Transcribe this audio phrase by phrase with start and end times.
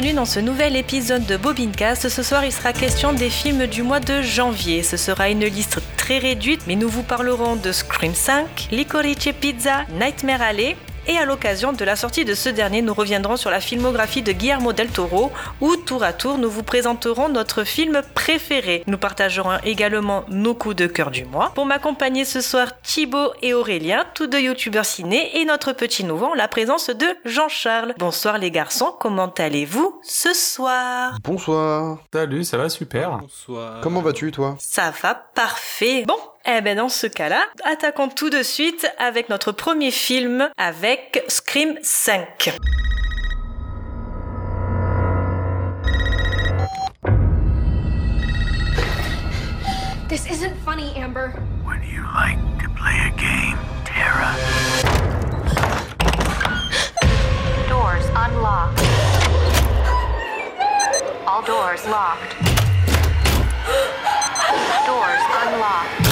[0.00, 2.08] Bienvenue dans ce nouvel épisode de Bobincast.
[2.08, 4.84] Ce soir, il sera question des films du mois de janvier.
[4.84, 9.86] Ce sera une liste très réduite, mais nous vous parlerons de Scream 5, Licorice Pizza,
[9.98, 10.76] Nightmare Alley,
[11.08, 14.32] et à l'occasion de la sortie de ce dernier, nous reviendrons sur la filmographie de
[14.32, 18.84] Guillermo del Toro, où tour à tour nous vous présenterons notre film préféré.
[18.86, 21.50] Nous partagerons également nos coups de cœur du mois.
[21.54, 26.34] Pour m'accompagner ce soir, Thibaut et Aurélien, tous deux youtubeurs ciné, et notre petit nouveau,
[26.34, 27.94] la présence de Jean-Charles.
[27.98, 31.14] Bonsoir les garçons, comment allez-vous ce soir?
[31.24, 31.98] Bonsoir.
[32.12, 33.18] Salut, ça va super.
[33.18, 33.80] Bonsoir.
[33.82, 34.56] Comment vas-tu toi?
[34.60, 36.04] Ça va parfait.
[36.06, 36.18] Bon,
[36.50, 41.78] eh ben dans ce cas-là, attaquons tout de suite avec notre premier film avec Scream
[41.82, 42.56] 5.
[50.08, 51.34] This isn't funny, Amber.
[51.66, 54.34] Would you like to play a game, Tara?
[57.68, 58.80] Doors unlocked.
[61.26, 62.36] All doors locked.
[64.86, 66.07] Doors unlocked.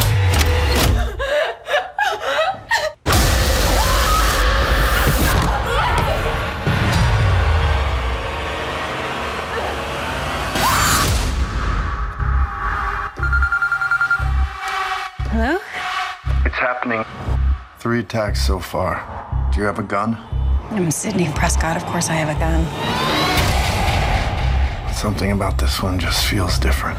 [15.28, 15.58] Hello?
[16.44, 17.04] It's happening.
[17.78, 19.02] Three attacks so far.
[19.52, 20.16] Do you have a gun?
[20.70, 21.76] I'm Sydney Prescott.
[21.76, 22.64] Of course I have a gun.
[24.94, 26.98] Something about this one just feels different.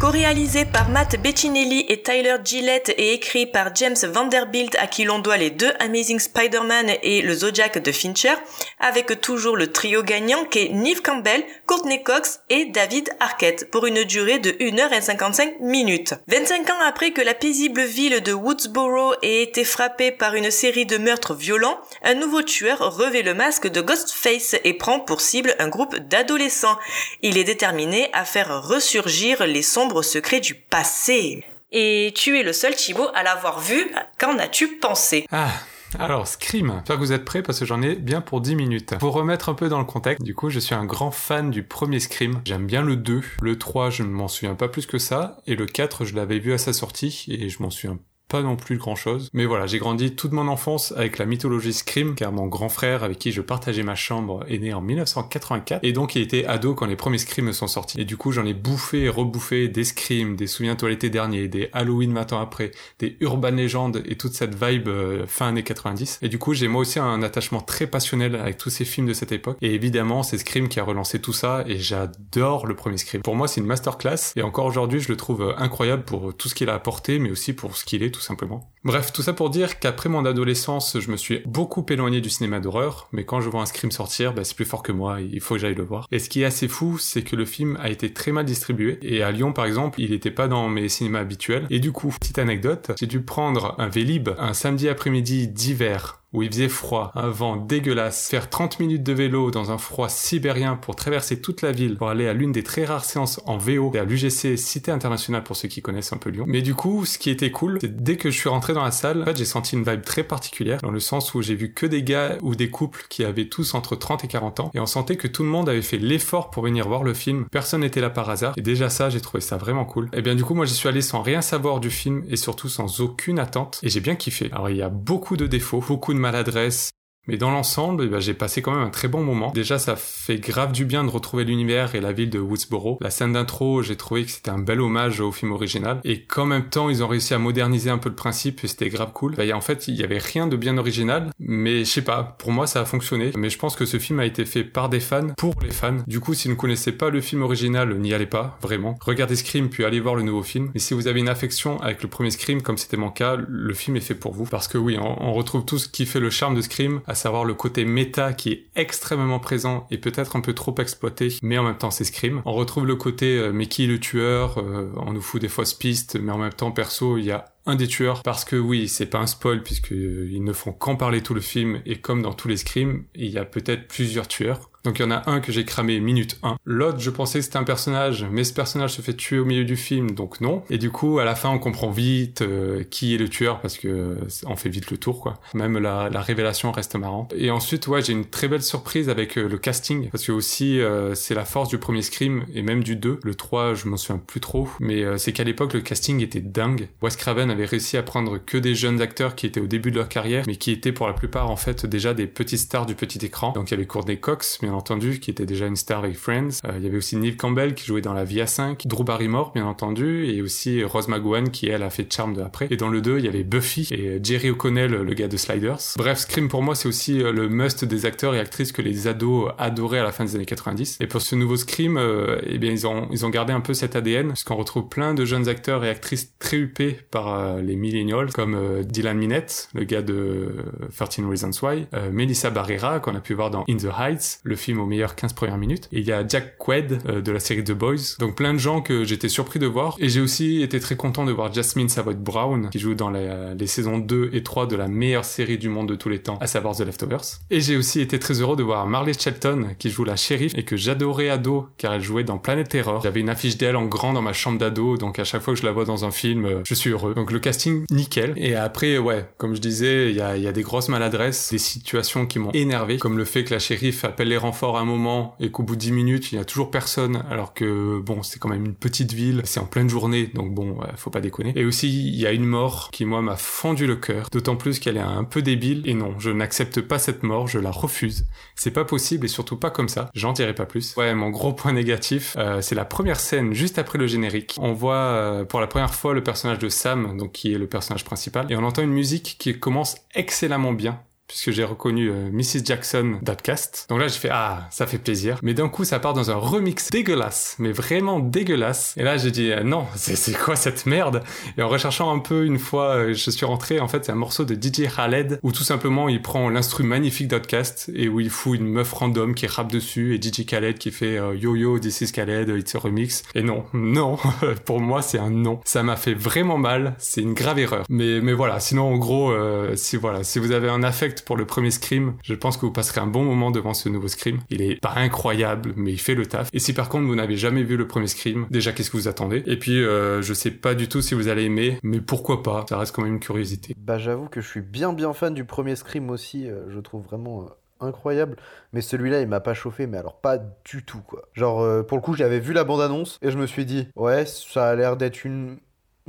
[0.00, 5.18] Co-réalisé par Matt Bettinelli et Tyler Gillette et écrit par James Vanderbilt à qui l'on
[5.18, 8.34] doit les deux Amazing Spider-Man et le Zodiac de Fincher,
[8.78, 14.04] avec toujours le trio gagnant qu'est Neve Campbell, Courtney Cox et David Arquette pour une
[14.04, 16.14] durée de 1h55 minutes.
[16.28, 20.86] 25 ans après que la paisible ville de Woodsboro ait été frappée par une série
[20.86, 25.56] de meurtres violents, un nouveau tueur revêt le masque de Ghostface et prend pour cible
[25.58, 26.78] un groupe d'adolescents.
[27.22, 31.44] Il est déterminé à faire ressurgir les sombres secrets du passé.
[31.70, 33.90] Et tu es le seul Thibaut à l'avoir vu.
[34.18, 35.26] Qu'en as-tu pensé?
[35.30, 35.50] Ah,
[35.98, 37.42] alors Scream, j'espère que vous êtes prêts?
[37.42, 38.94] Parce que j'en ai bien pour 10 minutes.
[38.98, 41.62] Pour remettre un peu dans le contexte, du coup je suis un grand fan du
[41.62, 42.40] premier Scream.
[42.44, 45.56] J'aime bien le 2, le 3 je ne m'en souviens pas plus que ça, et
[45.56, 48.76] le 4 je l'avais vu à sa sortie et je m'en souviens pas non plus
[48.76, 49.30] grand chose.
[49.32, 53.02] Mais voilà, j'ai grandi toute mon enfance avec la mythologie Scream, car mon grand frère
[53.02, 56.74] avec qui je partageais ma chambre est né en 1984, et donc il était ado
[56.74, 58.00] quand les premiers Scream sont sortis.
[58.00, 61.70] Et du coup, j'en ai bouffé et rebouffé des Scream, des Souviens-toi l'été dernier, des
[61.72, 66.18] Halloween 20 ans après, des Urban Legends et toute cette vibe euh, fin années 90.
[66.22, 69.14] Et du coup, j'ai moi aussi un attachement très passionnel avec tous ces films de
[69.14, 69.56] cette époque.
[69.62, 73.22] Et évidemment, c'est Scream qui a relancé tout ça, et j'adore le premier Scream.
[73.22, 76.48] Pour moi, c'est une masterclass, et encore aujourd'hui, je le trouve euh, incroyable pour tout
[76.48, 78.72] ce qu'il a apporté, mais aussi pour ce qu'il est simplement.
[78.84, 82.60] Bref, tout ça pour dire qu'après mon adolescence, je me suis beaucoup éloigné du cinéma
[82.60, 85.40] d'horreur, mais quand je vois un Scream sortir, bah, c'est plus fort que moi, il
[85.40, 86.06] faut que j'aille le voir.
[86.12, 88.98] Et ce qui est assez fou, c'est que le film a été très mal distribué,
[89.02, 92.14] et à Lyon par exemple, il était pas dans mes cinémas habituels, et du coup,
[92.18, 97.10] petite anecdote, j'ai dû prendre un Vélib un samedi après-midi d'hiver où il faisait froid,
[97.14, 101.62] un vent dégueulasse, faire 30 minutes de vélo dans un froid sibérien pour traverser toute
[101.62, 104.90] la ville pour aller à l'une des très rares séances en VO à l'UGC Cité
[104.90, 106.44] Internationale pour ceux qui connaissent un peu Lyon.
[106.46, 108.90] Mais du coup, ce qui était cool, c'est dès que je suis rentré dans la
[108.90, 111.72] salle, en fait, j'ai senti une vibe très particulière dans le sens où j'ai vu
[111.72, 114.80] que des gars ou des couples qui avaient tous entre 30 et 40 ans et
[114.80, 117.46] on sentait que tout le monde avait fait l'effort pour venir voir le film.
[117.50, 120.08] Personne n'était là par hasard et déjà ça, j'ai trouvé ça vraiment cool.
[120.12, 122.68] Et bien du coup, moi j'y suis allé sans rien savoir du film et surtout
[122.68, 124.50] sans aucune attente et j'ai bien kiffé.
[124.52, 126.90] Alors il y a beaucoup de défauts, beaucoup de maladresse,
[127.28, 129.52] mais dans l'ensemble, eh ben, j'ai passé quand même un très bon moment.
[129.54, 132.98] Déjà, ça fait grave du bien de retrouver l'univers et la ville de Woodsboro.
[133.02, 136.00] La scène d'intro, j'ai trouvé que c'était un bel hommage au film original.
[136.04, 138.88] Et qu'en même temps, ils ont réussi à moderniser un peu le principe et c'était
[138.88, 139.34] grave cool.
[139.36, 142.50] Ben, en fait, il y avait rien de bien original, mais je sais pas, pour
[142.50, 143.30] moi, ça a fonctionné.
[143.36, 145.98] Mais je pense que ce film a été fait par des fans, pour les fans.
[146.06, 148.98] Du coup, si vous ne connaissez pas le film original, n'y allez pas, vraiment.
[149.02, 150.70] Regardez Scream, puis allez voir le nouveau film.
[150.74, 153.74] Et si vous avez une affection avec le premier Scream, comme c'était mon cas, le
[153.74, 154.44] film est fait pour vous.
[154.44, 157.54] Parce que oui, on, retrouve tout ce qui fait le charme de Scream, savoir le
[157.54, 161.76] côté méta qui est extrêmement présent et peut-être un peu trop exploité, mais en même
[161.76, 162.42] temps c'est Scream.
[162.44, 165.48] On retrouve le côté euh, mais qui est le tueur, euh, on nous fout des
[165.48, 168.56] fausses pistes, mais en même temps perso il y a un des tueurs parce que
[168.56, 171.82] oui c'est pas un spoil puisque euh, ils ne font qu'en parler tout le film
[171.84, 175.04] et comme dans tous les Scream il y a peut-être plusieurs tueurs Donc il y
[175.04, 176.56] en a un que j'ai cramé minute 1.
[176.64, 179.66] L'autre, je pensais que c'était un personnage, mais ce personnage se fait tuer au milieu
[179.66, 180.62] du film, donc non.
[180.70, 183.76] Et du coup, à la fin, on comprend vite euh, qui est le tueur parce
[183.76, 184.14] que euh,
[184.46, 185.40] on fait vite le tour, quoi.
[185.52, 187.34] Même la, la révélation reste marrante.
[187.36, 190.80] Et ensuite, ouais, j'ai une très belle surprise avec euh, le casting parce que aussi
[191.12, 193.20] c'est la force du premier Scream et même du 2.
[193.22, 196.88] Le 3, je m'en souviens plus trop, mais c'est qu'à l'époque le casting était dingue.
[197.02, 199.96] Wes Craven avait réussi à prendre que des jeunes acteurs qui étaient au début de
[199.96, 202.94] leur carrière, mais qui étaient pour la plupart en fait déjà des petites stars du
[202.94, 203.52] petit écran.
[203.52, 206.60] Donc il y avait Courtney Cox, bien entendu, qui était déjà une star avec Friends.
[206.64, 209.52] Euh, il y avait aussi Neve Campbell qui jouait dans la Via 5, Drew Barrymore,
[209.54, 212.68] bien entendu, et aussi Rose McGowan qui elle a fait Charm de après.
[212.70, 215.94] Et dans le 2, il y avait Buffy et Jerry O'Connell, le gars de Sliders.
[215.96, 219.06] Bref, Scream pour moi c'est aussi euh, le must des acteurs et actrices que les
[219.06, 220.98] ados adoraient à la fin des années 90.
[221.00, 223.74] Et pour ce nouveau Scream, euh, eh bien ils ont ils ont gardé un peu
[223.74, 228.32] cet ADN, puisqu'on retrouve plein de jeunes acteurs et actrices très huppés par les millennials,
[228.32, 233.34] comme Dylan Minette, le gars de euh, 13 Reasons Why, Melissa Barrera qu'on a pu
[233.34, 236.12] voir dans In the Heights, le film aux meilleures 15 premières minutes, et il y
[236.12, 238.16] a Jack Quaid euh, de la série The Boys.
[238.18, 241.24] Donc plein de gens que j'étais surpris de voir, et j'ai aussi été très content
[241.24, 244.76] de voir Jasmine Savoy Brown qui joue dans euh, les saisons 2 et 3 de
[244.76, 247.40] la meilleure série du monde de tous les temps, à savoir The Leftovers.
[247.50, 250.64] Et j'ai aussi été très heureux de voir Marley Shelton qui joue la shérif et
[250.64, 253.00] que j'adorais ado car elle jouait dans Planet Terror.
[253.02, 255.60] J'avais une affiche d'elle en grand dans ma chambre d'ado, donc à chaque fois que
[255.60, 257.14] je la vois dans un film, euh, je suis heureux.
[257.14, 258.34] Donc le casting, nickel.
[258.36, 261.58] Et après, ouais, comme je disais, il y a, y a des grosses maladresses, des
[261.58, 264.86] situations qui m'ont énervé, comme le fait que la shérif appelle les renforts à un
[264.86, 268.22] moment et qu'au bout de 10 minutes, il y a toujours personne, alors que bon,
[268.22, 271.20] c'est quand même une petite ville, c'est en pleine journée, donc bon, ouais, faut pas
[271.20, 271.52] déconner.
[271.54, 274.78] Et aussi, il y a une mort qui, moi, m'a fendu le cœur, d'autant plus
[274.78, 278.26] qu'elle est un peu débile, et non, je n'accepte pas cette mort, je la refuse.
[278.56, 280.96] C'est pas possible, et surtout pas comme ça, j'en dirai pas plus.
[280.96, 284.56] Ouais, mon gros point négatif, euh, c'est la première scène, juste après le générique.
[284.58, 287.66] On voit euh, pour la première fois le personnage de Sam, donc qui est le
[287.66, 292.30] personnage principal, et on entend une musique qui commence excellemment bien puisque j'ai reconnu euh,
[292.32, 292.64] Mrs.
[292.64, 293.86] Jackson d'Outcast.
[293.90, 295.38] Donc là, j'ai fait ah, ça fait plaisir.
[295.42, 298.94] Mais d'un coup, ça part dans un remix dégueulasse, mais vraiment dégueulasse.
[298.96, 301.22] Et là, j'ai dit euh, non, c'est quoi cette merde?
[301.58, 303.78] Et en recherchant un peu une fois, euh, je suis rentré.
[303.78, 307.28] En fait, c'est un morceau de DJ Khaled où tout simplement il prend l'instru magnifique
[307.28, 310.90] d'Outcast et où il fout une meuf random qui rappe dessus et DJ Khaled qui
[310.90, 313.22] fait yo yo, this is Khaled, it's a remix.
[313.34, 314.16] Et non, non,
[314.64, 315.60] pour moi, c'est un non.
[315.66, 316.94] Ça m'a fait vraiment mal.
[316.98, 317.84] C'est une grave erreur.
[317.90, 318.60] Mais mais voilà.
[318.60, 319.34] Sinon, en gros,
[319.74, 322.72] si voilà, si vous avez un affect pour le premier Scream, je pense que vous
[322.72, 324.38] passerez un bon moment devant ce nouveau Scream.
[324.50, 326.48] Il est pas incroyable, mais il fait le taf.
[326.52, 329.08] Et si par contre vous n'avez jamais vu le premier Scream, déjà qu'est-ce que vous
[329.08, 329.42] attendez?
[329.46, 332.66] Et puis euh, je sais pas du tout si vous allez aimer, mais pourquoi pas?
[332.68, 333.74] Ça reste quand même une curiosité.
[333.78, 337.02] Bah j'avoue que je suis bien bien fan du premier Scream aussi, euh, je trouve
[337.04, 338.36] vraiment euh, incroyable.
[338.72, 341.22] Mais celui-là il m'a pas chauffé, mais alors pas du tout quoi.
[341.34, 344.68] Genre pour le coup j'avais vu la bande-annonce et je me suis dit ouais ça
[344.68, 345.58] a l'air d'être une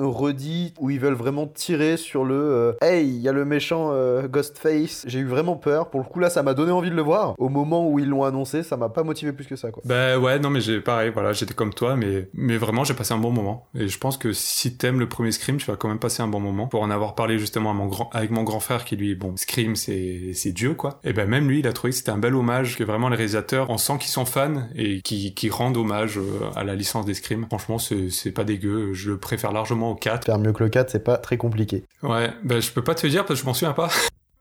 [0.07, 3.89] redit où ils veulent vraiment tirer sur le euh, hey il y a le méchant
[3.91, 6.95] euh, Ghostface j'ai eu vraiment peur pour le coup là ça m'a donné envie de
[6.95, 9.71] le voir au moment où ils l'ont annoncé ça m'a pas motivé plus que ça
[9.71, 12.93] quoi Bah ouais, non mais j'ai pareil, voilà, j'étais comme toi, mais mais vraiment j'ai
[12.93, 13.67] passé un bon moment.
[13.75, 16.27] Et je pense que si t'aimes le premier Scream, tu vas quand même passer un
[16.27, 16.67] bon moment.
[16.67, 17.71] Pour en avoir parlé justement
[18.13, 20.99] avec mon grand frère qui lui, bon, Scream c'est c'est Dieu quoi.
[21.03, 23.15] Et ben même lui, il a trouvé que c'était un bel hommage, que vraiment les
[23.15, 27.05] réalisateurs, on sent qu'ils sont fans et qui qui rendent hommage euh, à la licence
[27.05, 27.45] des Scream.
[27.47, 28.93] Franchement, c'est c'est pas dégueu.
[28.93, 30.25] Je le préfère largement au 4.
[30.25, 33.05] faire mieux que le 4 c'est pas très compliqué Ouais, ben je peux pas te
[33.07, 33.89] dire parce que je m'en souviens pas.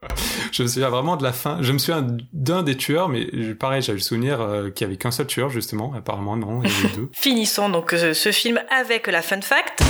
[0.52, 1.58] je me souviens vraiment de la fin.
[1.60, 4.88] Je me souviens d'un des tueurs, mais je- pareil, j'avais le souvenir euh, qu'il y
[4.88, 5.92] avait qu'un seul tueur justement.
[5.96, 7.10] Apparemment non, il y en avait deux.
[7.14, 9.82] Finissons donc euh, ce film avec la fun fact.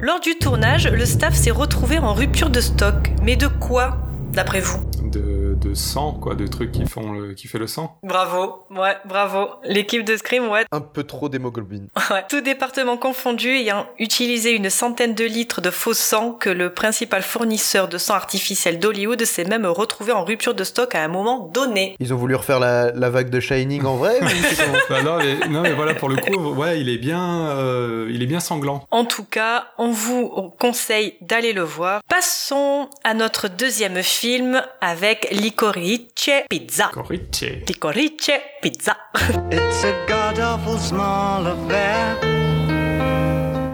[0.00, 3.10] Lors du tournage, le staff s'est retrouvé en rupture de stock.
[3.22, 3.98] Mais de quoi,
[4.32, 4.78] d'après vous?
[5.10, 7.96] De, de sang, quoi, de trucs qui font le, qui fait le sang.
[8.02, 9.48] Bravo, ouais, bravo.
[9.64, 12.24] L'équipe de Scream, ouais, un peu trop d'hémoglobine ouais.
[12.28, 17.22] Tout département confondu, ayant utilisé une centaine de litres de faux sang que le principal
[17.22, 21.48] fournisseur de sang artificiel d'Hollywood s'est même retrouvé en rupture de stock à un moment
[21.52, 21.96] donné.
[21.98, 24.20] ils ont voulu refaire la, la vague de Shining en vrai
[24.90, 28.22] Bah non, mais, non, mais voilà, pour le coup, ouais, il est bien, euh, il
[28.22, 28.84] est bien sanglant.
[28.90, 32.00] En tout cas, on vous conseille d'aller le voir.
[32.08, 36.90] Passons à notre deuxième film avec Licorice Pizza.
[36.92, 37.64] Corice.
[37.66, 38.94] Licorice Pizza.
[39.50, 42.20] It's a god awful small affair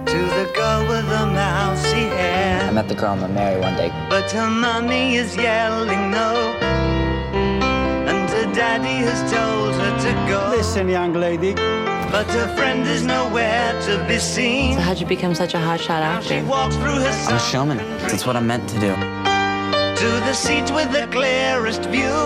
[0.06, 3.90] to the girl with the mousy I met the girl I'm gonna marry one day.
[4.08, 6.30] But her mommy is yelling no,
[8.10, 10.50] and her daddy has told her to go.
[10.56, 11.54] Listen, young lady.
[12.14, 14.74] But her friend is nowhere to be seen.
[14.76, 16.44] So how'd you become such a hotshot Now actor?
[16.44, 17.78] walks through her I'm a showman.
[18.06, 18.94] That's what I'm meant to do.
[20.04, 22.16] To the seats with the clearest view.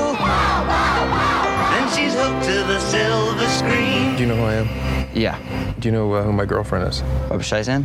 [1.72, 4.16] Then she's hooked to the silver screen.
[4.16, 5.08] Do you know who I am?
[5.14, 5.38] Yeah.
[5.78, 7.02] Do you know uh, who my girlfriend is?
[7.28, 7.84] Barbara Streisand?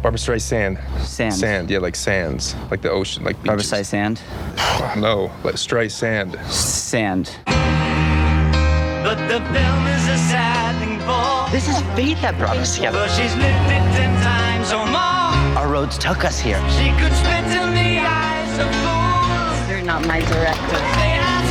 [0.00, 0.78] Barbara Streisand.
[1.04, 1.34] Sand.
[1.34, 3.72] Sand, yeah, like sands, like the ocean, like Barbara beaches.
[3.72, 4.16] Streisand.
[4.96, 6.42] No, like Streisand.
[6.50, 7.36] Sand.
[7.46, 11.50] But the film is a sad thing for.
[11.52, 12.98] This is fate that brought us together.
[12.98, 15.58] But she's lived it ten times or more.
[15.58, 16.60] Our roads took us here.
[16.70, 21.41] She could spit in the eyes they're not my director.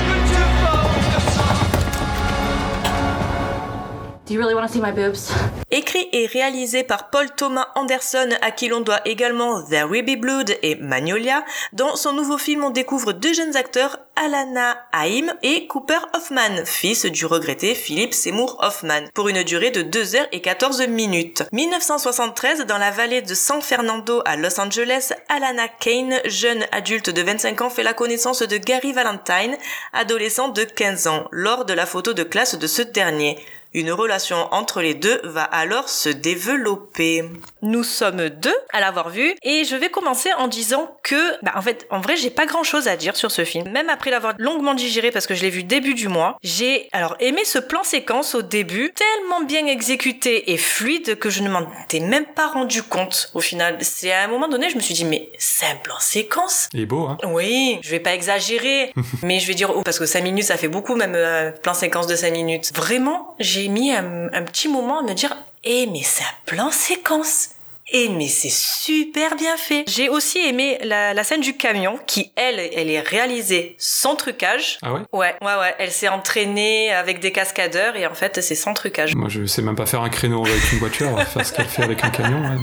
[4.31, 5.29] You really want to see my boobs?
[5.71, 10.55] Écrit et réalisé par Paul Thomas Anderson, à qui l'on doit également There Will Blood
[10.61, 15.97] et Magnolia, dans son nouveau film on découvre deux jeunes acteurs, Alana Haim et Cooper
[16.13, 20.87] Hoffman, fils du regretté Philip Seymour Hoffman, pour une durée de 2 heures et 14
[20.87, 21.43] minutes.
[21.51, 27.21] 1973, dans la vallée de San Fernando à Los Angeles, Alana Kane, jeune adulte de
[27.21, 29.57] 25 ans, fait la connaissance de Gary Valentine,
[29.91, 33.37] adolescent de 15 ans, lors de la photo de classe de ce dernier.
[33.73, 37.23] Une relation entre les deux va alors se développer.
[37.61, 41.61] Nous sommes deux à l'avoir vu et je vais commencer en disant que, bah, en
[41.61, 43.69] fait, en vrai, j'ai pas grand chose à dire sur ce film.
[43.71, 47.15] Même après l'avoir longuement digéré parce que je l'ai vu début du mois, j'ai alors
[47.21, 51.65] aimé ce plan séquence au début, tellement bien exécuté et fluide que je ne m'en
[51.85, 53.77] étais même pas rendu compte au final.
[53.79, 56.81] C'est à un moment donné, je me suis dit, mais c'est un plan séquence Il
[56.81, 58.91] est beau, hein oui, je vais pas exagérer,
[59.23, 61.73] mais je vais dire oh, parce que 5 minutes ça fait beaucoup même euh, plan
[61.73, 62.71] séquence de 5 minutes.
[62.75, 66.71] Vraiment, j'ai mis un, un petit moment à me dire "Eh mais c'est un plan
[66.71, 67.49] séquence."
[67.93, 69.83] Et mais c'est super bien fait.
[69.85, 74.77] J'ai aussi aimé la, la scène du camion qui elle elle est réalisée sans trucage.
[74.81, 75.01] Ah ouais?
[75.11, 79.13] Ouais, ouais ouais, elle s'est entraînée avec des cascadeurs et en fait c'est sans trucage.
[79.15, 81.51] Moi, je sais même pas faire un créneau avec une voiture, on va faire ce
[81.51, 82.39] qu'elle fait avec un camion.
[82.41, 82.57] ouais.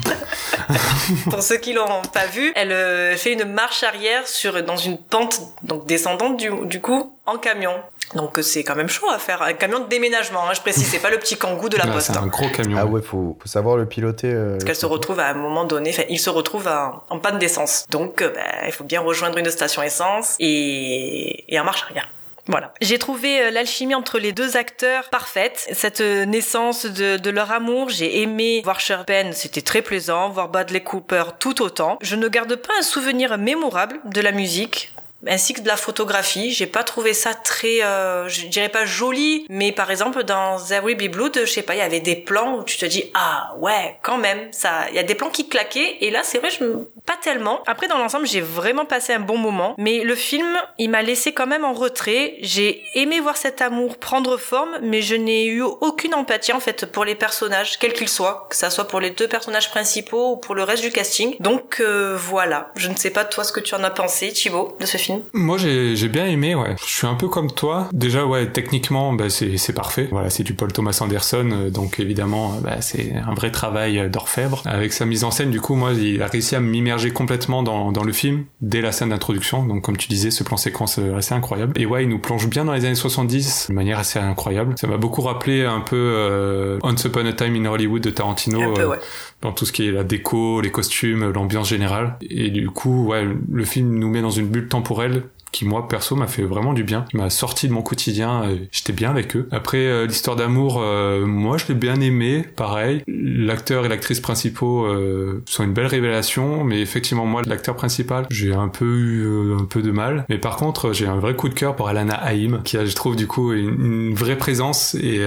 [1.30, 4.96] Pour ceux qui l'ont pas vu, elle euh, fait une marche arrière sur dans une
[4.96, 7.74] pente donc descendante du, du coup en camion.
[8.14, 10.48] Donc euh, c'est quand même chaud à faire un camion de déménagement.
[10.48, 12.06] Hein, je précise, c'est pas le petit kangou de la Là, poste.
[12.08, 12.26] c'est un hein.
[12.26, 12.78] gros camion.
[12.80, 14.28] Ah ouais, faut, faut savoir le piloter.
[14.32, 17.18] euh, Parce qu'elle se retrouve à un moment donné, enfin, il se retrouve à- en
[17.18, 17.86] panne d'essence.
[17.90, 22.08] Donc, euh, bah, il faut bien rejoindre une station essence et, et en marche arrière.
[22.50, 22.72] Voilà.
[22.80, 25.68] J'ai trouvé euh, l'alchimie entre les deux acteurs parfaite.
[25.72, 30.30] Cette euh, naissance de, de leur amour, j'ai aimé voir Sherpen, c'était très plaisant.
[30.30, 31.98] Voir Bradley Cooper tout autant.
[32.00, 34.94] Je ne garde pas un souvenir mémorable de la musique
[35.26, 36.52] ainsi que de la photographie.
[36.52, 40.84] J'ai pas trouvé ça très, euh, je dirais pas joli, mais par exemple dans There
[40.84, 43.10] Will Be Blood, je sais pas, il y avait des plans où tu te dis
[43.14, 46.38] ah ouais quand même ça, il y a des plans qui claquaient et là c'est
[46.38, 46.64] vrai je
[47.06, 47.62] pas tellement.
[47.66, 51.32] Après dans l'ensemble j'ai vraiment passé un bon moment, mais le film il m'a laissé
[51.32, 52.36] quand même en retrait.
[52.40, 56.86] J'ai aimé voir cet amour prendre forme, mais je n'ai eu aucune empathie en fait
[56.86, 60.36] pour les personnages, quels qu'ils soient, que ça soit pour les deux personnages principaux ou
[60.36, 61.36] pour le reste du casting.
[61.40, 64.76] Donc euh, voilà, je ne sais pas toi ce que tu en as pensé Thibaut
[64.78, 65.07] de ce film.
[65.32, 66.76] Moi, j'ai bien aimé, ouais.
[66.84, 67.88] Je suis un peu comme toi.
[67.92, 70.08] Déjà, ouais, techniquement, bah, c'est parfait.
[70.10, 73.98] Voilà, c'est du Paul Thomas Anderson, euh, donc évidemment, euh, bah, c'est un vrai travail
[73.98, 74.62] euh, d'orfèvre.
[74.64, 77.92] Avec sa mise en scène, du coup, moi, il a réussi à m'immerger complètement dans,
[77.92, 79.64] dans le film dès la scène d'introduction.
[79.64, 81.72] Donc, comme tu disais, ce plan séquence assez incroyable.
[81.80, 84.74] Et ouais, il nous plonge bien dans les années 70 de manière assez incroyable.
[84.78, 88.60] Ça m'a beaucoup rappelé un peu euh, Once Upon a Time in Hollywood de Tarantino.
[88.60, 88.98] Un peu, ouais.
[89.40, 92.16] Dans tout ce qui est la déco, les costumes, l'ambiance générale.
[92.28, 96.16] Et du coup, ouais, le film nous met dans une bulle temporelle qui moi perso
[96.16, 99.48] m'a fait vraiment du bien, m'a sorti de mon quotidien, j'étais bien avec eux.
[99.50, 103.02] Après euh, l'histoire d'amour, euh, moi je l'ai bien aimé, pareil.
[103.06, 108.54] L'acteur et l'actrice principaux euh, sont une belle révélation, mais effectivement moi l'acteur principal, j'ai
[108.54, 110.24] un peu eu un peu de mal.
[110.28, 112.94] Mais par contre, j'ai un vrai coup de cœur pour Alana Haim, qui a je
[112.94, 115.22] trouve du coup une, vraie présence et,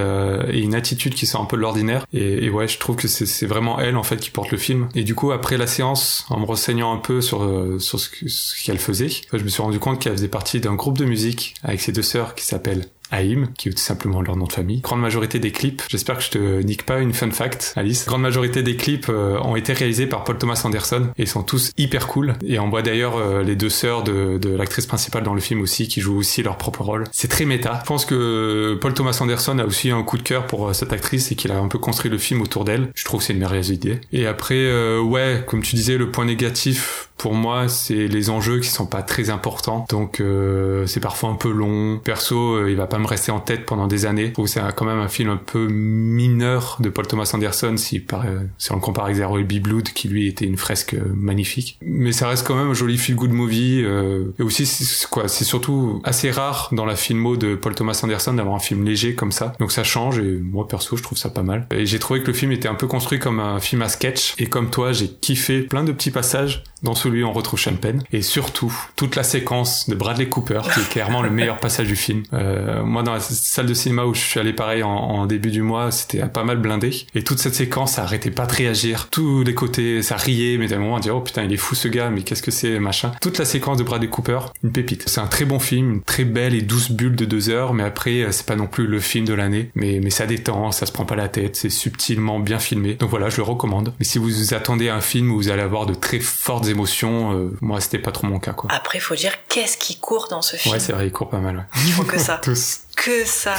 [0.54, 2.06] une attitude qui sort un peu de l'ordinaire.
[2.14, 4.90] Et, ouais, je trouve que c'est vraiment elle en fait qui porte le film.
[4.96, 7.40] Et du coup après la séance, en me renseignant un peu sur
[7.80, 11.06] sur ce qu'elle faisait, je me suis rendu compte qu'elle faisait partie d'un groupe de
[11.06, 14.54] musique avec ses deux sœurs qui s'appelle Haïm, qui est tout simplement leur nom de
[14.54, 14.80] famille.
[14.80, 18.06] Grande majorité des clips, j'espère que je te nique pas une fun fact, Alice.
[18.06, 21.72] Grande majorité des clips euh, ont été réalisés par Paul Thomas Anderson et sont tous
[21.78, 22.36] hyper cool.
[22.46, 25.88] Et on voit d'ailleurs euh, les deux sœurs de, l'actrice principale dans le film aussi,
[25.88, 27.04] qui jouent aussi leur propre rôle.
[27.12, 27.80] C'est très méta.
[27.82, 30.94] Je pense que Paul Thomas Anderson a aussi un coup de cœur pour euh, cette
[30.94, 32.90] actrice et qu'il a un peu construit le film autour d'elle.
[32.96, 34.00] Je trouve que c'est une merveilleuse idée.
[34.14, 38.68] Et après, ouais, comme tu disais, le point négatif pour moi, c'est les enjeux qui
[38.68, 39.86] sont pas très importants.
[39.90, 42.00] Donc euh, c'est parfois un peu long.
[42.04, 44.34] Perso, euh, il va pas me rester en tête pendant des années.
[44.36, 48.26] Je c'est quand même un film un peu mineur de Paul Thomas Anderson si, par,
[48.26, 51.14] euh, si on le compare avec Zero Be Blood qui lui était une fresque euh,
[51.14, 51.78] magnifique.
[51.84, 53.84] Mais ça reste quand même un joli feel good movie.
[53.84, 58.00] euh, et aussi c'est quoi, c'est surtout assez rare dans la filmo de Paul Thomas
[58.02, 59.54] Anderson d'avoir un film léger comme ça.
[59.60, 61.68] Donc ça change et moi perso je trouve ça pas mal.
[61.70, 64.34] Et j'ai trouvé que le film était un peu construit comme un film à sketch.
[64.40, 67.76] Et comme toi j'ai kiffé plein de petits passages dans ce lui, on retrouve Sean
[67.76, 68.04] Penn.
[68.12, 71.96] Et surtout, toute la séquence de Bradley Cooper, qui est clairement le meilleur passage du
[71.96, 72.24] film.
[72.34, 75.62] Euh, moi, dans la salle de cinéma où je suis allé pareil en, début du
[75.62, 76.92] mois, c'était pas mal blindé.
[77.14, 79.08] Et toute cette séquence, ça arrêtait pas de réagir.
[79.10, 81.58] Tous les côtés, ça riait, mais à un moment, on dit, oh putain, il est
[81.58, 83.12] fou ce gars, mais qu'est-ce que c'est, machin.
[83.22, 85.04] Toute la séquence de Bradley Cooper, une pépite.
[85.08, 87.84] C'est un très bon film, une très belle et douce bulle de deux heures, mais
[87.84, 89.70] après, euh, c'est pas non plus le film de l'année.
[89.76, 92.96] Mais, mais ça détend, ça se prend pas la tête, c'est subtilement bien filmé.
[92.96, 93.94] Donc voilà, je le recommande.
[94.00, 97.52] Mais si vous attendez un film où vous allez avoir de très fortes émotions, euh,
[97.62, 98.70] moi, c'était pas trop mon cas, quoi.
[98.74, 100.74] Après, faut dire qu'est-ce qui court dans ce film?
[100.74, 101.64] Ouais, c'est vrai, il court pas mal, ouais.
[101.86, 102.38] Ils font que ça.
[102.44, 102.80] Tous.
[102.96, 103.56] que ça.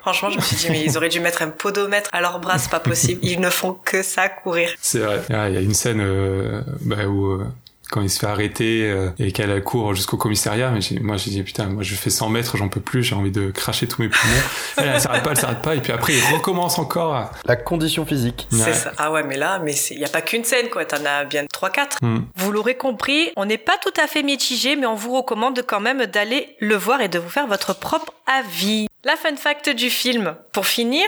[0.00, 2.58] Franchement, je me suis dit, mais ils auraient dû mettre un podomètre à leurs bras,
[2.58, 3.20] c'est pas possible.
[3.22, 4.70] Ils ne font que ça courir.
[4.80, 5.22] C'est vrai.
[5.30, 7.44] Ah, Il y a une scène euh, bah, où euh,
[7.90, 11.42] quand il se fait arrêter euh, et qu'elle court jusqu'au commissariat, mais moi j'ai dit
[11.42, 14.08] putain, moi je fais 100 mètres, j'en peux plus, j'ai envie de cracher tous mes
[14.08, 14.32] poumons.
[14.76, 17.14] elle, elle s'arrête pas, elle s'arrête pas, et puis après il recommence encore.
[17.14, 18.46] à- La condition physique.
[18.50, 18.72] C'est Ouais.
[18.74, 18.92] ça.
[18.98, 20.84] Ah ouais, mais là, mais il y a pas qu'une scène, quoi.
[20.84, 21.98] T'en as bien 3-4.
[22.02, 22.20] Hmm.
[22.36, 25.80] Vous l'aurez compris, on n'est pas tout à fait mitigé, mais on vous recommande quand
[25.80, 28.86] même d'aller le voir et de vous faire votre propre avis.
[29.04, 31.06] La fun fact du film, pour finir.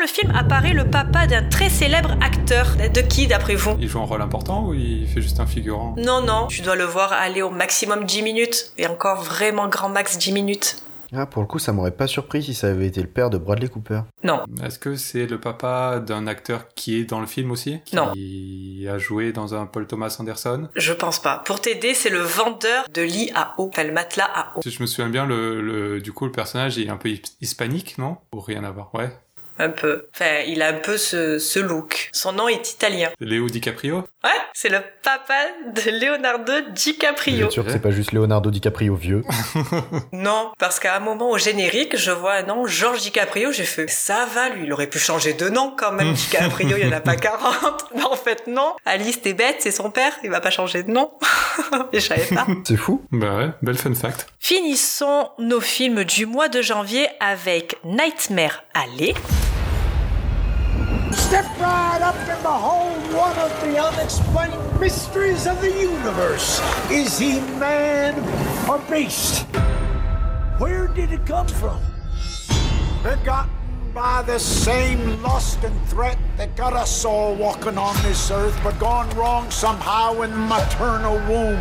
[0.00, 2.66] Le film apparaît le papa d'un très célèbre acteur.
[2.76, 3.76] De qui, d'après vous?
[3.80, 5.94] Il joue un rôle important ou il fait juste un figurant?
[5.98, 8.72] Non, non, tu dois le voir aller au maximum 10 minutes.
[8.78, 10.82] Et encore vraiment grand max 10 minutes.
[11.14, 13.38] Ah, pour le coup, ça m'aurait pas surpris si ça avait été le père de
[13.38, 14.00] Bradley Cooper.
[14.24, 14.42] Non.
[14.62, 17.78] Est-ce que c'est le papa d'un acteur qui est dans le film aussi?
[17.94, 18.12] Non.
[18.12, 20.68] Qui a joué dans un Paul Thomas Anderson?
[20.76, 21.38] Je pense pas.
[21.46, 23.70] Pour t'aider, c'est le vendeur de lit à eau.
[23.72, 24.60] Enfin, le matelas à eau.
[24.62, 27.08] Si je me souviens bien, le, le- du coup le personnage il est un peu
[27.08, 28.18] his- hispanique, non?
[28.34, 29.08] Ou rien à voir Ouais.
[29.58, 30.06] Un peu.
[30.14, 32.10] Enfin, il a un peu ce, ce look.
[32.12, 33.10] Son nom est italien.
[33.20, 35.34] Léo DiCaprio Ouais, c'est le papa
[35.74, 37.46] de Leonardo DiCaprio.
[37.46, 39.22] êtes sûr que c'est pas juste Leonardo DiCaprio vieux
[40.12, 43.88] Non, parce qu'à un moment au générique, je vois un nom, Georges DiCaprio, j'ai fait,
[43.88, 46.92] ça va, lui, il aurait pu changer de nom quand même, DiCaprio, il y en
[46.92, 47.86] a pas 40.
[47.94, 48.74] Mais en fait, non.
[48.84, 51.12] Alice, t'es bête, c'est son père, il va pas changer de nom.
[51.92, 52.46] Et je savais pas.
[52.64, 53.04] C'est fou.
[53.12, 54.26] Bah ouais, belle fun fact.
[54.40, 59.14] Finissons nos films du mois de janvier avec Nightmare Alley.
[61.28, 66.58] Step right up and behold one of the unexplained mysteries of the universe.
[66.90, 68.14] Is he man
[68.66, 69.42] or beast?
[70.56, 71.82] Where did it come from?
[73.02, 73.50] Begotten
[73.92, 78.78] by the same lust and threat that got us all walking on this earth, but
[78.78, 81.60] gone wrong somehow in maternal womb.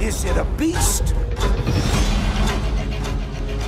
[0.00, 1.14] Is it a beast?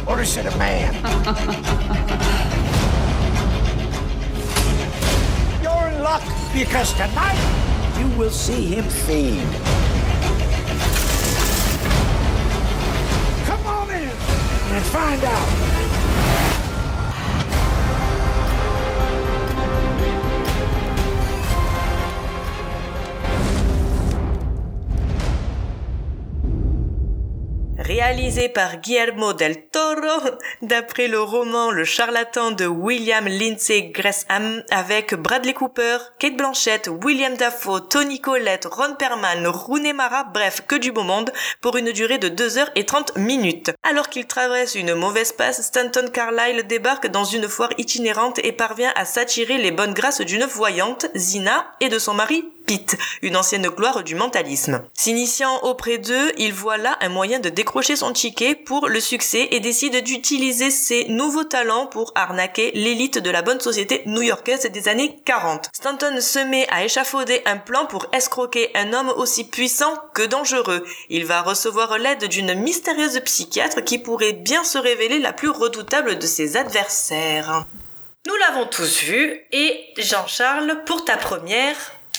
[0.06, 0.94] Or is it a man?
[5.62, 6.22] You're in luck
[6.54, 7.38] because tonight
[7.98, 9.42] you will see him feed.
[13.46, 14.08] Come on in
[14.74, 15.76] and find out.
[27.86, 29.65] Réalisé par Guillermo del
[30.62, 37.34] D'après le roman Le charlatan de William Lindsay Gresham, avec Bradley Cooper, Kate Blanchett, William
[37.34, 42.18] Dafoe, Tony Collette, Ron Perlman, Rooney Mara, bref, que du beau monde, pour une durée
[42.18, 43.72] de 2 heures et 30 minutes.
[43.82, 48.92] Alors qu'il traverse une mauvaise passe, Stanton Carlyle débarque dans une foire itinérante et parvient
[48.96, 53.68] à s'attirer les bonnes grâces d'une voyante, Zina, et de son mari, Pete, une ancienne
[53.68, 54.82] gloire du mentalisme.
[54.92, 59.48] S'initiant auprès d'eux, il voit là un moyen de décrocher son ticket pour le succès
[59.52, 64.88] et décide d'utiliser ses nouveaux talents pour arnaquer l'élite de la bonne société new-yorkaise des
[64.88, 65.70] années 40.
[65.72, 70.84] Stanton se met à échafauder un plan pour escroquer un homme aussi puissant que dangereux.
[71.08, 76.18] Il va recevoir l'aide d'une mystérieuse psychiatre qui pourrait bien se révéler la plus redoutable
[76.18, 77.64] de ses adversaires.
[78.26, 81.76] Nous l'avons tous vu et Jean-Charles, pour ta première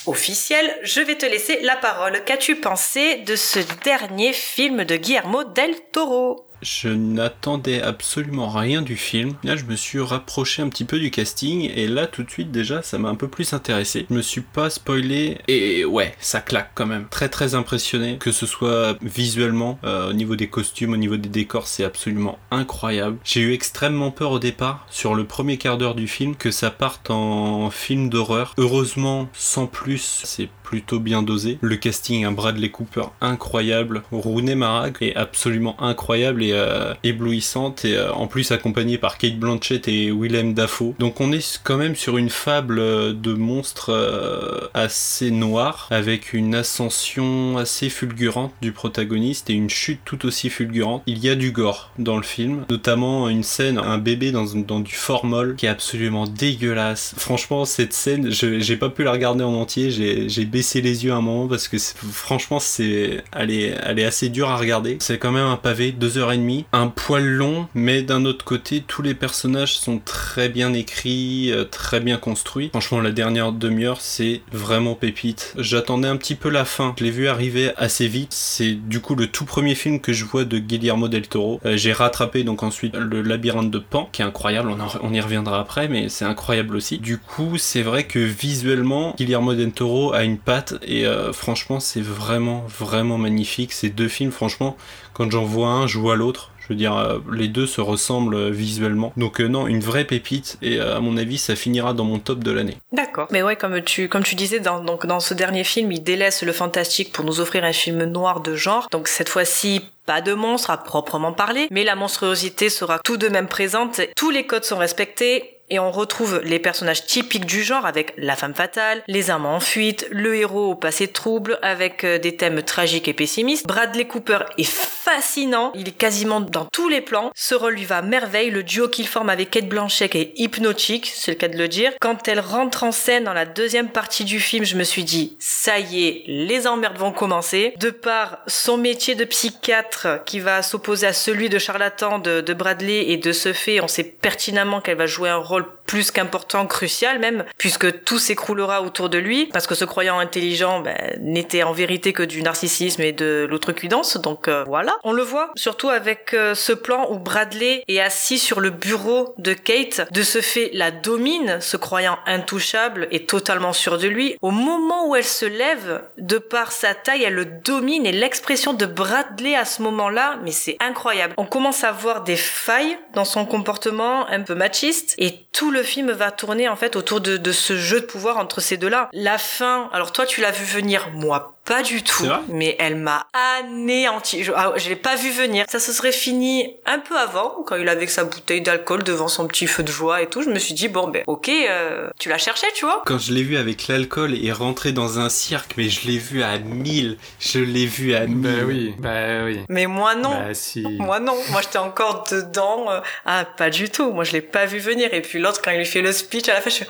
[0.08, 2.24] officielle, je vais te laisser la parole.
[2.26, 6.47] Qu'as-tu pensé de ce dernier film de Guillermo del Toro?
[6.62, 9.36] Je n'attendais absolument rien du film.
[9.44, 12.52] Là, je me suis rapproché un petit peu du casting et là, tout de suite,
[12.52, 14.06] déjà, ça m'a un peu plus intéressé.
[14.10, 17.08] Je me suis pas spoilé et ouais, ça claque quand même.
[17.10, 21.30] Très très impressionné, que ce soit visuellement, euh, au niveau des costumes, au niveau des
[21.30, 23.18] décors, c'est absolument incroyable.
[23.24, 26.72] J'ai eu extrêmement peur au départ, sur le premier quart d'heure du film, que ça
[26.72, 28.54] parte en film d'horreur.
[28.58, 31.58] Heureusement, sans plus, c'est plutôt bien dosé.
[31.62, 37.96] Le casting, un Bradley Cooper incroyable, Rooney Mara est absolument incroyable et euh, éblouissante et
[37.96, 40.94] euh, en plus accompagné par Kate Blanchett et Willem Dafoe.
[41.00, 46.34] Donc on est quand même sur une fable euh, de monstre euh, assez noir avec
[46.34, 51.02] une ascension assez fulgurante du protagoniste et une chute tout aussi fulgurante.
[51.08, 54.82] Il y a du gore dans le film, notamment une scène, un bébé dans, dans
[54.82, 57.14] du formol qui est absolument dégueulasse.
[57.18, 61.22] Franchement, cette scène, j'ai pas pu la regarder en entier, j'ai baissé les yeux un
[61.22, 61.78] moment parce que
[62.12, 64.98] franchement, c'est, elle est, elle est assez dure à regarder.
[65.00, 68.44] C'est quand même un pavé, deux heures et demie, un poil long, mais d'un autre
[68.44, 72.70] côté, tous les personnages sont très bien écrits, euh, très bien construits.
[72.70, 75.54] Franchement, la dernière demi-heure, c'est vraiment pépite.
[75.60, 76.96] J'attendais un petit peu la fin.
[76.98, 78.34] Je l'ai vu arriver assez vite.
[78.34, 81.62] C'est du coup le tout premier film que je vois de Guillermo del Toro.
[81.68, 84.72] Euh, j'ai rattrapé donc ensuite le labyrinthe de Pan, qui est incroyable.
[84.72, 86.98] On, on y reviendra après, mais c'est incroyable aussi.
[86.98, 90.40] Du coup, c'est vrai que visuellement, Guillermo del Toro a une
[90.84, 93.74] et euh, franchement, c'est vraiment, vraiment magnifique.
[93.74, 94.78] Ces deux films, franchement,
[95.14, 96.52] quand j'en vois un, je vois l'autre.
[96.60, 99.14] Je veux dire, euh, les deux se ressemblent euh, visuellement.
[99.16, 100.58] Donc non, une vraie pépite.
[100.62, 102.78] Et à mon avis, ça finira dans mon top de l'année.
[102.92, 103.28] D'accord.
[103.32, 106.52] Mais ouais, comme tu, comme tu disais, donc, dans ce dernier film, il délaisse le
[106.52, 108.88] fantastique pour nous offrir un film noir de genre.
[108.92, 113.28] Donc cette fois-ci, pas de monstre à proprement parler, mais la monstruosité sera tout de
[113.28, 114.02] même présente.
[114.16, 115.57] Tous les codes sont respectés.
[115.70, 119.60] Et on retrouve les personnages typiques du genre avec la femme fatale, les amants en
[119.60, 123.68] fuite, le héros au passé trouble avec euh, des thèmes tragiques et pessimistes.
[123.68, 127.32] Bradley Cooper est fascinant, il est quasiment dans tous les plans.
[127.36, 131.12] Ce rôle lui va à merveille, le duo qu'il forme avec Kate Blanchett est hypnotique,
[131.14, 131.92] c'est le cas de le dire.
[132.00, 135.36] Quand elle rentre en scène dans la deuxième partie du film, je me suis dit,
[135.40, 137.74] ça y est, les emmerdes vont commencer.
[137.78, 142.54] De par son métier de psychiatre qui va s'opposer à celui de charlatan de, de
[142.54, 146.68] Bradley et de ce fait, on sait pertinemment qu'elle va jouer un rôle plus qu'important,
[146.68, 151.64] crucial même, puisque tout s'écroulera autour de lui, parce que ce croyant intelligent ben, n'était
[151.64, 154.98] en vérité que du narcissisme et de l'outrecuidance, donc euh, voilà.
[155.04, 159.34] On le voit surtout avec euh, ce plan où Bradley est assis sur le bureau
[159.38, 164.36] de Kate, de ce fait la domine, ce croyant intouchable et totalement sûr de lui.
[164.42, 168.74] Au moment où elle se lève, de par sa taille, elle le domine et l'expression
[168.74, 171.34] de Bradley à ce moment-là, mais c'est incroyable.
[171.38, 175.82] On commence à voir des failles dans son comportement un peu machiste et tout le
[175.82, 179.10] film va tourner en fait autour de, ce jeu de pouvoir entre ces deux-là.
[179.12, 182.76] La fin, alors toi tu l'as vu venir, moi pas du tout, C'est vrai mais
[182.80, 184.44] elle m'a anéanti.
[184.44, 185.66] Je, ah, je l'ai pas vu venir.
[185.70, 189.48] Ça se serait fini un peu avant, quand il avait sa bouteille d'alcool devant son
[189.48, 190.42] petit feu de joie et tout.
[190.42, 193.04] Je me suis dit bon ben ok, euh, tu l'as cherché, tu vois.
[193.06, 196.42] Quand je l'ai vu avec l'alcool et rentré dans un cirque, mais je l'ai vu
[196.44, 197.18] à 1000.
[197.40, 198.38] Je l'ai vu à 1000.
[198.38, 199.60] Bah oui, bah oui.
[199.70, 200.30] Mais moi non.
[200.30, 200.82] Bah si.
[200.82, 202.90] Moi non, moi j'étais encore dedans.
[202.90, 205.14] euh, Ah pas du tout, moi je l'ai pas vu venir.
[205.14, 206.86] Et puis l'autre quand il lui fait le speech à la fin, je suis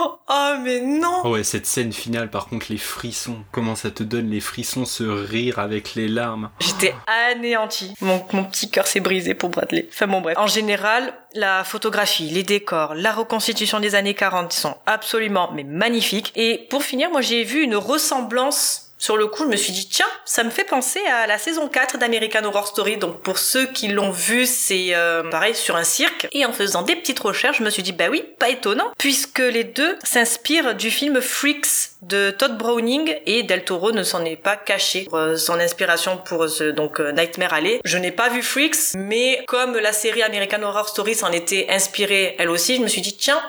[0.00, 1.20] oh, oh mais non.
[1.24, 3.38] Oh ouais, cette scène finale, par contre, les frissons.
[3.52, 6.50] Comment ça te donne les frissons, ce rire avec les larmes.
[6.60, 6.94] J'étais
[7.30, 7.94] anéantie.
[8.00, 9.88] Mon, mon petit cœur s'est brisé pour Bradley.
[9.90, 10.36] Enfin bon bref.
[10.38, 16.32] En général, la photographie, les décors, la reconstitution des années 40 sont absolument mais magnifiques.
[16.36, 19.88] Et pour finir, moi j'ai vu une ressemblance sur le coup, je me suis dit,
[19.88, 22.96] tiens, ça me fait penser à la saison 4 d'American Horror Story.
[22.96, 26.28] Donc pour ceux qui l'ont vu, c'est euh, pareil sur un cirque.
[26.32, 29.40] Et en faisant des petites recherches, je me suis dit, bah oui, pas étonnant, puisque
[29.40, 34.36] les deux s'inspirent du film Freaks de Todd Browning et Del Toro ne s'en est
[34.36, 37.80] pas caché euh, son inspiration pour ce donc euh, Nightmare Alley.
[37.84, 42.36] Je n'ai pas vu Freaks, mais comme la série American Horror Story s'en était inspirée
[42.38, 43.40] elle aussi, je me suis dit tiens,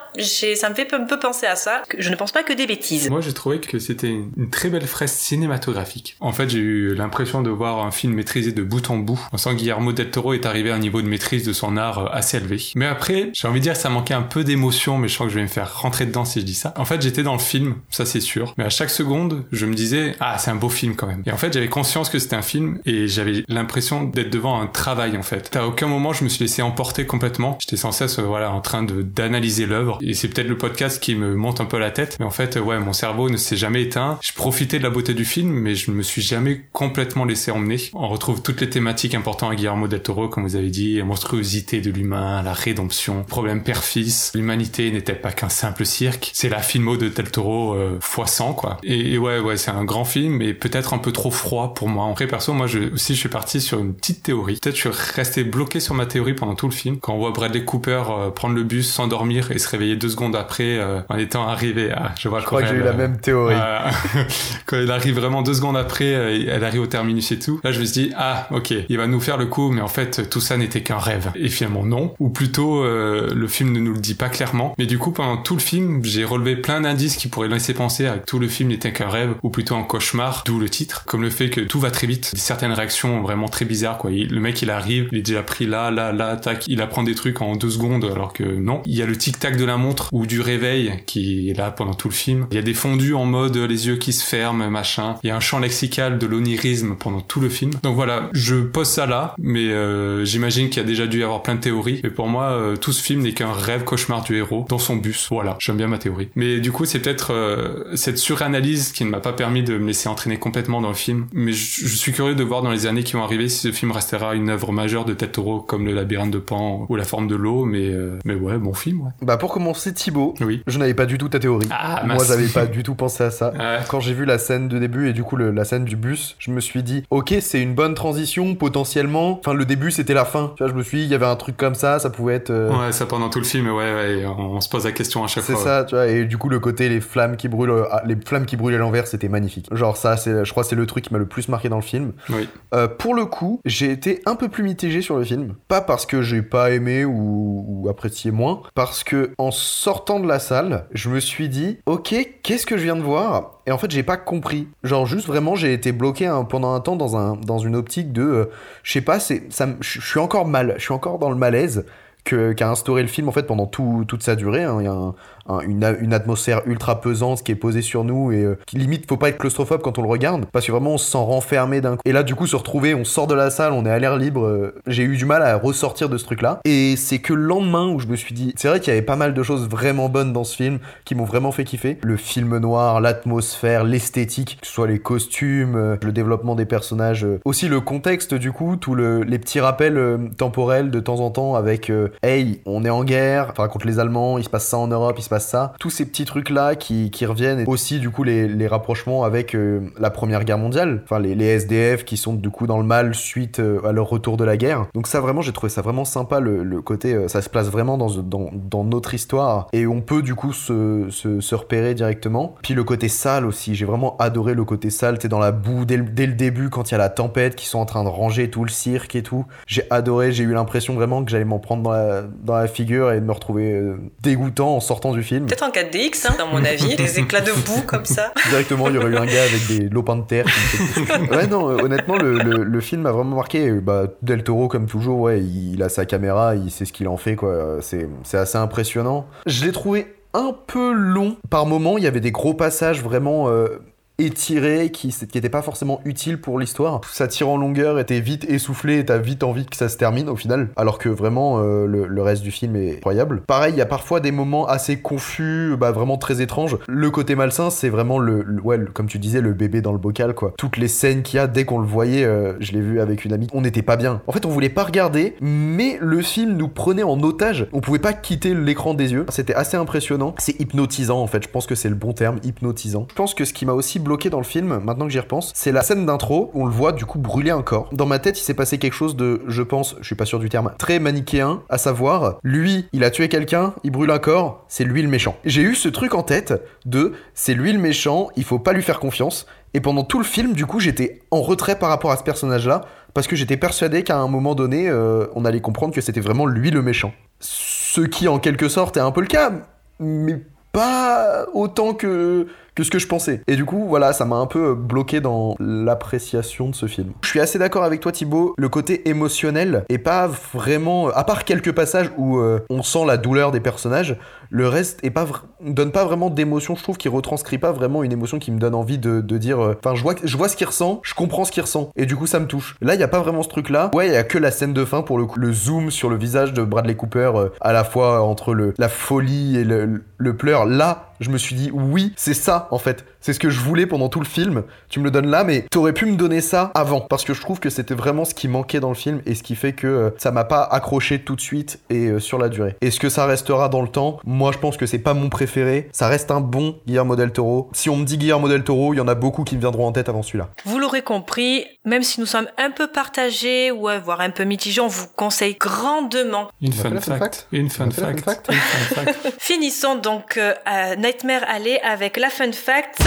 [0.56, 1.84] ça me fait un peu penser à ça.
[1.98, 3.10] Je ne pense pas que des bêtises.
[3.10, 6.16] Moi, j'ai trouvé que c'était une très belle fresque cinématographique.
[6.20, 9.20] En fait, j'ai eu l'impression de voir un film maîtrisé de bout en bout.
[9.32, 12.00] On sent Guillermo del Toro est arrivé à un niveau de maîtrise de son art
[12.00, 12.62] euh, assez élevé.
[12.76, 15.32] Mais après, j'ai envie de dire ça manquait un peu d'émotion, mais je crois que
[15.32, 16.74] je vais me faire rentrer dedans si je dis ça.
[16.78, 18.47] En fait, j'étais dans le film, ça c'est sûr.
[18.58, 21.24] Mais à chaque seconde, je me disais, ah, c'est un beau film quand même.
[21.26, 24.68] Et en fait, j'avais conscience que c'était un film et j'avais l'impression d'être devant un
[24.68, 25.56] travail en fait.
[25.56, 27.58] À aucun moment, je me suis laissé emporter complètement.
[27.60, 29.98] J'étais sans cesse, euh, voilà, en train d'analyser l'œuvre.
[30.02, 32.18] Et c'est peut-être le podcast qui me monte un peu la tête.
[32.20, 34.20] Mais en fait, ouais, mon cerveau ne s'est jamais éteint.
[34.22, 37.52] Je profitais de la beauté du film, mais je ne me suis jamais complètement laissé
[37.52, 37.78] emmener.
[37.94, 41.06] On retrouve toutes les thématiques importantes à Guillermo del Toro, comme vous avez dit, la
[41.06, 44.32] monstruosité de l'humain, la rédemption, problème père-fils.
[44.36, 46.32] L'humanité n'était pas qu'un simple cirque.
[46.34, 48.78] C'est la filmo de del Toro euh, fois 100, quoi.
[48.84, 51.88] Et, et ouais, ouais, c'est un grand film, mais peut-être un peu trop froid pour
[51.90, 52.06] moi.
[52.06, 54.60] En vrai, perso, moi, je, aussi, je suis parti sur une petite théorie.
[54.62, 56.98] Peut-être je suis resté bloqué sur ma théorie pendant tout le film.
[57.00, 60.36] Quand on voit Bradley Cooper euh, prendre le bus, s'endormir et se réveiller deux secondes
[60.36, 62.14] après euh, en étant arrivé à...
[62.20, 63.56] Je vois Je crois que j'ai eu la même théorie.
[63.58, 63.90] euh,
[64.66, 67.60] quand il arrive vraiment deux secondes après, euh, elle arrive au terminus et tout.
[67.64, 69.88] Là, je me suis dit, ah, ok, il va nous faire le coup, mais en
[69.88, 71.32] fait, tout ça n'était qu'un rêve.
[71.36, 72.14] Et finalement, non.
[72.20, 74.74] Ou plutôt, euh, le film ne nous le dit pas clairement.
[74.78, 78.06] Mais du coup, pendant tout le film, j'ai relevé plein d'indices qui pourraient laisser penser
[78.08, 81.04] à tout le film n'était qu'un rêve ou plutôt un cauchemar, d'où le titre.
[81.06, 84.12] Comme le fait que tout va très vite, certaines réactions vraiment très bizarres quoi.
[84.12, 87.16] Le mec il arrive, il est déjà pris là, là, là, tac, il apprend des
[87.16, 88.82] trucs en deux secondes alors que non.
[88.86, 91.72] Il y a le tic tac de la montre ou du réveil qui est là
[91.72, 92.48] pendant tout le film.
[92.52, 95.16] Il y a des fondus en mode les yeux qui se ferment, machin.
[95.24, 97.72] Il y a un champ lexical de l'onirisme pendant tout le film.
[97.84, 101.24] Donc voilà, je pose ça là, mais euh, j'imagine qu'il y a déjà dû y
[101.24, 102.02] avoir plein de théories.
[102.04, 104.96] Et pour moi, euh, tout ce film n'est qu'un rêve cauchemar du héros dans son
[104.96, 105.28] bus.
[105.30, 106.30] Voilà, j'aime bien ma théorie.
[106.36, 109.88] Mais du coup, c'est peut-être euh, cette suranalyse qui ne m'a pas permis de me
[109.88, 111.28] laisser entraîner complètement dans le film.
[111.34, 113.72] Mais je, je suis curieux de voir dans les années qui vont arriver si ce
[113.74, 117.04] film restera une œuvre majeure de Del Toro comme Le Labyrinthe de Pan ou La
[117.04, 117.66] Forme de l'eau.
[117.66, 119.02] Mais euh, mais ouais, bon film.
[119.02, 119.12] Ouais.
[119.22, 120.62] Bah pour commencer Thibaut, Oui.
[120.68, 121.68] je n'avais pas du tout ta théorie.
[121.72, 123.52] Ah, Moi j'avais pas du tout pensé à ça.
[123.52, 123.80] Ouais.
[123.90, 126.36] Quand j'ai vu la scène de début et du coup le- la scène du bus,
[126.40, 129.40] je me suis dit ok c'est une bonne transition potentiellement.
[129.40, 130.54] Enfin le début c'était la fin.
[130.56, 132.36] Tu vois je me suis dit il y avait un truc comme ça, ça pouvait
[132.36, 132.52] être.
[132.52, 135.24] euh, Ouais, ça pendant tout le film, ouais, ouais, on, on se pose la question
[135.24, 135.64] à chaque C'est fois.
[135.64, 138.16] ça, tu vois, et du coup le côté les flammes qui brûlent, euh, ah, les
[138.26, 139.68] flammes qui brûlent à l'envers, c'était magnifique.
[139.74, 141.76] Genre ça, c'est, je crois, que c'est le truc qui m'a le plus marqué dans
[141.78, 142.14] le film.
[142.30, 142.48] Oui.
[142.74, 146.06] Euh, pour le coup, j'ai été un peu plus mitigé sur le film, pas parce
[146.06, 150.86] que j'ai pas aimé ou, ou apprécié moins, parce que en sortant de la salle,
[150.94, 153.60] je me suis dit, ok, qu'est-ce que je viens de voir?
[153.66, 154.68] Et en fait, j'ai pas compris.
[154.84, 158.22] Genre juste vraiment, j'ai été bloqué pendant un temps dans un dans une optique de,
[158.24, 158.46] euh,
[158.84, 161.36] je sais pas, c'est ça, me- je suis encore mal, je suis encore dans le
[161.36, 161.86] malaise
[162.24, 164.64] que- qu'a instauré le film en fait pendant tout, toute sa durée.
[164.64, 164.78] hein.
[164.80, 165.16] Il y a un-
[165.48, 169.30] un- une, atmosphère ultra pesante qui est posée sur nous et euh, limite faut pas
[169.30, 172.02] être claustrophobe quand on le regarde parce que vraiment on se sent renfermé d'un coup.
[172.06, 174.18] Et là du coup se retrouver, on sort de la salle, on est à l'air
[174.18, 174.46] libre.
[174.46, 176.60] euh, J'ai eu du mal à ressortir de ce truc là.
[176.66, 179.06] Et c'est que le lendemain où je me suis dit, c'est vrai qu'il y avait
[179.06, 181.98] pas mal de choses vraiment bonnes dans ce film qui m'ont vraiment fait kiffer.
[182.04, 187.24] Le film noir, l'atmosphère, l'esthétique, que ce soit les costumes, euh, le développement des personnages,
[187.26, 189.98] euh, aussi le contexte du coup, tous le- les petits rappels
[190.38, 191.92] temporels de temps en temps avec
[192.24, 195.16] hey, on est en guerre, enfin contre les Allemands, il se passe ça en Europe,
[195.18, 195.74] il se passe ça.
[195.80, 199.24] Tous ces petits trucs là qui, qui reviennent et aussi du coup les, les rapprochements
[199.24, 202.78] avec euh, la Première Guerre mondiale, enfin les, les SDF qui sont du coup dans
[202.78, 204.88] le mal suite euh, à leur retour de la guerre.
[204.94, 207.70] Donc ça vraiment j'ai trouvé ça vraiment sympa le, le côté euh, ça se place
[207.70, 212.56] vraiment dans, dans, dans notre histoire et on peut du coup se, se, repérer directement.
[212.62, 215.86] Puis le côté sale aussi, j'ai vraiment adoré le côté sale, t'es dans la boue
[215.86, 218.04] dès le, dès le début quand il y a la tempête qui sont en train
[218.04, 219.46] de ranger tout le cirque et tout.
[219.66, 223.12] J'ai adoré, j'ai eu l'impression vraiment que j'allais m'en prendre dans la, dans la figure
[223.12, 223.82] et de me retrouver
[224.22, 225.46] dégoûtant en sortant du film.
[225.46, 228.34] Peut-être en 4DX, hein, dans mon avis, des éclats de boue comme ça.
[228.50, 230.46] Directement, il y aurait eu un gars avec des lopins de terre.
[231.32, 233.72] ouais, non, euh, honnêtement, le, le, le film m'a vraiment marqué.
[233.72, 237.08] Bah, Del Toro, comme toujours, ouais, il, il a sa caméra, il sait ce qu'il
[237.08, 237.78] en fait, quoi.
[237.82, 239.28] C'est, c'est assez impressionnant.
[239.46, 241.38] Je l'ai trouvé un peu long.
[241.50, 243.50] Par moments, il y avait des gros passages vraiment.
[243.50, 243.80] euh,
[244.20, 247.02] étirés qui étaient pas forcément utiles pour l'histoire.
[247.12, 250.30] Ça tire en longueur t'es vite essoufflé et t'as vite envie que ça se termine
[250.30, 250.70] au final.
[250.76, 253.42] Alors que vraiment euh, le, le reste du film est incroyable.
[253.48, 256.78] Pareil il y a parfois des moments assez confus bah vraiment très étranges.
[256.88, 259.98] Le côté malsain c'est vraiment le, le- ouais comme tu disais le bébé dans le
[259.98, 260.54] bocal quoi.
[260.58, 263.26] Toutes les scènes qu'il y a dès qu'on le voyait euh, je l'ai vu avec
[263.26, 264.22] une amie on n'était pas bien.
[264.28, 267.68] En fait on voulait pas regarder mais le film nous prenait en otage.
[267.74, 269.26] On pouvait pas quitter l'écran des yeux.
[269.30, 270.34] C'était assez impressionnant.
[270.38, 271.44] C'est hypnotisant en fait.
[271.44, 273.08] Je pense que c'est le bon terme hypnotisant.
[273.10, 275.52] Je pense que ce qui m'a aussi bloqué dans le film maintenant que j'y repense
[275.54, 277.90] c'est la scène d'intro où on le voit du coup brûler un corps.
[277.92, 280.40] Dans ma tête il s'est passé quelque chose de je pense je suis pas sûr
[280.40, 284.66] du terme très manichéen à savoir lui il a tué quelqu'un il brûle un corps
[284.68, 285.36] c'est lui le méchant.
[285.46, 286.54] J'ai eu ce truc en tête
[286.86, 289.46] de c'est lui le méchant il faut pas lui faire confiance.
[289.74, 292.82] Et pendant tout le film, du coup, j'étais en retrait par rapport à ce personnage-là,
[293.14, 296.46] parce que j'étais persuadé qu'à un moment donné, euh, on allait comprendre que c'était vraiment
[296.46, 297.14] lui le méchant.
[297.40, 299.52] Ce qui, en quelque sorte, est un peu le cas,
[300.00, 300.42] mais
[300.72, 303.42] pas autant que, que ce que je pensais.
[303.48, 307.10] Et du coup, voilà, ça m'a un peu bloqué dans l'appréciation de ce film.
[307.24, 311.08] Je suis assez d'accord avec toi, Thibaut, le côté émotionnel est pas vraiment...
[311.10, 314.16] À part quelques passages où euh, on sent la douleur des personnages,
[314.50, 315.26] le reste est pas
[315.62, 318.76] donne pas vraiment d'émotion je trouve qu'il retranscrit pas vraiment une émotion qui me donne
[318.76, 321.52] envie de, dire euh, enfin je vois je vois ce qu'il ressent je comprends ce
[321.52, 321.90] qu'il ressent.
[321.96, 322.76] Et du coup ça me touche.
[322.82, 324.52] Là il y a pas vraiment ce truc là ouais il y a que la
[324.52, 325.40] scène de fin pour le coup.
[325.40, 329.58] Le zoom sur le visage de Bradley Cooper euh, à la fois entre la folie
[329.58, 330.66] et le pleur.
[330.66, 333.86] Là je me suis dit oui c'est ça en fait c'est ce que je voulais
[333.86, 336.72] pendant tout le film tu me le donnes là mais t'aurais pu me donner ça
[336.76, 339.36] avant parce que je trouve que c'était vraiment ce qui manquait dans le film et
[339.36, 342.38] ce qui fait que euh, ça m'a pas accroché tout de suite et euh, sur
[342.38, 344.22] la durée est-ce que ça restera dans le temps?
[344.24, 347.70] Moi je pense que c'est pas mon préféré ça reste un bon Guillermo del Toro
[347.74, 349.88] si on me dit Guillermo del Toro il y en a beaucoup qui me viendront
[349.88, 353.90] en tête avant celui-là Vous l'aurez compris, même si nous sommes un peu partagés, ou
[353.90, 356.50] euh, voire un peu mitigés, on vous conseille grandement.
[356.62, 357.20] Une fun fact.
[357.20, 358.22] fact Une fun fact.
[358.22, 359.34] fact Une fun fact.
[359.38, 360.54] Finissons donc euh,
[360.96, 363.02] Nightmare Alley avec la fun fact.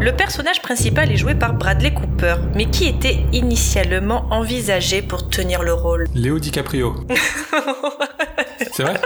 [0.00, 5.62] Le personnage principal est joué par Bradley Cooper, mais qui était initialement envisagé pour tenir
[5.62, 6.06] le rôle?
[6.14, 6.94] Léo DiCaprio.
[8.72, 9.00] C'est vrai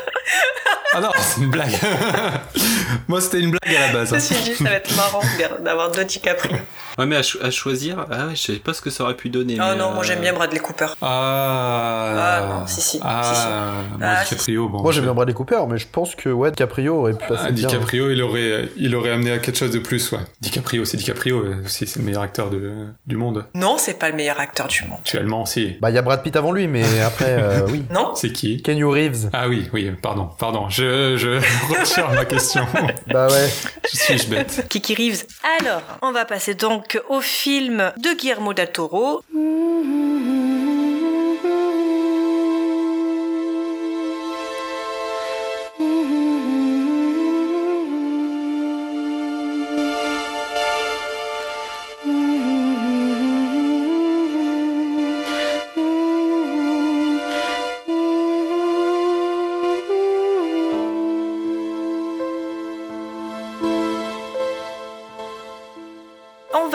[0.95, 1.73] Ah non, c'est une blague.
[3.09, 4.09] Moi, c'était une blague à la base.
[4.09, 4.17] Je hein.
[4.17, 5.21] me suis dit, ça va être marrant
[5.63, 6.57] d'avoir deux DiCaprio.
[6.99, 9.29] Ouais, mais à, cho- à choisir, ah je sais pas ce que ça aurait pu
[9.29, 9.57] donner.
[9.61, 10.87] Oh mais, non, moi euh, j'aime bien Bradley Cooper.
[11.01, 12.15] Ah.
[12.19, 13.47] Ah, non, si, si, Ah, si, si.
[13.99, 14.83] moi, Ah, DiCaprio, bon.
[14.83, 17.51] Moi j'aime bien Bradley Cooper, mais je pense que ouais, DiCaprio aurait pu passer Ah,
[17.53, 17.69] bien.
[17.69, 20.19] DiCaprio, il aurait, il aurait amené à quelque chose de plus, ouais.
[20.41, 22.73] DiCaprio, c'est DiCaprio euh, aussi, c'est le meilleur acteur de,
[23.07, 23.45] du monde.
[23.55, 24.99] Non, c'est pas le meilleur acteur du monde.
[25.01, 25.77] Actuellement, si.
[25.81, 27.85] Bah il y a Brad Pitt avant lui, mais après euh, oui.
[27.93, 28.61] Non C'est qui?
[28.61, 29.31] Kenny Reeves.
[29.41, 31.39] Ah oui, oui, pardon, pardon, je, je
[31.73, 32.67] retire ma question.
[33.07, 33.49] Bah ouais.
[33.89, 34.67] Je suis-je bête?
[34.69, 35.23] Kiki Reeves.
[35.61, 39.23] Alors, on va passer donc au film de Guillermo del Toro.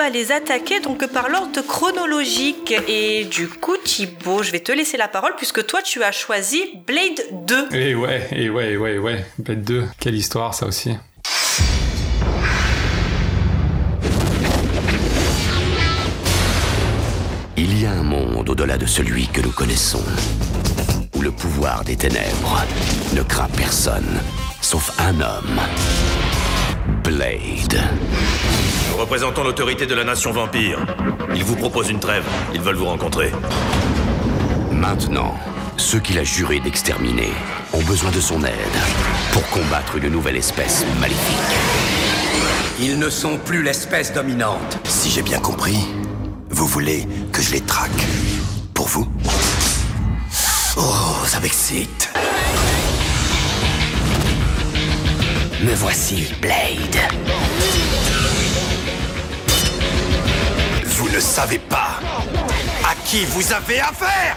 [0.04, 2.74] Va les attaquer donc par l'ordre chronologique.
[2.90, 6.62] Et du coup, Thibaut, je vais te laisser la parole puisque toi, tu as choisi
[6.86, 7.74] Blade 2.
[7.74, 9.26] Et ouais, et ouais, ouais, ouais.
[9.38, 10.98] Blade 2, quelle histoire ça aussi.
[17.56, 20.04] Il y a un monde au-delà de celui que nous connaissons,
[21.16, 22.62] où le pouvoir des ténèbres
[23.14, 24.20] ne craint personne,
[24.60, 25.62] sauf un homme.
[27.04, 27.82] Blade.
[28.90, 30.80] Nous représentons l'autorité de la nation vampire.
[31.36, 32.24] Ils vous proposent une trêve.
[32.54, 33.32] Ils veulent vous rencontrer.
[34.72, 35.36] Maintenant,
[35.76, 37.32] ceux qu'il a juré d'exterminer
[37.74, 38.78] ont besoin de son aide
[39.34, 41.38] pour combattre une nouvelle espèce maléfique.
[42.80, 44.80] Ils ne sont plus l'espèce dominante.
[44.86, 45.80] Si j'ai bien compris,
[46.50, 47.92] vous voulez que je les traque
[48.74, 49.08] Pour vous?
[50.78, 52.13] Oh, ça m'excite.
[55.62, 56.98] Me voici, Blade.
[60.86, 62.00] Vous ne savez pas
[62.84, 64.36] à qui vous avez affaire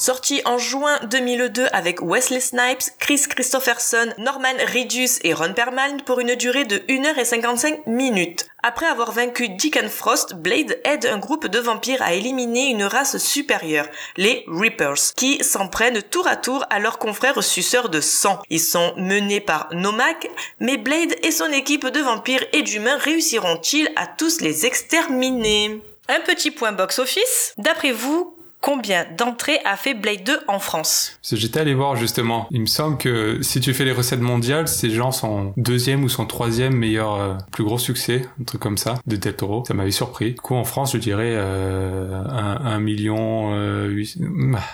[0.00, 6.20] Sorti en juin 2002 avec Wesley Snipes, Chris Christopherson, Norman Reedus et Ron Perlman pour
[6.20, 8.46] une durée de 1h55 minutes.
[8.62, 13.18] Après avoir vaincu Deacon Frost, Blade aide un groupe de vampires à éliminer une race
[13.18, 18.40] supérieure, les Reapers, qui s'en prennent tour à tour à leurs confrères suceurs de sang.
[18.48, 23.92] Ils sont menés par Nomak, mais Blade et son équipe de vampires et d'humains réussiront-ils
[23.96, 25.82] à tous les exterminer?
[26.08, 27.54] Un petit point box-office.
[27.56, 28.29] D'après vous,
[28.60, 31.18] combien d'entrées a fait Blade 2 en France?
[31.30, 32.46] J'étais allé voir justement.
[32.50, 36.08] Il me semble que si tu fais les recettes mondiales, ces gens sont deuxième ou
[36.08, 39.64] son troisième meilleur, euh, plus gros succès, un truc comme ça, de Del Toro.
[39.66, 40.32] Ça m'avait surpris.
[40.32, 44.18] Du coup, en France, je dirais euh, un, un million, euh, huit-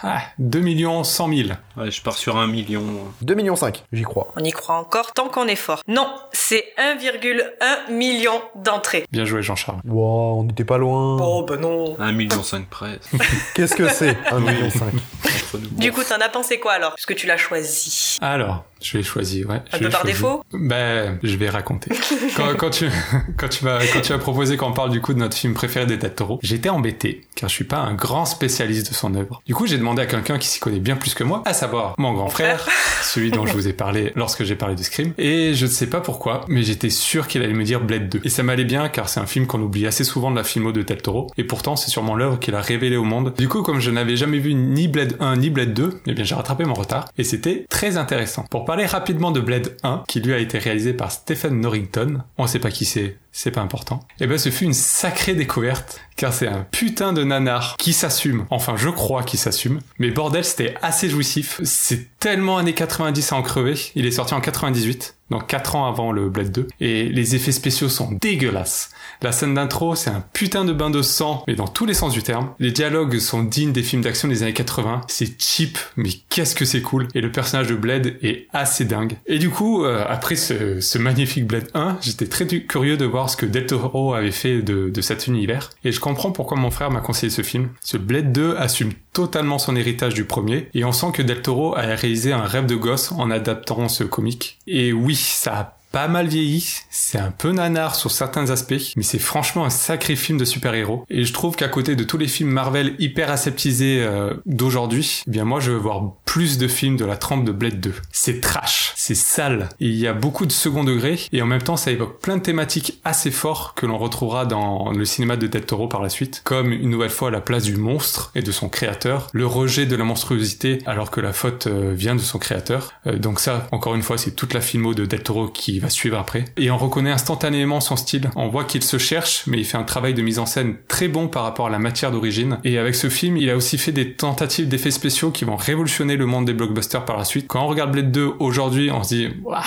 [0.02, 1.48] ah, 2 millions 100 000.
[1.76, 2.82] Ouais, je pars sur un million.
[3.22, 4.32] 2 millions 5, j'y crois.
[4.36, 5.82] On y croit encore tant qu'on est fort.
[5.88, 9.04] Non, c'est 1,1 million d'entrées.
[9.12, 9.80] Bien joué, Jean-Charles.
[9.84, 11.18] Wow, on n'était pas loin.
[11.20, 11.96] Oh bah non.
[11.98, 12.98] Un million cinq près.
[13.54, 15.68] Qu'est-ce que c'est 1 million 5 Entre nous.
[15.78, 16.94] Du coup, t'en as pensé quoi alors?
[16.94, 18.16] Puisque tu l'as choisi.
[18.20, 19.56] Alors, je l'ai choisi, ouais.
[19.72, 20.14] Un je peu par choisi.
[20.16, 20.42] défaut?
[20.52, 21.90] Ben, je vais raconter.
[22.36, 22.88] quand, quand tu,
[23.36, 25.86] quand tu m'as, quand tu as proposé qu'on parle du coup de notre film préféré
[25.86, 29.42] des Del Toro, j'étais embêté, car je suis pas un grand spécialiste de son œuvre.
[29.46, 31.94] Du coup, j'ai demandé à quelqu'un qui s'y connaît bien plus que moi, à savoir
[31.98, 32.66] mon grand frère,
[33.02, 35.12] celui dont je vous ai parlé lorsque j'ai parlé de Scream.
[35.18, 38.20] Et je ne sais pas pourquoi, mais j'étais sûr qu'il allait me dire Blade 2.
[38.24, 40.72] Et ça m'allait bien, car c'est un film qu'on oublie assez souvent de la filmo
[40.72, 41.28] de Del Toro.
[41.36, 43.32] Et pourtant, c'est sûrement l'œuvre qu'il a révélée au monde.
[43.38, 46.22] Du coup, comme je n'avais jamais vu ni Blade 1 ni Blade 2, eh bien,
[46.22, 47.08] j'ai rattrapé mon retard.
[47.18, 48.44] Et c'était très intéressant.
[48.48, 52.46] Pour parler rapidement de Blade 1, qui lui a été réalisé par Stephen Norrington, on
[52.46, 54.06] sait pas qui c'est, c'est pas important.
[54.20, 58.46] Et ben, ce fut une sacrée découverte, car c'est un putain de nanar qui s'assume.
[58.50, 59.80] Enfin, je crois qu'il s'assume.
[59.98, 61.60] Mais bordel, c'était assez jouissif.
[61.64, 63.74] C'est tellement années 90 à en crever.
[63.96, 65.15] Il est sorti en 98.
[65.30, 66.68] Donc 4 ans avant le Blade 2.
[66.80, 68.90] Et les effets spéciaux sont dégueulasses.
[69.22, 72.12] La scène d'intro, c'est un putain de bain de sang, mais dans tous les sens
[72.12, 72.50] du terme.
[72.58, 75.02] Les dialogues sont dignes des films d'action des années 80.
[75.08, 77.08] C'est cheap, mais qu'est-ce que c'est cool.
[77.14, 79.16] Et le personnage de Blade est assez dingue.
[79.26, 83.30] Et du coup, euh, après ce, ce magnifique Blade 1, j'étais très curieux de voir
[83.30, 85.70] ce que Del Toro avait fait de, de cet univers.
[85.84, 87.70] Et je comprends pourquoi mon frère m'a conseillé ce film.
[87.80, 91.74] Ce Blade 2 assume totalement son héritage du premier, et on sent que Del Toro
[91.74, 94.58] a réalisé un rêve de gosse en adaptant ce comique.
[94.66, 99.02] Et oui, ça a pas mal vieilli, c'est un peu nanar sur certains aspects, mais
[99.02, 101.06] c'est franchement un sacré film de super-héros.
[101.08, 105.30] Et je trouve qu'à côté de tous les films Marvel hyper aseptisés euh, d'aujourd'hui, eh
[105.30, 107.94] bien moi je veux voir plus de films de la trempe de Blade 2.
[108.12, 109.70] C'est trash, c'est sale.
[109.80, 112.42] Il y a beaucoup de second degré et en même temps ça évoque plein de
[112.42, 116.42] thématiques assez forts que l'on retrouvera dans le cinéma de Del Toro par la suite,
[116.44, 119.96] comme une nouvelle fois la place du monstre et de son créateur, le rejet de
[119.96, 122.92] la monstruosité alors que la faute euh, vient de son créateur.
[123.06, 125.85] Euh, donc ça, encore une fois, c'est toute la filmo de Del Toro qui va
[125.90, 126.44] suivre après.
[126.56, 128.30] Et on reconnaît instantanément son style.
[128.36, 131.08] On voit qu'il se cherche, mais il fait un travail de mise en scène très
[131.08, 132.58] bon par rapport à la matière d'origine.
[132.64, 136.16] Et avec ce film, il a aussi fait des tentatives d'effets spéciaux qui vont révolutionner
[136.16, 137.46] le monde des blockbusters par la suite.
[137.48, 139.62] Quand on regarde Blade 2 aujourd'hui, on se dit, Ouah,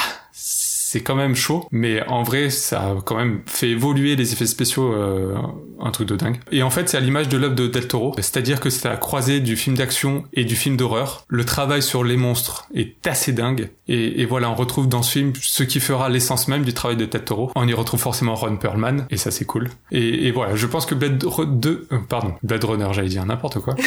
[0.92, 4.48] c'est quand même chaud, mais en vrai, ça a quand même fait évoluer les effets
[4.48, 5.36] spéciaux, euh,
[5.80, 6.40] un truc de dingue.
[6.52, 8.90] Et en fait, c'est à l'image de l'œuvre de Del Toro, c'est-à-dire que c'est à
[8.90, 11.26] la croisée du film d'action et du film d'horreur.
[11.28, 15.12] Le travail sur les monstres est assez dingue, et, et voilà, on retrouve dans ce
[15.12, 17.52] film ce qui fera l'essence même du travail de Del Toro.
[17.56, 19.70] On y retrouve forcément Ron Perlman, et ça c'est cool.
[19.92, 23.60] Et, et voilà, je pense que Blade 2, euh, pardon, Blade Runner, j'allais dire n'importe
[23.60, 23.76] quoi.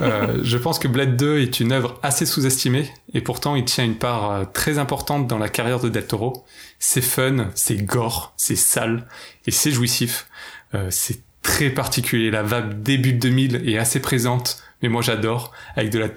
[0.00, 2.86] Euh, je pense que Blade 2 est une œuvre assez sous-estimée,
[3.16, 6.44] et pourtant il tient une part euh, très importante dans la carrière de Del Toro.
[6.78, 9.08] C'est fun, c'est gore, c'est sale,
[9.46, 10.28] et c'est jouissif.
[10.74, 12.30] Euh, c'est très particulier.
[12.30, 15.52] La vague début 2000 est assez présente, mais moi j'adore.
[15.76, 16.08] Avec de la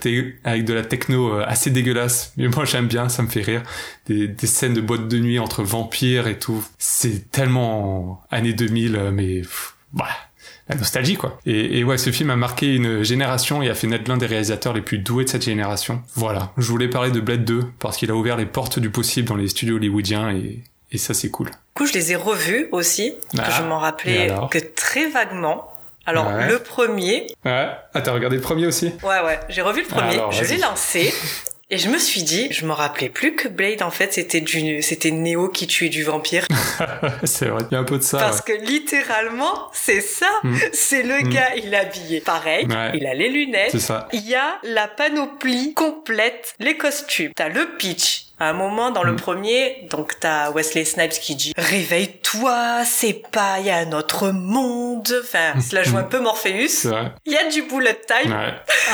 [0.44, 3.64] avec de la techno euh, assez dégueulasse, mais moi j'aime bien, ça me fait rire.
[4.08, 6.66] Des, des scènes de boîte de nuit entre vampires et tout.
[6.80, 9.44] C'est tellement années 2000, euh, mais
[9.94, 10.29] voilà.
[10.70, 11.40] La nostalgie quoi.
[11.46, 14.28] Et, et ouais, ce film a marqué une génération et a fait naître l'un des
[14.28, 16.02] réalisateurs les plus doués de cette génération.
[16.16, 19.28] Voilà, je voulais parler de Blade 2 parce qu'il a ouvert les portes du possible
[19.28, 20.60] dans les studios hollywoodiens et,
[20.92, 21.48] et ça c'est cool.
[21.48, 25.10] Du coup, je les ai revus aussi, Ah, que je m'en et rappelais que très
[25.10, 25.72] vaguement.
[26.06, 26.48] Alors, Ouais.
[26.50, 28.88] le premier, Ouais, ah t'as regardé le premier aussi?
[29.04, 31.14] Ouais, ouais, j'ai revu le premier, Alors, je l'ai lancé.
[31.72, 34.82] Et je me suis dit, je me rappelais plus que Blade, en fait, c'était du,
[34.82, 36.48] c'était Neo qui tuait du vampire.
[37.24, 38.18] C'est vrai, il y a un peu de ça.
[38.18, 38.58] Parce ouais.
[38.58, 40.26] que littéralement, c'est ça.
[40.44, 40.56] Mm.
[40.74, 41.30] C'est le Mm.
[41.30, 42.92] gars, il est habillé pareil, Ouais.
[42.96, 44.08] il a les lunettes, C'est ça.
[44.14, 47.32] il y a la panoplie complète, les costumes.
[47.36, 48.26] T'as le pitch.
[48.40, 49.16] À un moment dans le Mm.
[49.18, 54.30] premier, donc t'as Wesley Snipes qui dit réveille-toi, c'est pas, il y a un autre
[54.32, 55.14] monde.
[55.24, 56.50] Enfin, cela joue un peu Morpheus.
[56.64, 56.68] Mm.
[56.68, 57.12] C'est vrai.
[57.26, 58.32] Il y a du bullet time.
[58.32, 58.54] Ouais.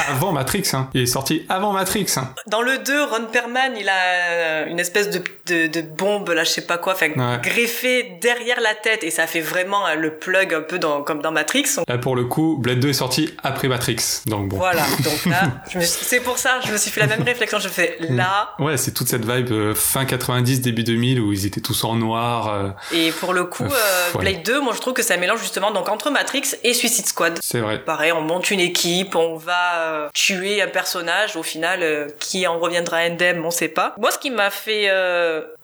[0.10, 0.90] Avant Matrix, hein.
[0.94, 2.34] Il est sorti avant Matrix, hein.
[2.48, 6.44] Dans le 2, Ron Perlman, il a euh, une espèce de, de, de bombe, là,
[6.44, 7.40] je sais pas quoi, enfin, Ouais.
[7.44, 11.22] greffée derrière la tête, et ça fait vraiment euh, le plug un peu dans, comme
[11.22, 11.66] dans Matrix.
[11.88, 14.22] Là, pour le coup, Blade 2 est sorti après Matrix.
[14.26, 14.58] Donc bon.
[14.58, 15.44] Voilà, donc là,
[15.82, 18.92] c'est pour ça, je me suis fait la même réflexion, je fais là, Ouais, c'est
[18.92, 22.48] toute cette vibe euh, fin 90, début 2000 où ils étaient tous en noir.
[22.54, 24.22] euh, et pour le coup, Euh, ouais.
[24.34, 27.40] Blade 2, moi je trouve que ça mélange justement donc entre Matrix et Suicide Squad.
[27.42, 27.80] c'est vrai.
[27.80, 32.98] Pareil, on monte une équipe, on va tuer un personnage, au final, qui en reviendra
[32.98, 33.94] indemne, on sait pas.
[33.98, 34.90] Moi, ce qui m'a fait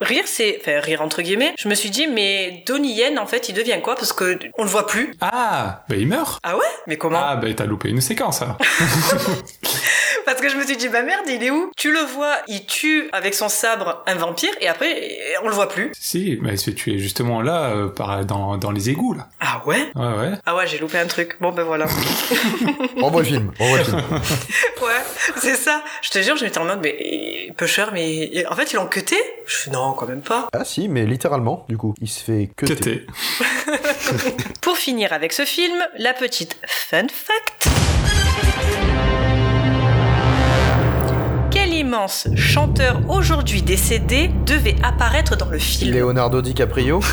[0.02, 3.50] rire, c'est, enfin rire entre guillemets, je me suis dit, mais Donnie Yen, en fait,
[3.50, 3.96] il devient quoi?
[3.96, 5.14] Parce que on le voit plus.
[5.22, 6.40] Ah, bah il meurt.
[6.44, 6.64] Ah ouais?
[6.88, 7.20] Mais comment?
[7.22, 8.42] Ah, bah t'as loupé une séquence.
[10.26, 11.72] Parce que je me suis dit, bah merde, il est où?
[11.76, 15.70] Tu le vois, il tue avec son sabre un vampire, et après, on le voit
[15.70, 15.92] plus.
[16.00, 19.28] si, mais c'est- tu es justement là, euh, par, dans, dans les égouts, là.
[19.40, 19.92] Ah ouais?
[19.96, 20.32] Ouais, ouais.
[20.46, 21.38] Ah ouais, j'ai loupé un truc.
[21.42, 21.86] Bon ben voilà.
[23.00, 23.98] Renvoie le film, renvoie le film.
[24.82, 25.02] ouais,
[25.38, 25.84] c'est ça.
[26.02, 29.18] Je te jure, j'étais en mode, mais Pusher, mais en fait, ils l'ont cuté?
[29.46, 30.48] Je fais, non, quand même pas.
[30.54, 31.94] Ah si, mais littéralement, du coup.
[32.02, 33.06] Il se fait que Cuté.
[34.62, 37.68] Pour finir avec ce film, la petite fun fact.
[41.92, 47.02] Immense chanteur aujourd'hui décédé devait apparaître dans le film Leonardo DiCaprio.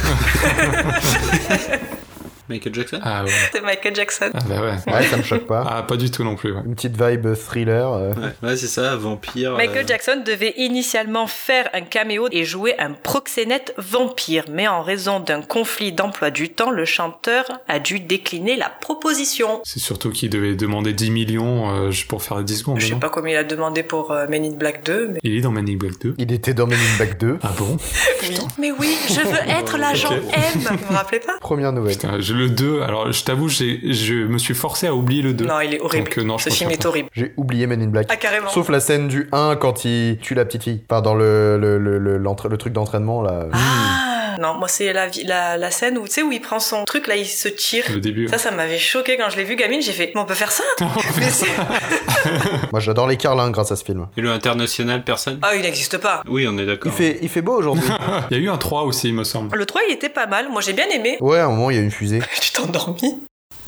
[2.49, 3.31] Michael Jackson Ah ouais.
[3.53, 4.31] C'est Michael Jackson.
[4.35, 4.93] Ah bah ouais.
[4.95, 5.65] Ouais, ça me choque pas.
[5.69, 6.61] Ah, pas du tout non plus, ouais.
[6.67, 7.93] Une petite vibe thriller.
[7.93, 8.13] euh.
[8.13, 9.57] Ouais, ouais, c'est ça, vampire.
[9.57, 14.83] Michael euh, Jackson devait initialement faire un caméo et jouer un proxénète vampire, mais en
[14.83, 19.61] raison d'un conflit d'emploi du temps, le chanteur a dû décliner la proposition.
[19.65, 22.81] C'est surtout qu'il devait demander 10 millions euh, pour faire 10 secondes.
[22.81, 25.19] Je sais non pas combien il a demandé pour euh, Men in Black 2, mais...
[25.23, 26.15] Il est dans Man in Black 2.
[26.19, 27.39] Il était dans Men in Black 2.
[27.43, 27.77] Ah bon
[28.23, 28.37] Oui.
[28.59, 30.33] Mais oui, je veux être l'agent Ok.
[30.35, 30.43] M.
[30.55, 31.39] Vous vous rappelez pas?
[31.41, 31.95] Première nouvelle.
[31.97, 35.45] Putain, je- le 2, alors je t'avoue, je me suis forcé à oublier le 2.
[35.45, 36.05] Non, il est horrible.
[36.05, 37.09] Donc, euh, non, je Ce film est horrible.
[37.13, 38.07] J'ai oublié Men in Black.
[38.11, 38.49] Ah, carrément.
[38.49, 40.83] Sauf la scène du 1 quand il tue la petite fille.
[40.91, 43.47] Enfin, dans le, le, le, le truc d'entraînement, là.
[43.53, 44.08] Ah
[44.39, 47.09] Non, moi c'est la, la, la scène où, tu sais, où il prend son truc,
[47.09, 47.85] là, il se tire.
[47.93, 48.29] Le début.
[48.29, 49.83] Ça, ça m'avait choqué quand je l'ai vu gamine.
[49.83, 50.63] J'ai fait, mais on peut faire ça?
[51.19, 51.27] Mais
[52.73, 54.07] Moi, j'adore les carlins grâce à ce film.
[54.17, 55.39] Et le international, personne?
[55.43, 56.23] Ah, il n'existe pas.
[56.29, 56.93] Oui, on est Il d'accord.
[56.93, 57.89] fait, il fait beau aujourd'hui.
[58.31, 59.57] Il y a eu un 3 aussi, il me semble.
[59.57, 60.49] Le 3, il était pas mal.
[60.51, 61.17] Moi, j'ai bien aimé.
[61.21, 62.21] ouais, à un moment, il y a une fusée.
[62.41, 63.19] Tu t'es endormi?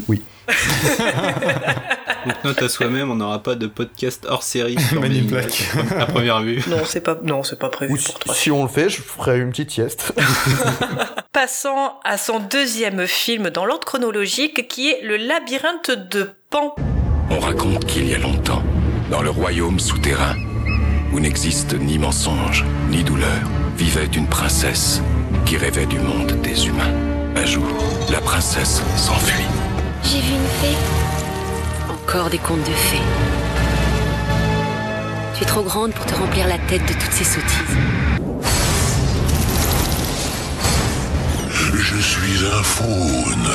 [0.08, 0.22] Oui.
[2.26, 4.78] Donc note à soi-même, on n'aura pas de podcast hors série.
[4.88, 5.70] sur Men in Black.
[5.98, 6.62] À première vue.
[6.68, 8.34] Non, c'est pas, non, c'est pas prévu Ou pour toi.
[8.34, 10.12] si on le fait, je ferai une petite sieste.
[11.32, 16.74] Passons à son deuxième film dans l'ordre chronologique qui est Le labyrinthe de Pan.
[17.30, 18.62] On raconte qu'il y a longtemps,
[19.10, 20.34] dans le royaume souterrain,
[21.12, 23.28] où n'existe ni mensonge, ni douleur,
[23.76, 25.00] vivait une princesse
[25.46, 26.92] qui rêvait du monde des humains.
[27.36, 27.64] Un jour,
[28.10, 29.44] la princesse s'enfuit.
[30.02, 30.76] J'ai vu une fée.
[32.10, 33.02] Des contes de fées.
[35.36, 37.76] Tu es trop grande pour te remplir la tête de toutes ces sottises.
[41.50, 43.50] Je suis un faune.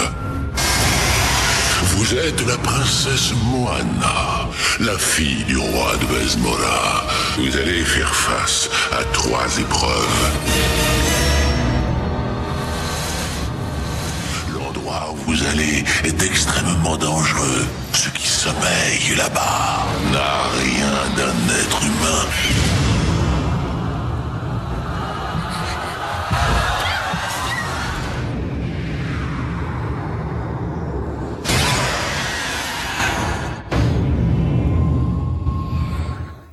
[1.96, 4.48] Vous êtes la princesse Moana,
[4.80, 7.08] la fille du roi de Besmora.
[7.38, 11.25] Vous allez faire face à trois épreuves.
[15.44, 17.68] Est extrêmement dangereux.
[17.92, 22.85] Ce qui sommeille là-bas n'a rien d'un être humain.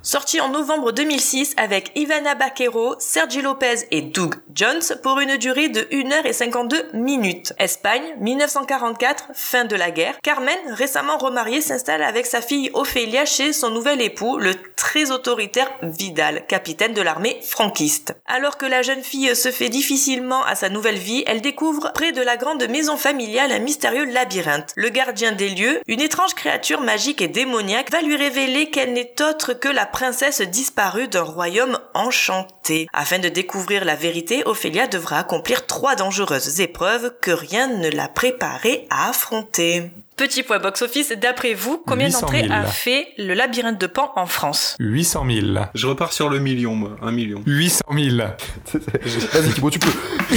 [0.05, 5.69] Sorti en novembre 2006 avec Ivana Baquero, Sergi Lopez et Doug Jones pour une durée
[5.69, 7.53] de 1h52 minutes.
[7.57, 10.19] Espagne, 1944, fin de la guerre.
[10.21, 15.71] Carmen, récemment remariée, s'installe avec sa fille Ophélia chez son nouvel époux, le très autoritaire
[15.81, 18.13] Vidal, capitaine de l'armée franquiste.
[18.25, 22.11] Alors que la jeune fille se fait difficilement à sa nouvelle vie, elle découvre près
[22.11, 24.73] de la grande maison familiale un mystérieux labyrinthe.
[24.75, 29.15] Le gardien des lieux, une étrange créature magique et démoniaque, va lui révéler qu'elle n'est
[29.21, 32.87] autre que la princesse disparue d'un royaume enchanté.
[32.91, 38.09] Afin de découvrir la vérité, Ophélia devra accomplir trois dangereuses épreuves que rien ne l'a
[38.09, 39.91] préparée à affronter.
[40.15, 42.53] Petit point box-office, d'après vous, combien 800 d'entrées 000.
[42.53, 45.47] a fait le labyrinthe de Pan en France 800 000.
[45.73, 46.95] Je repars sur le million, moi.
[47.01, 47.41] Un million.
[47.47, 48.17] 800 000.
[48.73, 49.89] Vas-y, Thibaut, tu peux.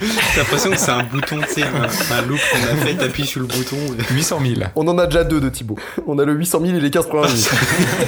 [0.00, 3.26] J'ai l'impression que c'est un bouton, tu sais, un, un loop qu'on a fait, t'appuies
[3.26, 3.76] sur le bouton.
[4.10, 4.60] 800 000.
[4.74, 5.78] On en a déjà deux de Thibaut.
[6.06, 7.50] On a le 800 000 et les 15 premières minutes.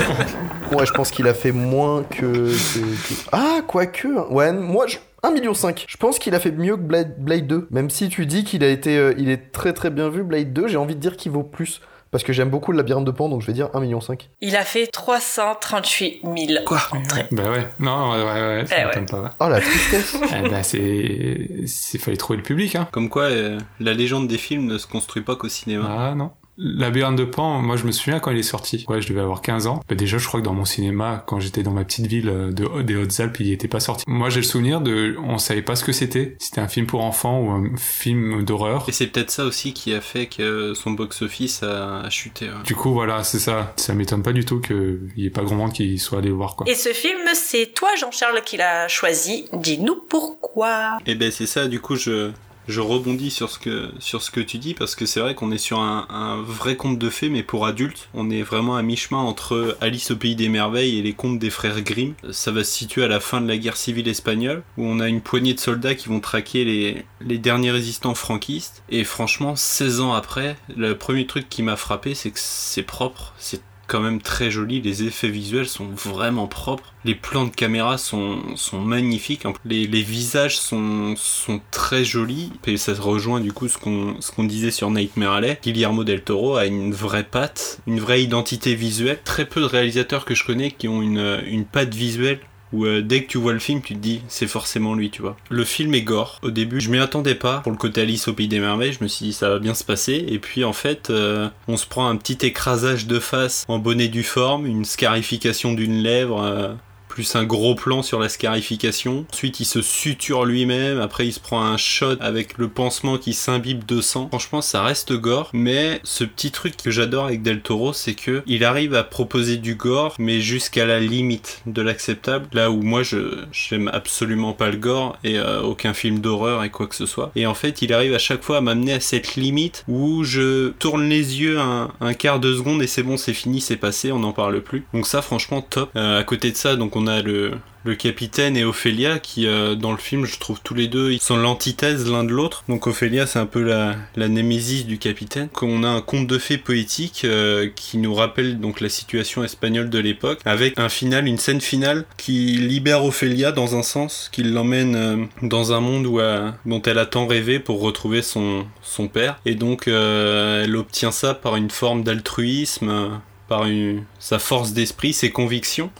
[0.72, 2.20] ouais, je pense qu'il a fait moins que.
[2.20, 4.08] que- que- Ah, quoique.
[4.30, 4.96] Ouais, moi, je...
[5.24, 5.52] 1,5 million.
[5.54, 7.68] Je pense qu'il a fait mieux que Blade, Blade 2.
[7.70, 8.96] Même si tu dis qu'il a été.
[8.96, 11.42] euh, il est très très bien vu, Blade 2, j'ai envie de dire qu'il vaut
[11.42, 11.80] plus.
[12.10, 13.98] Parce que j'aime beaucoup le labyrinthe de Pan, donc je vais dire 1,5 million.
[14.40, 17.26] Il a fait 338 000 Quoi entrées.
[17.32, 19.30] Bah ouais, non, ouais, ouais, ouais, ça Eh pas.
[19.40, 20.16] Oh la tristesse.
[20.44, 21.48] Eh bah c'est.
[21.66, 22.86] C'est fallait trouver le public, hein.
[22.92, 25.86] Comme quoi, euh, la légende des films ne se construit pas qu'au cinéma.
[25.90, 26.30] Ah non.
[26.56, 28.84] Labyrinthe de Pan, moi je me souviens quand il est sorti.
[28.88, 29.80] Ouais, je devais avoir 15 ans.
[29.88, 32.52] Bah, déjà, je crois que dans mon cinéma, quand j'étais dans ma petite ville euh,
[32.52, 34.04] de, des Hautes-Alpes, il était pas sorti.
[34.06, 36.36] Moi, j'ai le souvenir de, on savait pas ce que c'était.
[36.38, 38.84] C'était un film pour enfants ou un film d'horreur.
[38.88, 42.46] Et c'est peut-être ça aussi qui a fait que son box-office a, a chuté.
[42.46, 42.62] ouais.
[42.64, 43.72] Du coup, voilà, c'est ça.
[43.76, 46.34] Ça m'étonne pas du tout qu'il y ait pas grand monde qui soit allé le
[46.34, 46.68] voir, quoi.
[46.68, 49.46] Et ce film, c'est toi, Jean-Charles, qui l'a choisi.
[49.52, 50.98] Dis-nous pourquoi.
[51.06, 52.30] Et ben c'est ça, du coup je,
[52.68, 56.06] je rebondis sur ce que, tu dis parce que c'est vrai qu'on est sur un,
[56.08, 58.08] un vrai conte de fées mais pour adultes.
[58.14, 61.50] On est vraiment à mi-chemin entre Alice au pays des merveilles et les contes des
[61.50, 62.14] frères Grimm.
[62.30, 65.08] Ça va se situer à la fin de la guerre civile espagnole où on a
[65.08, 68.82] une poignée de soldats qui vont traquer les, les derniers résistants franquistes.
[68.88, 73.34] Et franchement, 16 ans après, le premier truc qui m'a frappé c'est que c'est propre,
[73.38, 77.98] c'est quand même très joli, les effets visuels sont vraiment propres, les plans de caméra
[77.98, 83.68] sont, sont magnifiques, les, les visages sont, sont très jolis, et ça rejoint du coup
[83.68, 85.58] ce qu'on disait sur Nightmare Alley.
[85.62, 89.18] Guillermo del Toro a une vraie patte, une vraie identité visuelle.
[89.24, 92.40] Très peu de réalisateurs que je connais qui ont une, une patte visuelle
[92.72, 95.22] où euh, dès que tu vois le film, tu te dis c'est forcément lui, tu
[95.22, 95.36] vois.
[95.50, 96.38] Le film est gore.
[96.42, 97.58] Au début, je m'y attendais pas.
[97.60, 99.74] Pour le côté Alice au pays des merveilles, je me suis dit ça va bien
[99.74, 100.24] se passer.
[100.28, 104.08] Et puis en fait, euh, on se prend un petit écrasage de face en bonnet
[104.08, 106.42] du forme, une scarification d'une lèvre.
[106.42, 106.74] euh,
[107.14, 109.24] plus un gros plan sur la scarification.
[109.32, 111.00] Ensuite, il se suture lui-même.
[111.00, 114.26] Après, il se prend un shot avec le pansement qui s'imbibe de sang.
[114.28, 115.48] Franchement, ça reste gore.
[115.52, 119.58] Mais ce petit truc que j'adore avec Del Toro, c'est que il arrive à proposer
[119.58, 122.48] du gore, mais jusqu'à la limite de l'acceptable.
[122.52, 126.70] Là où moi, je j'aime absolument pas le gore et euh, aucun film d'horreur et
[126.70, 127.30] quoi que ce soit.
[127.36, 130.70] Et en fait, il arrive à chaque fois à m'amener à cette limite où je
[130.80, 134.18] tourne les yeux un, quart de seconde et c'est bon, c'est fini, c'est passé, on
[134.18, 134.84] n'en parle plus.
[134.92, 135.90] Donc ça, franchement, top.
[135.94, 137.52] Euh, à côté de ça, donc on a le
[137.84, 141.20] le capitaine et Ophélia qui euh, dans le film je trouve tous les deux ils
[141.20, 142.64] sont l'antithèse l'un de l'autre.
[142.68, 145.48] Donc Ophélia c'est un peu la, la némésis du capitaine.
[145.50, 149.90] Qu'on a un conte de fées poétique euh, qui nous rappelle donc la situation espagnole
[149.90, 154.42] de l'époque avec un final une scène finale qui libère Ophélia dans un sens qui
[154.42, 156.20] l'emmène euh, dans un monde où,
[156.66, 159.38] dont elle a tant rêvé pour retrouver son, son père.
[159.44, 165.30] Et donc elle obtient ça par une forme d'altruisme par une, sa force d'esprit ses
[165.30, 165.90] convictions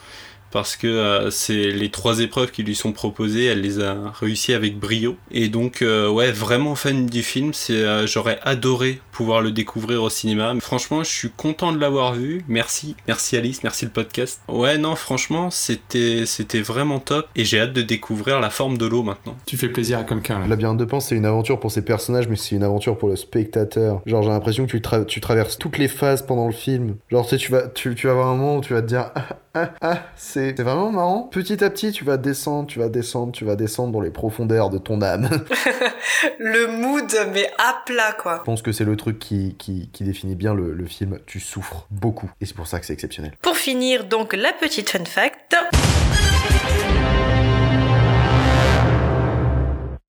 [0.55, 4.55] parce que euh, c'est les trois épreuves qui lui sont proposées, elle les a réussi
[4.55, 5.16] avec brio.
[5.32, 7.52] Et donc, euh, ouais, vraiment fan du film.
[7.52, 10.55] C'est, euh, j'aurais adoré pouvoir le découvrir au cinéma.
[10.61, 12.44] Franchement, je suis content de l'avoir vu.
[12.46, 14.40] Merci, merci Alice, merci le podcast.
[14.48, 17.26] Ouais, non, franchement, c'était, c'était vraiment top.
[17.34, 19.36] Et j'ai hâte de découvrir la forme de l'eau maintenant.
[19.46, 20.34] Tu fais plaisir à quelqu'un.
[20.34, 20.40] là.
[20.42, 23.09] La Labyrinthe de Pan, c'est une aventure pour ses personnages, mais c'est une aventure pour
[23.09, 24.02] le spectateur.
[24.07, 26.94] Genre, j'ai l'impression que tu, tra- tu traverses toutes les phases pendant le film.
[27.11, 28.86] Genre, tu sais, tu vas, tu, tu vas avoir un moment où tu vas te
[28.86, 29.11] dire,
[29.55, 31.22] ah, ah, c'est c'est vraiment marrant.
[31.22, 34.68] Petit à petit, tu vas descendre, tu vas descendre, tu vas descendre dans les profondeurs
[34.68, 35.28] de ton âme.
[36.38, 38.38] Le mood, mais à plat, quoi.
[38.38, 41.18] Je pense que c'est le truc qui, qui, qui définit bien le, le film.
[41.26, 42.30] Tu souffres beaucoup.
[42.40, 43.32] Et c'est pour ça que c'est exceptionnel.
[43.42, 45.57] Pour finir, donc, la petite fun fact.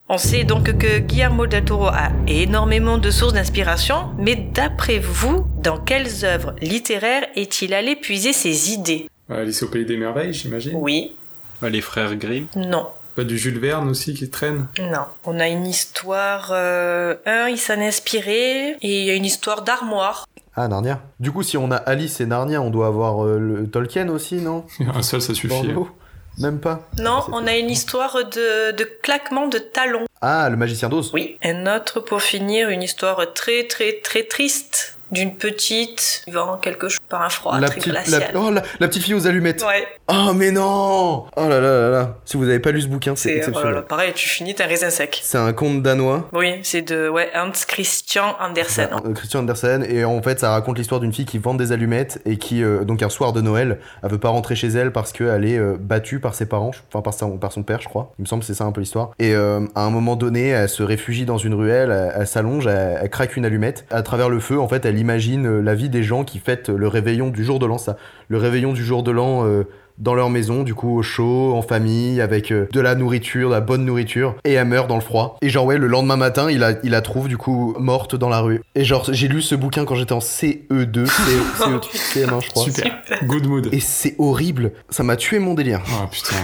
[0.08, 5.48] On sait donc que Guillermo del Toro a énormément de sources d'inspiration, mais d'après vous,
[5.64, 9.08] dans quelles œuvres littéraires est-il allé puiser ses idées?
[9.30, 10.74] Alice au pays des merveilles, j'imagine.
[10.76, 11.16] Oui,
[11.62, 12.48] Ah, Les frères Grimm.
[12.56, 14.68] non, Pas du Jules Verne aussi qui traîne.
[14.80, 15.06] non.
[15.26, 16.50] On a une histoire...
[16.52, 20.26] euh, un, il s'en est inspiré, et il y a une histoire d'armoire.
[20.56, 21.02] Ah, Narnia.
[21.20, 24.36] Du coup, si on a Alice et Narnia, on doit avoir euh, le Tolkien aussi,
[24.36, 24.66] non?
[24.94, 25.48] Un seul, ça suffit.
[25.48, 25.90] Bordeaux?
[26.38, 26.88] Même pas.
[27.00, 30.06] Non, on a une histoire de, de claquement de talons.
[30.22, 31.38] Ah, le magicien d'Oz Oui.
[31.44, 37.00] Un autre pour finir, une histoire très très très triste d'une petite vivant quelque chose
[37.10, 38.32] par un froid la petite, glacial.
[38.34, 39.64] la, oh, la, la petite fille aux allumettes.
[39.64, 39.88] Ouais.
[40.08, 42.18] Oh, mais non Oh là là là là.
[42.26, 43.72] Si vous avez pas lu ce bouquin, c'est C'est exceptionnel.
[43.72, 45.20] voilà, pareil, tu finis un raisin sec.
[45.24, 46.28] C'est un conte danois.
[46.34, 48.90] Oui, c'est de ouais, Hans Christian Andersen.
[49.06, 52.22] Euh, Christian Andersen et en fait ça raconte l'histoire d'une fille qui vend des allumettes
[52.26, 55.12] et qui euh, donc un soir de Noël elle veut pas rentrer chez elle parce
[55.12, 58.14] qu'elle est euh, battue par ses parents enfin par son, par son père je crois
[58.20, 60.50] il me semble que c'est ça un peu l'histoire et euh, à un moment donné
[60.50, 64.02] elle se réfugie dans une ruelle elle, elle s'allonge elle, elle craque une allumette à
[64.02, 66.88] travers le feu en fait elle imagine euh, la vie des gens qui fêtent le
[66.88, 67.98] réveillon du jour de l'an ça
[68.30, 69.64] le réveillon du jour de l'an euh,
[69.98, 73.56] dans leur maison, du coup au chaud, en famille, avec euh, de la nourriture, de
[73.56, 75.38] la bonne nourriture, et elle meurt dans le froid.
[75.42, 78.30] Et genre ouais, le lendemain matin, il la, il la trouve du coup morte dans
[78.30, 78.62] la rue.
[78.76, 82.64] Et genre j'ai lu ce bouquin quand j'étais en CE2, CE, CM1 je crois.
[82.64, 83.02] Super.
[83.24, 83.70] Good mood.
[83.72, 85.82] Et c'est horrible, ça m'a tué mon délire.
[85.90, 86.36] Oh putain.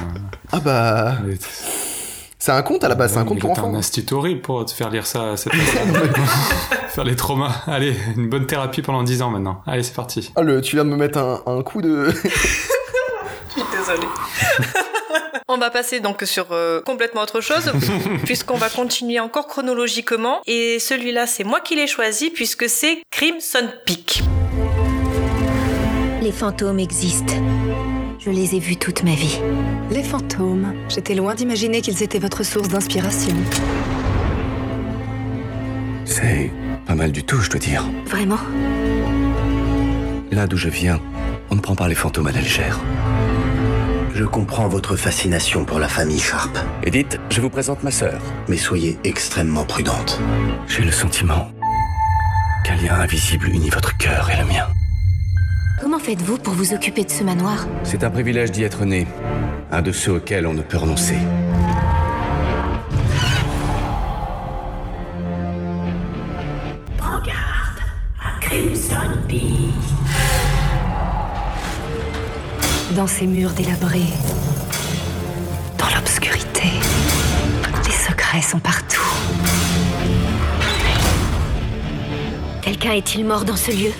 [0.51, 1.17] Ah bah...
[2.43, 3.75] C'est un conte à la base, c'est un conte pour T'as un enfants.
[3.77, 5.53] institut horrible pour te faire lire ça à cette.
[5.53, 7.51] Faire les traumas.
[7.67, 9.61] Allez, une bonne thérapie pendant 10 ans maintenant.
[9.67, 10.31] Allez, c'est parti.
[10.35, 12.09] Ah le, tu viens de me mettre un, un coup de...
[12.23, 12.29] Je
[13.51, 14.07] suis désolée.
[15.47, 17.71] On va passer donc sur euh, complètement autre chose,
[18.25, 20.41] puisqu'on va continuer encore chronologiquement.
[20.47, 24.23] Et celui-là, c'est moi qui l'ai choisi, puisque c'est Crimson Peak.
[26.23, 27.35] Les fantômes existent.
[28.23, 29.39] Je les ai vus toute ma vie.
[29.89, 30.75] Les fantômes.
[30.89, 33.35] J'étais loin d'imaginer qu'ils étaient votre source d'inspiration.
[36.05, 36.51] C'est
[36.85, 37.83] pas mal du tout, je dois dire.
[38.05, 38.37] Vraiment?
[40.29, 40.99] Là d'où je viens,
[41.49, 42.79] on ne prend pas les fantômes à la légère.
[44.13, 46.55] Je comprends votre fascination pour la famille Sharp.
[46.83, 48.21] Edith, je vous présente ma sœur.
[48.47, 50.21] Mais soyez extrêmement prudente.
[50.67, 51.51] J'ai le sentiment
[52.63, 54.67] qu'un lien invisible unit votre cœur et le mien.
[55.81, 59.07] Comment faites-vous pour vous occuper de ce manoir C'est un privilège d'y être né,
[59.71, 61.15] un de ceux auxquels on ne peut renoncer.
[66.97, 67.81] Prends garde
[68.23, 69.41] à Crimson Peak.
[72.95, 74.13] Dans ces murs délabrés,
[75.79, 76.67] dans l'obscurité,
[77.85, 79.01] les secrets sont partout.
[82.61, 83.91] Quelqu'un est-il mort dans ce lieu?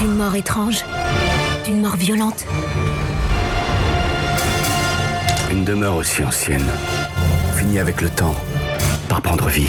[0.00, 0.82] D'une mort étrange
[1.66, 2.46] D'une mort violente
[5.50, 6.64] Une demeure aussi ancienne
[7.54, 8.34] finit avec le temps
[9.10, 9.68] par prendre vie.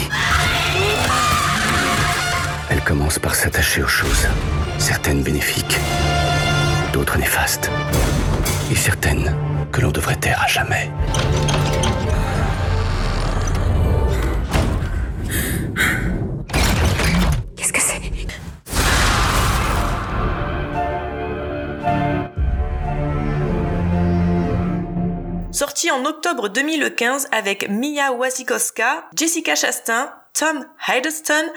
[2.70, 4.26] Elle commence par s'attacher aux choses,
[4.78, 5.78] certaines bénéfiques,
[6.94, 7.70] d'autres néfastes,
[8.70, 9.36] et certaines
[9.70, 10.90] que l'on devrait taire à jamais.
[25.92, 31.52] En octobre 2015 avec Mia Wasikowska, Jessica Chastain, Tom Hiddleston,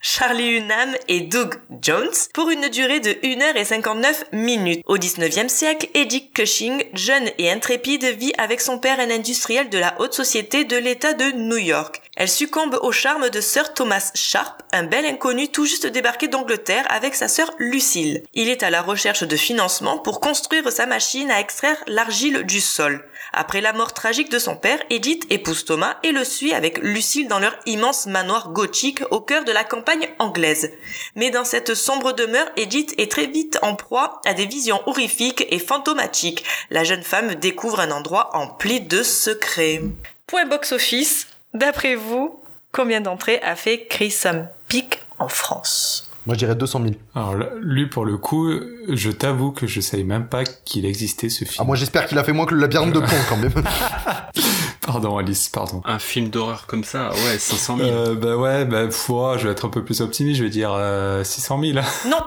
[0.00, 4.82] Charlie Hunnam et Doug Jones pour une durée de 1h59 minutes.
[4.86, 9.78] Au 19e siècle, Eddie Cushing, jeune et intrépide, vit avec son père un industriel de
[9.78, 12.00] la haute société de l'État de New York.
[12.20, 16.84] Elle succombe au charme de Sir Thomas Sharp, un bel inconnu tout juste débarqué d'Angleterre
[16.90, 18.22] avec sa sœur Lucille.
[18.34, 22.60] Il est à la recherche de financement pour construire sa machine à extraire l'argile du
[22.60, 23.02] sol.
[23.32, 27.26] Après la mort tragique de son père, Edith épouse Thomas et le suit avec Lucille
[27.26, 30.72] dans leur immense manoir gothique au cœur de la campagne anglaise.
[31.16, 35.46] Mais dans cette sombre demeure, Edith est très vite en proie à des visions horrifiques
[35.48, 36.44] et fantomatiques.
[36.68, 39.80] La jeune femme découvre un endroit empli de secrets.
[40.26, 42.40] Point box-office, d'après vous,
[42.72, 46.10] combien d'entrées a fait Crimson Peak en France?
[46.26, 46.94] Moi, je dirais 200 000.
[47.14, 48.50] Alors là, lui, pour le coup,
[48.88, 51.56] je t'avoue que je savais même pas qu'il existait ce film.
[51.58, 53.52] Ah, moi, j'espère qu'il a fait moins que le labyrinthe de Pan, quand même.
[54.80, 55.82] Pardon, Alice, pardon.
[55.84, 57.88] Un film d'horreur comme ça, ouais, 500 000.
[57.88, 60.72] Euh, bah ouais, bah ouais, je vais être un peu plus optimiste, je vais dire
[60.72, 61.78] euh, 600 000.
[62.08, 62.22] Non,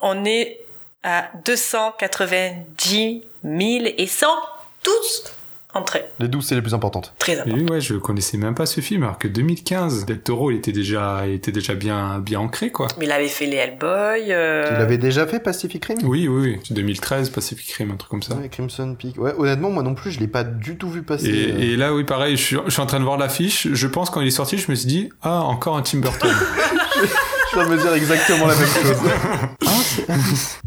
[0.00, 0.60] on est
[1.02, 5.24] à 290 000 et 112
[5.76, 6.04] entrées.
[6.18, 7.14] Les 12, c'est les plus importantes.
[7.18, 7.56] Très Et important.
[7.56, 10.72] lui, ouais, je connaissais même pas ce film, alors que 2015, Del Toro, il était
[10.72, 12.88] déjà, il était déjà bien, bien ancré, quoi.
[12.98, 14.32] Mais il avait fait les Hellboy.
[14.32, 15.98] euh, Il avait déjà fait Pacific Rim?
[16.04, 16.60] Oui, oui, oui.
[16.74, 18.34] 2013, Pacific Rim, un truc comme ça.
[18.34, 19.18] Ouais, Crimson Peak.
[19.18, 21.28] Ouais, honnêtement, moi non plus, je l'ai pas du tout vu passer.
[21.28, 21.58] Et, euh.
[21.58, 23.68] et là, oui, pareil, je suis, je suis en train de voir l'affiche.
[23.72, 26.30] Je pense quand il est sorti, je me suis dit, ah, encore un Tim Burton.
[27.52, 28.96] Je vais me dire exactement la même chose.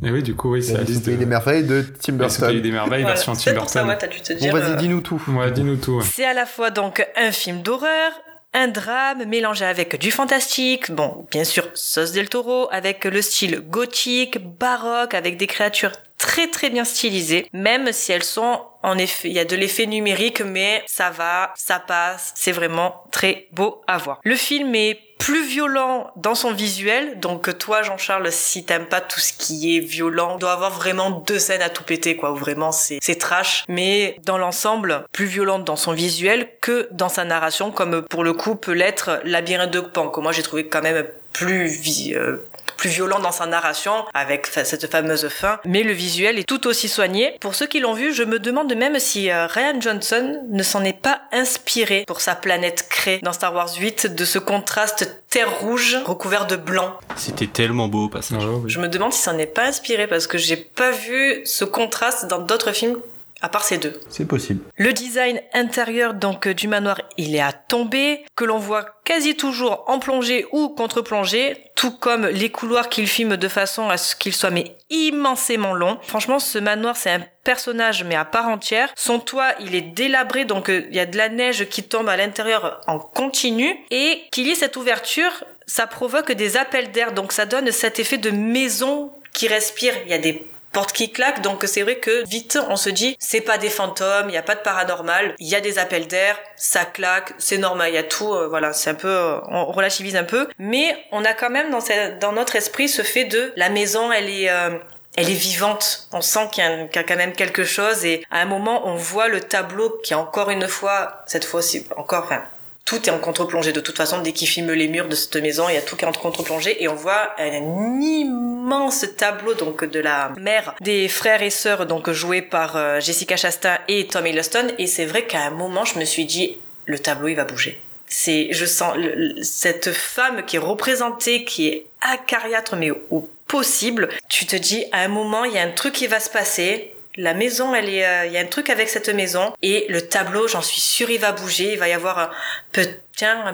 [0.03, 2.19] et oui, du coup, oui, c'est la Alice liste Pays de des merveilles de Tim
[2.19, 2.61] Alice Burton.
[2.61, 3.85] des merveilles, Voilà, version Tim Burton.
[3.85, 4.53] moi, t'as dû te Bon, dire.
[4.53, 5.21] vas-y, euh, dis-nous tout.
[5.27, 5.97] Ouais, dis-nous tout.
[5.97, 6.03] ouais.
[6.11, 8.11] C'est à la fois donc un film d'horreur,
[8.53, 13.59] un drame mélangé avec du fantastique, bon, bien sûr, sauce del Toro, avec le style
[13.67, 19.27] gothique, baroque, avec des créatures très très bien stylisées, même si elles sont en effet,
[19.27, 23.81] il y a de l'effet numérique, mais ça va, ça passe, c'est vraiment très beau
[23.87, 24.19] à voir.
[24.23, 29.19] Le film est plus violent dans son visuel, donc toi Jean-Charles, si t'aimes pas tout
[29.19, 32.71] ce qui est violent, doit avoir vraiment deux scènes à tout péter, quoi, où vraiment
[32.71, 37.71] c'est c'est trash, mais dans l'ensemble, plus violente dans son visuel que dans sa narration,
[37.71, 41.05] comme pour le coup peut l'être Labyrinthe de Pan, que moi j'ai trouvé quand même
[41.33, 42.48] plus euh,
[42.79, 46.87] plus violent dans sa narration avec cette fameuse fin, mais le visuel est tout aussi
[46.87, 47.35] soigné.
[47.41, 50.85] Pour ceux qui l'ont vu, je me demande même si euh, Ryan Johnson ne s'en
[50.85, 55.59] est pas inspiré pour sa planète Cré dans Star Wars 8 de ce contraste terre
[55.59, 56.97] rouge recouvert de blanc.
[57.17, 58.41] C'était tellement beau au passage.
[58.65, 62.27] Je me demande si s'en est pas inspiré parce que j'ai pas vu ce contraste
[62.27, 62.97] dans d'autres films
[63.41, 63.99] à part ces deux.
[64.09, 64.61] C'est possible.
[64.75, 69.35] Le design intérieur donc euh, du manoir, il est à tomber, que l'on voit quasi
[69.35, 74.15] toujours en plongée ou contre-plongée, tout comme les couloirs qu'il filme de façon à ce
[74.15, 75.97] qu'ils soient mais immensément longs.
[76.01, 78.91] Franchement, ce manoir, c'est un personnage mais à part entière.
[78.95, 82.09] Son toit, il est délabré, donc euh, il y a de la neige qui tombe
[82.09, 85.31] à l'intérieur en continu et qu'il y ait cette ouverture,
[85.65, 89.93] ça provoque des appels d'air, donc ça donne cet effet de maison qui respire.
[90.05, 93.15] Il y a des portes qui claquent, donc c'est vrai que vite on se dit
[93.19, 96.07] c'est pas des fantômes, il y a pas de paranormal, il y a des appels
[96.07, 99.39] d'air, ça claque, c'est normal, il y a tout, euh, voilà, c'est un peu, euh,
[99.47, 101.71] on relativise un peu, mais on a quand même
[102.19, 104.77] dans, notre esprit ce fait de la maison, elle est euh,
[105.15, 106.07] elle est vivante.
[106.13, 109.27] On sent qu'il y a quand même quelque chose et à un moment on voit
[109.27, 112.43] le tableau qui encore une fois, cette fois-ci encore, enfin,
[112.89, 114.19] tout est en contre-plongée de toute façon.
[114.19, 116.11] Dès qu'il filme les murs de cette maison, il y a tout qui est en
[116.11, 121.85] contre-plongée et on voit un immense tableau donc de la mère des frères et sœurs
[121.85, 124.69] donc joués par euh, Jessica Chastain et Tom Hiddleston.
[124.79, 127.79] Et c'est vrai qu'à un moment, je me suis dit, le tableau il va bouger.
[128.07, 128.97] C'est, je sens
[129.43, 134.09] cette femme qui est représentée, qui est acariâtre mais au possible.
[134.29, 136.95] Tu te dis, à un moment, il y a un truc qui va se passer.
[137.21, 140.07] La maison, elle est, euh, il y a un truc avec cette maison et le
[140.07, 141.73] tableau, j'en suis sûre, il va bouger.
[141.73, 142.29] Il va y avoir un,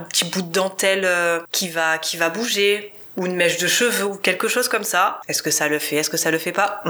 [0.01, 4.05] petit bout de dentelle euh, qui va, qui va bouger ou une mèche de cheveux
[4.05, 5.19] ou quelque chose comme ça.
[5.27, 5.95] Est-ce que ça le fait?
[5.95, 6.83] Est-ce que ça le fait pas?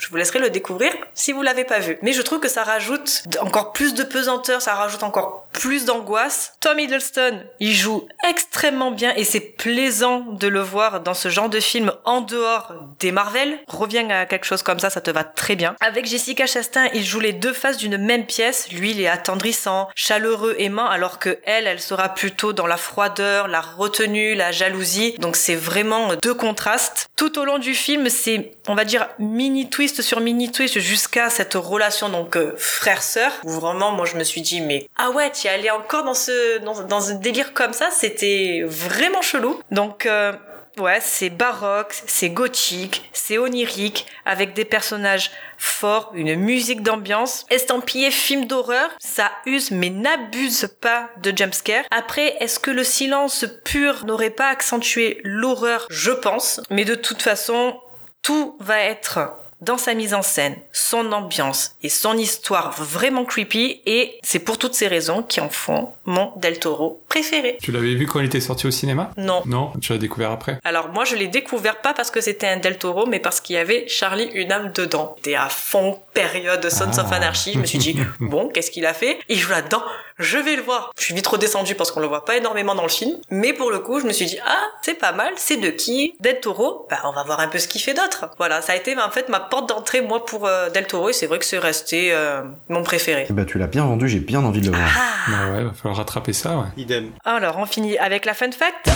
[0.00, 1.98] Je vous laisserai le découvrir si vous l'avez pas vu.
[2.00, 6.54] Mais je trouve que ça rajoute encore plus de pesanteur, ça rajoute encore plus d'angoisse.
[6.60, 11.50] Tom Hiddleston, il joue extrêmement bien et c'est plaisant de le voir dans ce genre
[11.50, 13.58] de film en dehors des Marvel.
[13.68, 15.76] Reviens à quelque chose comme ça, ça te va très bien.
[15.82, 18.72] Avec Jessica Chastain, il joue les deux faces d'une même pièce.
[18.72, 23.48] Lui, il est attendrissant, chaleureux, aimant, alors que elle, elle sera plutôt dans la froideur,
[23.48, 25.14] la retenue, la jalousie.
[25.18, 27.08] Donc c'est vraiment deux contrastes.
[27.16, 31.30] Tout au long du film, c'est, on va dire, mini twist sur mini twist jusqu'à
[31.30, 33.32] cette relation donc euh, frère-sœur.
[33.44, 36.14] Où vraiment, moi, je me suis dit, mais ah ouais, tu es allé encore dans
[36.14, 39.60] ce, dans, dans délire comme ça, c'était vraiment chelou.
[39.70, 40.32] Donc euh,
[40.78, 48.10] Ouais, c'est baroque, c'est gothique, c'est onirique, avec des personnages forts, une musique d'ambiance, estampillé
[48.10, 51.84] film d'horreur, ça use mais n'abuse pas de jumpscare.
[51.90, 55.86] Après, est-ce que le silence pur n'aurait pas accentué l'horreur?
[55.90, 57.78] Je pense, mais de toute façon,
[58.22, 59.18] tout va être
[59.60, 64.58] dans sa mise en scène, son ambiance et son histoire vraiment creepy et c'est pour
[64.58, 67.58] toutes ces raisons qui en font mon Del Toro préféré.
[67.62, 69.10] Tu l'avais vu quand il était sorti au cinéma?
[69.16, 69.42] Non.
[69.46, 70.58] Non, tu l'as découvert après?
[70.64, 73.56] Alors moi je l'ai découvert pas parce que c'était un Del Toro mais parce qu'il
[73.56, 75.14] y avait Charlie une âme dedans.
[75.18, 77.16] C'était à fond période Sons of Ah.
[77.16, 77.52] Anarchy.
[77.54, 79.18] Je me suis dit bon qu'est-ce qu'il a fait?
[79.28, 79.82] Il joue là-dedans.
[80.20, 80.92] Je vais le voir.
[80.98, 83.16] Je suis vite redescendu parce qu'on le voit pas énormément dans le film.
[83.30, 85.32] Mais pour le coup je me suis dit ah c'est pas mal.
[85.36, 86.86] C'est de qui Del Toro.
[86.90, 88.26] Bah on va voir un peu ce qu'il fait d'autre.
[88.36, 91.14] Voilà ça a été en fait ma porte d'entrée moi pour euh, Del Toro et
[91.14, 93.26] c'est vrai que c'est resté euh, mon préféré.
[93.30, 94.90] Ben, tu l'as bien vendu, j'ai bien envie de le voir.
[94.94, 95.30] Ah.
[95.30, 96.66] Bah ouais, va falloir rattraper ça, ouais.
[96.76, 97.10] Idem.
[97.24, 98.90] Alors on finit avec la fun fact.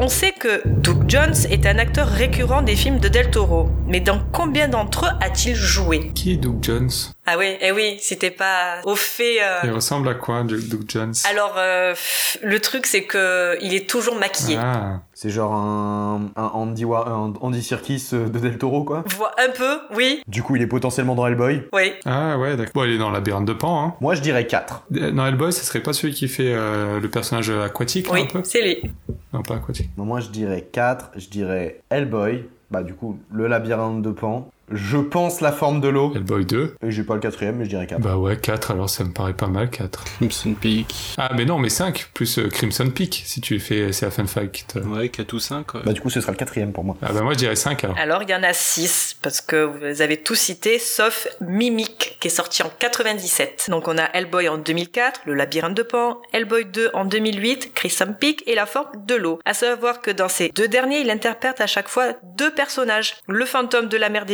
[0.00, 3.98] On sait que Doug Jones est un acteur récurrent des films de Del Toro, mais
[4.00, 6.12] dans combien d'entre eux a-t-il joué?
[6.14, 6.90] Qui est Doug Jones?
[7.26, 9.42] Ah oui, eh oui, c'était pas au fait.
[9.42, 11.14] euh, Il ressemble à quoi, Doug Jones?
[11.28, 11.94] Alors euh,
[12.42, 14.56] le truc c'est que il est toujours maquillé.
[14.60, 19.02] Ah, C'est genre un, un Andy, un Andy Serkis euh, de Del Toro, quoi.
[19.16, 21.64] Voit un peu, oui, Du coup, il est potentiellement dans Hellboy.
[21.72, 21.90] oui.
[22.04, 22.70] ah ouais, d'accord.
[22.72, 23.94] Bon, il est dans Labyrinthe de Pan, hein.
[24.00, 24.84] Moi, je dirais 4.
[24.94, 28.20] Euh, Dans Hellboy, ce serait pas celui qui fait euh, le personnage aquatique, là, Oui,
[28.22, 28.42] un peu?
[28.44, 28.92] c'est lui.
[29.32, 29.90] Non, pas aquatique.
[29.96, 31.10] Moi, je dirais 4.
[31.16, 32.44] Je dirais Hellboy.
[32.70, 34.48] Bah, du coup, le labyrinthe de Pan.
[34.70, 36.12] Je pense la forme de l'eau.
[36.14, 38.00] Hellboy 2 Et j'ai pas le quatrième, mais je dirais 4.
[38.00, 40.04] Bah ouais, 4, alors ça me paraît pas mal, 4.
[40.04, 41.14] Crimson Peak.
[41.16, 44.26] Ah, mais non, mais 5, plus euh, Crimson Peak, si tu fais, c'est la fun
[44.26, 44.78] fact.
[44.86, 45.84] Ouais, 4 ou 5.
[45.84, 46.96] Bah, du coup, ce sera le quatrième pour moi.
[47.02, 47.98] Ah bah moi, je dirais 5, alors.
[47.98, 52.28] Alors il y en a 6 parce que vous avez tout cité sauf Mimic qui
[52.28, 53.66] est sorti en 97.
[53.70, 58.14] Donc on a Hellboy en 2004, Le Labyrinthe de Pan, Hellboy 2 en 2008, Crimson
[58.18, 59.38] Peak et La Forme de l'eau.
[59.44, 63.44] À savoir que dans ces deux derniers, il interprète à chaque fois deux personnages, le
[63.44, 64.26] fantôme de la mère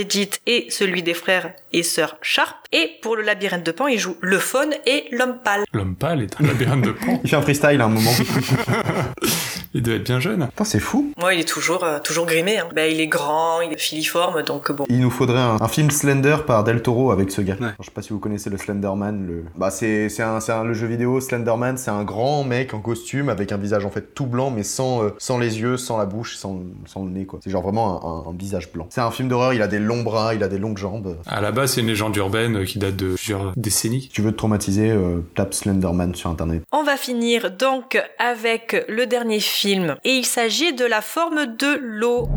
[0.47, 2.57] et celui des frères et sœurs Sharp.
[2.73, 5.65] Et pour Le Labyrinthe de Pan, il joue le faune et l'homme pâle.
[5.73, 7.21] L'homme pâle est un labyrinthe de Pan.
[7.23, 8.11] Il fait un freestyle à un moment.
[9.75, 10.47] Il doit être bien jeune.
[10.49, 11.13] Putain, c'est fou.
[11.19, 12.59] Moi, il est toujours euh, toujours grimé.
[12.59, 12.69] Hein.
[12.75, 14.85] Ben, il est grand, il est filiforme, donc bon.
[14.89, 17.57] Il nous faudrait un, un film Slender par Del Toro avec ce gars.
[17.81, 19.27] Je sais pas si vous connaissez le Slenderman.
[19.27, 19.45] Le...
[19.57, 21.77] Bah, c'est c'est un, c'est un- le jeu vidéo Slenderman.
[21.77, 25.03] C'est un grand mec en costume avec un visage en fait tout blanc, mais sans,
[25.03, 27.41] euh, sans les yeux, sans la bouche, sans, sans le nez quoi.
[27.43, 28.87] C'est genre vraiment un, un- un visage blanc.
[28.91, 29.55] C'est un film d'horreur.
[29.55, 31.17] Il a des longs bras, il a des longues jambes.
[31.27, 34.03] À la base, c'est une légende urbaine euh, qui date de plusieurs décennies.
[34.03, 36.63] Si tu veux te traumatiser, euh, tape Slenderman sur internet.
[36.71, 41.79] On va finir donc avec le dernier film et il s'agit de la forme de
[41.81, 42.29] l'eau.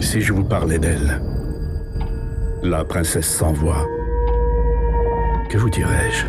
[0.00, 1.22] Si je vous parlais d'elle,
[2.62, 3.86] la princesse sans voix,
[5.48, 6.26] que vous dirais-je?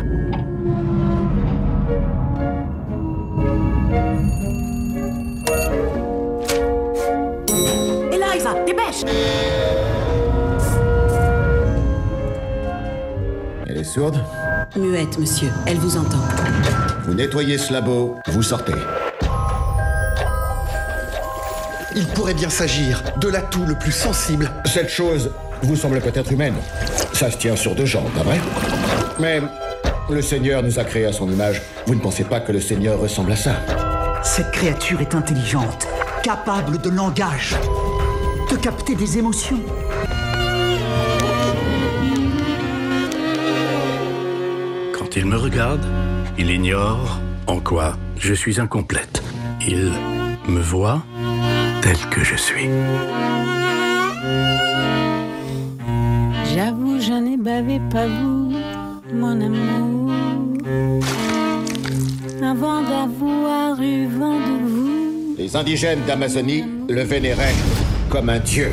[8.12, 9.04] Eliza, dépêche
[13.66, 14.18] Elle est sourde?
[14.76, 15.50] Muette, monsieur.
[15.66, 16.18] Elle vous entend.
[17.06, 18.72] Vous nettoyez ce labo, vous sortez.
[21.94, 24.50] Il pourrait bien s'agir de l'atout le plus sensible.
[24.64, 25.30] Cette chose
[25.62, 26.54] vous semble peut-être humaine.
[27.12, 28.40] Ça se tient sur deux jambes, pas vrai?
[29.20, 29.42] Mais
[30.08, 31.60] le Seigneur nous a créés à son image.
[31.86, 33.56] Vous ne pensez pas que le Seigneur ressemble à ça?
[34.22, 35.86] Cette créature est intelligente,
[36.22, 37.54] capable de langage,
[38.50, 39.60] de capter des émotions.
[44.98, 45.84] Quand il me regarde,
[46.38, 49.22] il ignore en quoi je suis incomplète.
[49.66, 49.92] Il
[50.48, 51.02] me voit
[51.82, 52.68] tel que je suis.
[56.54, 58.52] J'avoue, je n'ai bavé pas vous,
[59.12, 60.12] mon amour.
[62.42, 65.34] Avant d'avoir eu vent de vous.
[65.36, 67.54] Les indigènes d'Amazonie le vénéraient
[68.08, 68.70] comme un dieu.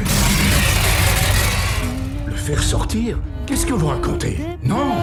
[2.27, 3.17] Le faire sortir?
[3.45, 4.37] Qu'est-ce que vous racontez?
[4.63, 4.93] Non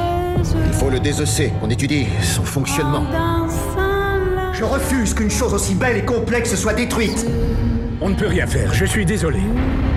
[0.78, 1.52] faut le désosser.
[1.60, 3.04] On étudie son fonctionnement.
[4.52, 7.26] Je refuse qu'une chose aussi belle et complexe soit détruite.
[8.00, 9.40] On ne peut rien faire, je suis désolé.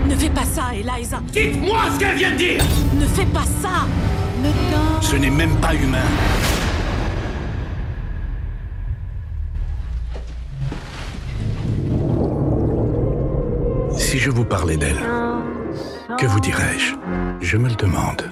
[0.09, 1.21] Ne fais pas ça, Eliza.
[1.31, 2.63] Dites-moi ce qu'elle vient de dire
[2.95, 3.85] Ne fais pas ça.
[4.43, 5.01] Le temps.
[5.01, 5.99] Ce n'est même pas humain.
[13.97, 14.99] Si je vous parlais d'elle,
[16.17, 16.95] que vous dirais-je?
[17.39, 18.23] Je me le demande.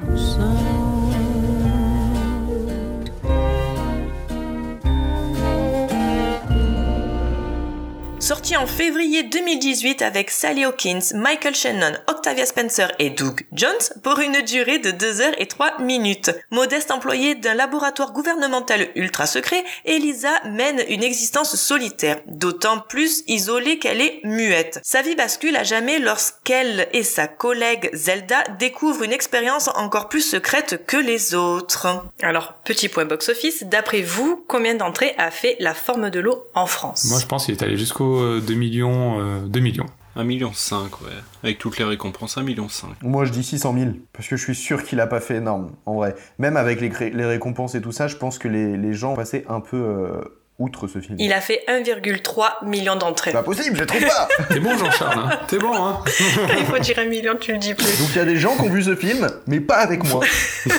[8.30, 13.72] Sorti en février 2018 avec Sally Hawkins, Michael Shannon, Octavia Spencer et Doug Jones
[14.04, 16.30] pour une durée de 2 heures et 3 minutes.
[16.52, 23.80] Modeste employée d'un laboratoire gouvernemental ultra secret, Elisa mène une existence solitaire, d'autant plus isolée
[23.80, 24.80] qu'elle est muette.
[24.84, 30.22] Sa vie bascule à jamais lorsqu'elle et sa collègue Zelda découvrent une expérience encore plus
[30.22, 31.88] secrète que les autres.
[32.22, 36.68] Alors, petit point box-office, d'après vous, combien d'entrées a fait La Forme de l'eau en
[36.68, 37.06] France?
[37.06, 39.86] Moi, je pense qu'il est allé jusqu'au euh, 2 millions, euh, 2 millions.
[40.16, 41.08] 1 million 5, ouais.
[41.44, 42.90] Avec toutes les récompenses, 1 million 5.
[43.04, 45.72] Moi, je dis 600 000, parce que je suis sûr qu'il a pas fait énorme,
[45.86, 46.16] en vrai.
[46.40, 49.62] Même avec les, récompenses et tout ça, je pense que les, les gens passaient un
[49.62, 50.22] peu euh,
[50.60, 51.16] outre ce film.
[51.20, 53.32] Il a fait 1,3 million d'entrées.
[53.32, 56.80] Pas possible, je trouve pas T'es bon, Jean-Charles, hein T'es bon, hein Quand il faut
[56.80, 57.86] dire un million, tu le dis plus.
[58.00, 60.24] Donc il y a des gens qui ont vu ce film, mais pas avec moi.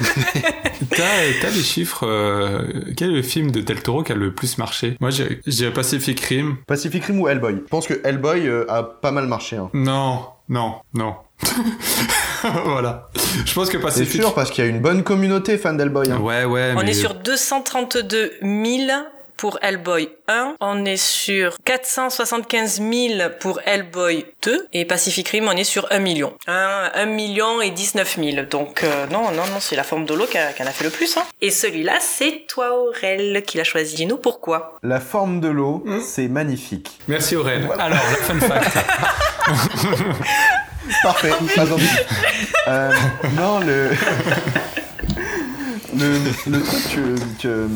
[0.91, 1.05] T'as
[1.41, 2.07] t'as les chiffres.
[2.07, 2.62] euh,
[2.97, 4.97] quel est le film de Del Toro qui a le plus marché?
[5.01, 6.57] Moi, j'ai j'ai Pacific Rim.
[6.66, 7.55] Pacific Rim ou Hellboy?
[7.64, 9.57] Je pense que Hellboy euh, a pas mal marché.
[9.57, 9.70] Hein.
[9.74, 11.14] Non, non, non.
[12.64, 13.09] voilà.
[13.45, 14.20] Je pense que C'est Pacific.
[14.22, 16.11] sûr, parce qu'il y a une bonne communauté fan d'Hellboy.
[16.11, 16.18] Hein.
[16.18, 18.51] Ouais, ouais, On mais est sur 232 000
[19.41, 25.53] pour Hellboy 1, on est sur 475 000 pour Hellboy 2, et Pacific Rim, on
[25.53, 26.34] est sur 1 million.
[26.47, 28.47] 1, 1 million et 19 000.
[28.51, 30.91] Donc euh, non, non, non, c'est la forme de l'eau qui, en a fait le
[30.91, 31.16] plus.
[31.16, 31.22] Hein.
[31.41, 33.95] Et celui-là, c'est toi, Aurel, qui l'a choisi.
[33.95, 34.78] Dis-nous pourquoi.
[34.82, 36.99] La forme de l'eau, c'est magnifique.
[37.09, 37.66] Merci Aurel.
[37.78, 38.76] Alors, la fun fact.
[41.03, 41.88] Parfait, pas envie.
[42.68, 42.93] Euh,
[43.38, 43.88] non, le...
[45.99, 46.18] le...
[46.47, 47.68] le truc que, que-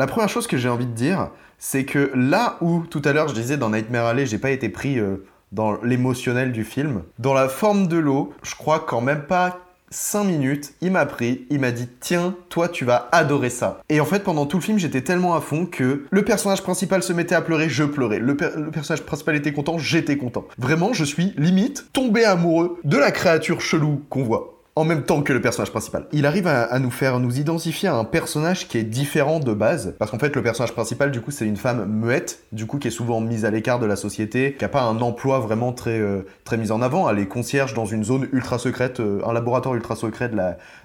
[0.00, 1.28] La première chose que j'ai envie de dire,
[1.58, 4.70] c'est que là où, tout à l'heure, je disais dans Nightmare Alley, j'ai pas été
[4.70, 9.24] pris euh, dans l'émotionnel du film, dans la forme de l'eau, je crois qu'en même
[9.24, 9.58] pas
[9.90, 13.82] 5 minutes, il m'a pris, il m'a dit Tiens, toi, tu vas adorer ça.
[13.90, 17.02] Et en fait, pendant tout le film, j'étais tellement à fond que le personnage principal
[17.02, 18.20] se mettait à pleurer, je pleurais.
[18.20, 20.46] Le, le personnage principal était content, j'étais content.
[20.56, 24.59] Vraiment, je suis limite tombé amoureux de la créature chelou qu'on voit.
[24.80, 26.06] En même temps que le personnage principal.
[26.10, 29.94] Il arrive à, nous faire nous identifier à un personnage qui est différent de base.
[29.98, 32.88] Parce qu'en fait, le personnage principal, du coup, c'est une femme muette, du coup, qui
[32.88, 35.98] est souvent mise à l'écart de la société, qui a pas un emploi vraiment très,
[35.98, 37.10] euh, très mis en avant.
[37.10, 40.30] Elle est concierge dans une zone ultra secrète, euh, un laboratoire ultra secret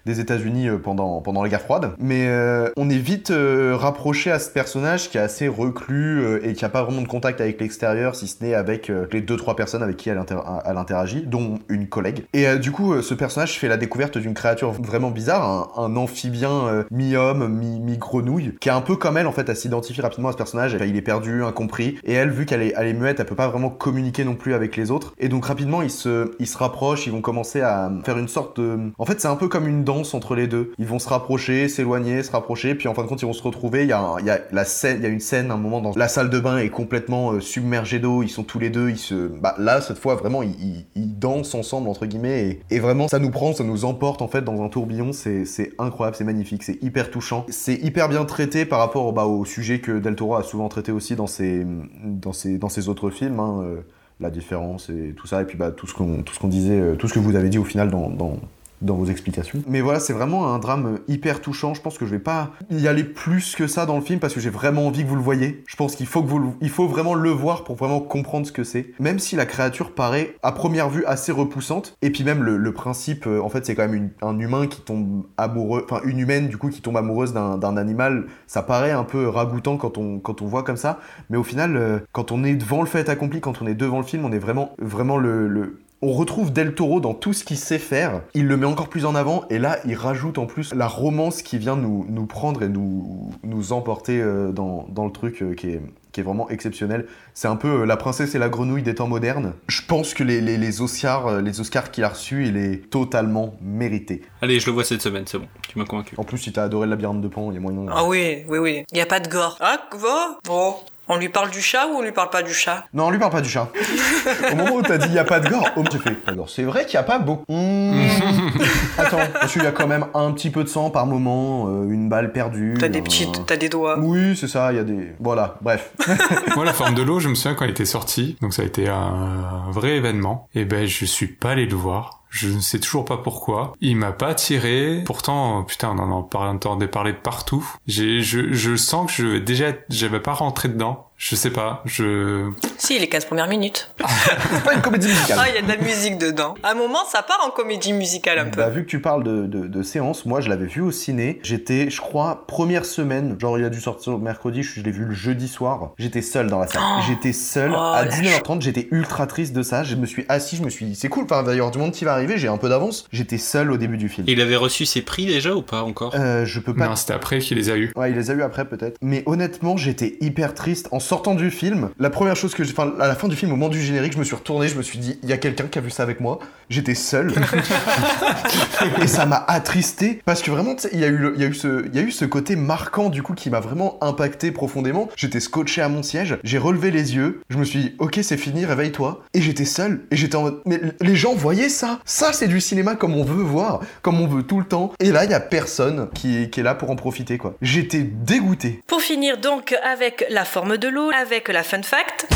[0.05, 1.93] des États-Unis euh, pendant, pendant la guerre froide.
[1.97, 2.27] Mais
[2.75, 6.83] on est vite rapproché à ce personnage qui est assez reclus et qui a pas
[6.83, 10.09] vraiment de contact avec l'extérieur, si ce n'est avec les deux trois personnes avec qui
[10.09, 10.21] elle,
[10.65, 12.25] elle interagit, dont une collègue.
[12.33, 16.83] Et du coup, ce personnage fait la découverte d'une créature vraiment bizarre, un, amphibien euh,
[16.91, 20.31] mi-homme, mi- mi-grenouille, qui est un peu comme elle en fait, à s'identifier rapidement à
[20.31, 20.75] ce personnage.
[20.75, 21.97] Enfin, il est perdu, incompris.
[22.03, 24.91] Et elle, vu qu'elle est, muette, elle peut pas vraiment communiquer non plus avec les
[24.91, 25.13] autres.
[25.19, 28.59] Et donc rapidement, ils se, ils se rapprochent, ils vont commencer à faire une sorte
[28.59, 28.77] de.
[28.97, 30.71] En fait, c'est un peu comme une danse entre les deux.
[30.79, 33.43] Ils vont se rapprocher, s'éloigner, se rapprocher, puis en fin de compte, ils vont se
[33.43, 33.83] retrouver.
[33.83, 35.81] Il y a, il y a la scène, il y a une scène, un moment
[35.81, 38.23] dans la salle de bain est complètement euh, submergée d'eau.
[38.23, 41.87] Ils sont tous les deux, ils se, bah là cette fois vraiment, ils, dansent ensemble
[41.89, 44.69] entre guillemets, et, et vraiment ça nous prend, ça nous emporte en fait dans un
[44.69, 45.11] tourbillon.
[45.13, 45.45] C'est,
[45.79, 49.79] incroyable, c'est magnifique, c'est hyper touchant, c'est hyper bien traité par rapport bah, au sujet
[49.79, 53.39] que Del Toro a souvent traité aussi dans ses, dans ses, autres films.
[53.39, 53.81] hein, euh,
[54.19, 57.13] la différence et tout ça, et puis bah, tout ce qu'on disait, euh, tout ce
[57.13, 58.39] que vous avez dit au final dans,
[58.81, 59.61] dans vos explications.
[59.67, 61.73] Mais voilà, c'est vraiment un drame hyper touchant.
[61.73, 64.33] Je pense que je vais pas y aller plus que ça dans le film parce
[64.33, 65.63] que j'ai vraiment envie que vous le voyez.
[65.67, 68.51] Je pense qu'il faut que vous il faut vraiment le voir pour vraiment comprendre ce
[68.51, 68.91] que c'est.
[68.99, 73.25] Même si la créature paraît à première vue assez repoussante, et puis même le, principe,
[73.27, 76.57] euh, en fait, c'est quand même un humain qui tombe amoureux, enfin une humaine du
[76.57, 78.25] coup qui tombe amoureuse d'un d'un animal.
[78.47, 80.99] Ça paraît un peu ragoûtant quand on quand on voit comme ça,
[81.29, 83.97] mais au final, euh, quand on est devant le fait accompli, quand on est devant
[83.97, 87.43] le film, on est vraiment vraiment le- le on retrouve Del Toro dans tout ce
[87.43, 88.21] qu'il sait faire.
[88.33, 91.41] Il le met encore plus en avant et là, il rajoute en plus la romance
[91.41, 95.53] qui vient nous, nous prendre et nous, nous emporter euh, dans, dans le truc euh,
[95.55, 95.81] qui, est,
[96.11, 97.07] qui est vraiment exceptionnel.
[97.33, 99.53] C'est un peu euh, la princesse et la grenouille des temps modernes.
[99.67, 102.89] Je pense que les, les, les Oscars, euh, les Oscars qu'il a reçus, il est
[102.89, 104.21] totalement mérité.
[104.41, 105.47] Allez, je le vois cette semaine, c'est bon.
[105.67, 106.15] Tu m'as convaincu.
[106.17, 107.85] En plus, si t'as adoré le labyrinthe de Pan, il y a moyen.
[107.89, 108.83] Ah oui, oui, oui.
[108.91, 109.57] Il n'y a pas de gore.
[109.59, 110.75] Ah, va Bon.
[111.07, 112.85] On lui parle du chat ou on lui parle pas du chat?
[112.93, 113.69] Non, on lui parle pas du chat.
[114.51, 116.49] Au moment où t'as dit il y a pas de gore, oh, j'ai fait alors
[116.49, 117.45] c'est vrai qu'il y a pas beaucoup.
[117.47, 118.07] Hmm.
[118.97, 121.89] Attends, parce qu'il y a quand même un petit peu de sang par moment, euh,
[121.89, 122.75] une balle perdue.
[122.79, 123.99] T'as des petites, t'as des doigts.
[123.99, 125.13] Oui, c'est ça, il y a des.
[125.19, 125.91] Voilà, bref.
[126.55, 128.65] Moi, la forme de l'eau, je me souviens quand elle était sortie, donc ça a
[128.65, 130.49] été un vrai événement.
[130.55, 132.24] Et ben, je suis pas allé le voir.
[132.35, 133.73] Je ne sais toujours pas pourquoi.
[133.79, 135.03] Il m'a pas attiré.
[135.05, 137.65] Pourtant, putain, on en entendait parler de partout.
[137.87, 141.09] Je, je sens que je déjà, j'avais pas rentré dedans.
[141.17, 141.81] Je sais pas.
[141.85, 142.51] Je.
[142.77, 143.89] Si, les 15 premières minutes.
[144.51, 145.37] c'est pas une comédie musicale.
[145.41, 146.55] Ah, il y a de la musique dedans.
[146.61, 148.57] À un moment, ça part en comédie musicale un peu.
[148.57, 151.39] Bah, vu que tu parles de, de, de séance, moi je l'avais vu au ciné.
[151.41, 153.37] J'étais, je crois, première semaine.
[153.39, 155.91] Genre, il a dû sortir mercredi, je, je l'ai vu le jeudi soir.
[155.97, 156.81] J'étais seul dans la salle.
[156.83, 157.01] Oh.
[157.07, 158.61] J'étais seul Oh, à la 19h30.
[158.61, 159.83] J'étais ultra triste de ça.
[159.83, 161.23] Je me suis assis, je me suis dit, c'est cool.
[161.23, 163.07] Enfin, d'ailleurs, du monde qui va arriver, j'ai un peu d'avance.
[163.13, 164.27] J'étais seul au début du film.
[164.29, 166.13] Il avait reçu ses prix déjà ou pas encore?
[166.15, 166.87] Euh, je peux pas.
[166.89, 167.93] Non, c'était après qu'il les a eu.
[167.95, 168.97] Ouais, il les a eu après peut-être.
[169.01, 171.89] Mais honnêtement, j'étais hyper triste en sortant du film.
[171.99, 174.13] La première chose que je enfin, à la fin du film, au moment du générique,
[174.13, 175.89] je me suis retourné, je me suis dit, il y a quelqu'un qui a vu
[175.89, 176.39] ça avec moi.
[176.69, 177.31] J'étais seul.
[179.01, 181.53] et ça m'a attristé parce que vraiment, il y a eu, le- y a eu
[181.53, 185.09] ce, il y a eu ce côté marquant du coup qui m'a vraiment impacté profondément.
[185.15, 188.37] J'étais scotché à mon siège, j'ai relevé les yeux, je me suis dit, ok, c'est
[188.37, 189.23] fini, réveille-toi.
[189.33, 191.99] Et j'étais seul, et j'étais en mode, mais les gens voyaient ça.
[192.05, 194.91] Ça, c'est du cinéma comme on veut voir, comme on veut tout le temps.
[194.99, 197.55] Et là, il y a personne qui est, qui est là pour en profiter, quoi.
[197.61, 198.81] J'étais dégoûté.
[198.87, 202.27] Pour finir donc avec la forme de avec la fun fact.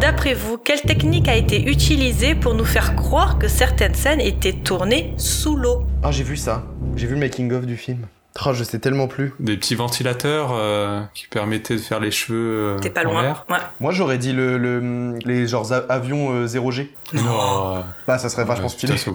[0.00, 4.52] D'après vous, quelle technique a été utilisée pour nous faire croire que certaines scènes étaient
[4.52, 5.84] tournées sous l'eau?
[6.02, 6.64] Ah, j'ai vu ça.
[6.96, 8.06] J'ai vu le making-of du film.
[8.46, 9.32] Oh, je sais tellement plus.
[9.40, 13.36] Des petits ventilateurs euh, qui permettaient de faire les cheveux euh, T'es pas loin.
[13.50, 13.56] Ouais.
[13.80, 16.88] Moi, j'aurais dit le, le- les genres avions euh, 0G.
[17.14, 17.84] Non.
[18.06, 18.94] Bah, ça serait vachement Ouais, stylé.
[18.94, 19.12] putain,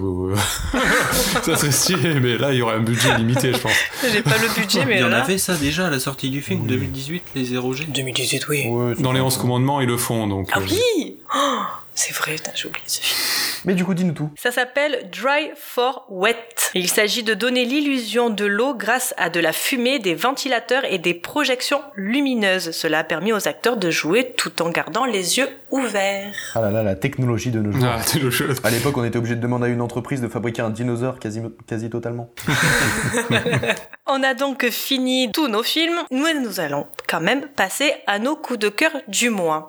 [0.72, 3.72] ça, ça serait stylé, mais là, il y aurait un budget limité, je pense.
[4.12, 6.42] J'ai pas le budget, mais Il y en avait ça déjà à la sortie du
[6.42, 8.66] film 2018, les 0G 2018, oui.
[8.98, 10.50] Dans les 11 commandements, ils le font, donc...
[10.52, 11.60] Ah euh, oui Oh,
[11.94, 13.20] C'est vrai, putain, j'ai oublié ce film.
[13.66, 14.30] Mais du coup, dis-nous tout.
[14.36, 16.36] Ça s'appelle Dry for Wet.
[16.74, 20.98] Il s'agit de donner l'illusion de l'eau grâce à de la fumée, des ventilateurs et
[20.98, 22.72] des projections lumineuses.
[22.72, 26.34] Cela a permis aux acteurs de jouer tout en gardant les yeux ouverts.
[26.54, 27.84] Ah là là, la technologie de nos jours.
[27.86, 28.52] Ah, c'est le jeu.
[28.64, 31.40] À l'époque, on était obligé de demander à une entreprise de fabriquer un dinosaure quasi,
[31.66, 32.30] quasi totalement.
[34.06, 35.98] On a donc fini tous nos films.
[36.10, 39.66] Nous, nous allons quand même passer à nos coups de cœur du mois.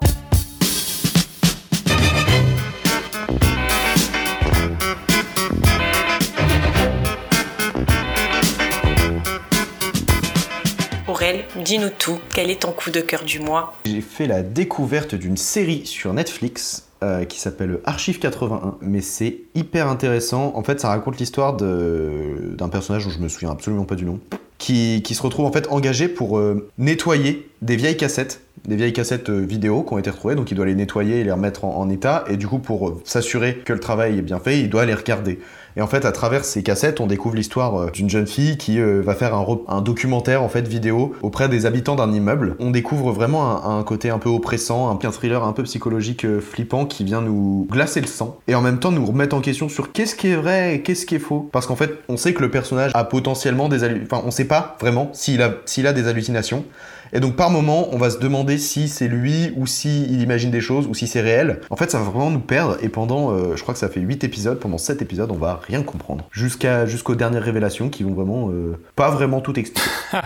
[11.56, 12.20] Dis-nous tout.
[12.32, 13.72] Quel est ton coup de cœur du mois?
[13.84, 19.38] J'ai fait la découverte d'une série sur Netflix euh, qui s'appelle Archive 81, mais c'est
[19.56, 20.52] hyper intéressant.
[20.54, 24.20] En fait, ça raconte l'histoire d'un personnage dont je me souviens absolument pas du nom,
[24.58, 29.30] qui, se retrouve en fait engagé pour euh, nettoyer des vieilles cassettes, des vieilles cassettes
[29.30, 31.88] euh, vidéo qui ont été retrouvées, donc il doit les nettoyer et les remettre en,
[31.88, 34.86] état, et du coup pour euh, s'assurer que le travail est bien fait, il doit
[34.86, 35.38] les regarder.
[35.78, 39.14] Et en fait, à travers ces cassettes, on découvre l'histoire d'une jeune fille qui va
[39.14, 42.56] faire un, re- un documentaire en fait vidéo auprès des habitants d'un immeuble.
[42.60, 46.86] On découvre vraiment un, côté un peu oppressant, un, un thriller un peu psychologique flippant
[46.86, 49.92] qui vient nous glacer le sang et en même temps nous remettre en question sur
[49.92, 51.46] qu'est-ce qui est vrai et qu'est-ce qui est faux.
[51.52, 54.76] Parce qu'en fait, on sait que le personnage a potentiellement des enfin, on sait pas
[54.80, 56.64] vraiment s'il a s'il a des hallucinations.
[57.12, 60.50] Et donc par moment, on va se demander si c'est lui ou si il imagine
[60.50, 61.60] des choses ou si c'est réel.
[61.70, 64.00] En fait, ça va vraiment nous perdre et pendant, euh, je crois que ça fait
[64.00, 66.28] 8 épisodes, pendant 7 épisodes, on va rien comprendre.
[66.32, 69.88] Jusqu'à jusqu'aux dernières révélations qui vont vraiment euh, pas vraiment tout expliquer.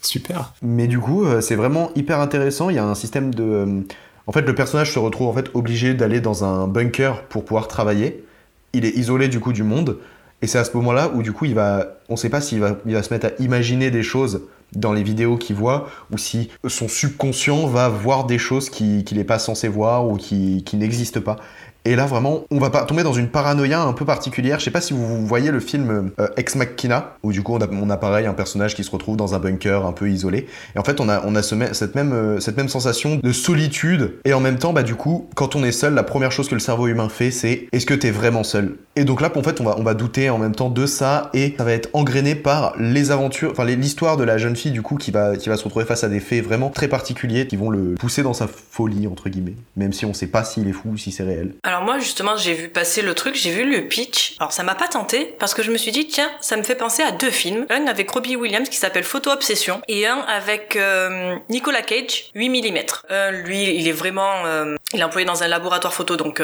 [0.00, 0.54] Super.
[0.62, 2.70] Mais du coup, euh, c'est vraiment hyper intéressant.
[2.70, 3.84] Il y a un système de.
[4.26, 7.68] En fait, le personnage se retrouve en fait obligé d'aller dans un bunker pour pouvoir
[7.68, 8.24] travailler.
[8.72, 9.98] Il est isolé du coup du monde.
[10.42, 12.76] Et c'est à ce moment-là où du coup il va, on sait pas s'il va,
[12.86, 14.42] il se mettre à imaginer des choses
[14.74, 19.18] dans les vidéos qu'il voit ou si son subconscient va voir des choses qui- qu'il
[19.18, 21.36] n'est pas censé voir ou qui n'existent pas.
[21.84, 24.58] Et là vraiment, on va pas tomber dans une paranoïa un peu particulière.
[24.58, 27.60] Je sais pas si vous voyez le film euh, Ex Machina où du coup on
[27.60, 30.46] a, on a pareil un personnage qui se retrouve dans un bunker un peu isolé.
[30.76, 33.32] Et en fait on a, on a ce cette, même, euh, cette même sensation de
[33.32, 36.48] solitude et en même temps bah du coup quand on est seul la première chose
[36.48, 38.76] que le cerveau humain fait c'est est-ce que t'es vraiment seul?
[38.96, 41.30] Et donc là en fait on va, on va douter en même temps de ça
[41.32, 44.82] et ça va être engrainé par les aventures, enfin l'histoire de la jeune fille du
[44.82, 47.56] coup qui va, qui va se retrouver face à des faits vraiment très particuliers qui
[47.56, 49.56] vont le pousser dans sa folie entre guillemets.
[49.76, 51.54] Même si on sait pas s'il est fou ou si c'est réel.
[51.70, 54.34] Alors moi justement j'ai vu passer le truc, j'ai vu le pitch.
[54.40, 56.74] Alors ça m'a pas tenté parce que je me suis dit tiens ça me fait
[56.74, 57.64] penser à deux films.
[57.70, 62.48] Un avec Robbie Williams qui s'appelle Photo Obsession et un avec euh, Nicolas Cage 8
[62.48, 62.78] mm.
[63.12, 66.42] Euh, lui il est vraiment euh, il est employé dans un laboratoire photo donc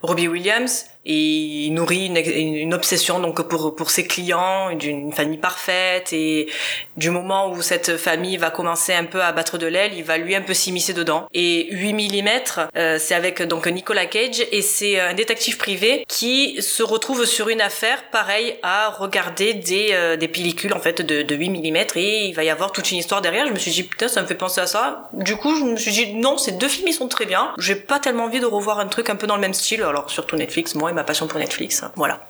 [0.00, 5.38] Robbie Williams et il nourrit une, une obsession donc pour pour ses clients d'une famille
[5.38, 6.48] parfaite et
[6.96, 10.18] du moment où cette famille va commencer un peu à battre de l'aile, il va
[10.18, 11.26] lui un peu s'immiscer dedans.
[11.34, 12.28] Et 8 mm,
[12.76, 17.48] euh, c'est avec donc Nicolas Cage et c'est un détective privé qui se retrouve sur
[17.48, 21.76] une affaire pareil à regarder des euh, des pellicules en fait de, de 8 mm
[21.96, 23.46] et il va y avoir toute une histoire derrière.
[23.46, 25.08] Je me suis dit putain ça me fait penser à ça.
[25.12, 27.52] Du coup je me suis dit non ces deux films ils sont très bien.
[27.58, 29.82] J'ai pas tellement envie de revoir un truc un peu dans le même style.
[29.82, 31.84] Alors surtout Netflix, moi et ma passion pour Netflix.
[31.96, 32.20] Voilà.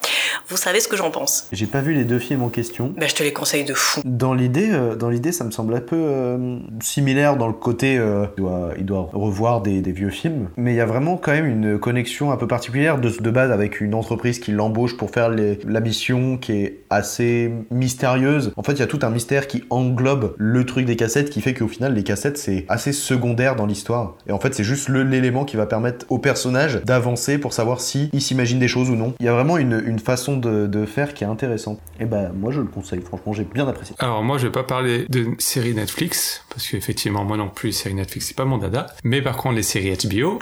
[0.48, 1.48] Vous savez ce que j'en pense.
[1.52, 2.92] J'ai pas vu les deux films en question.
[2.96, 4.00] Ben je te les conseille de fou.
[4.04, 7.98] Dans l'idée, euh, dans l'idée, ça me semble un peu euh, similaire dans le côté,
[7.98, 11.16] euh, il, doit, il doit revoir des, des vieux films, mais il y a vraiment
[11.16, 14.96] quand même une connexion un peu particulière de, de base avec une entreprise qui l'embauche
[14.96, 18.52] pour faire les- la mission qui est assez mystérieuse.
[18.56, 21.40] En fait, il y a tout un mystère qui englobe le truc des cassettes qui
[21.40, 24.16] fait qu'au final, les cassettes c'est assez secondaire dans l'histoire.
[24.26, 27.80] Et en fait, c'est juste l'élément élément qui va permettre au personnage d'avancer pour savoir
[27.80, 29.14] si il s'imagine des choses ou non.
[29.20, 31.80] Il y a vraiment une, une façon de, de faire qui est intéressante.
[32.00, 33.94] Et ben moi je le conseille, franchement j'ai bien apprécié.
[33.98, 37.72] Alors moi je vais pas parler de séries Netflix parce qu'effectivement moi non plus les
[37.72, 38.86] séries Netflix c'est pas mon dada.
[39.04, 40.38] Mais par contre les séries HBO,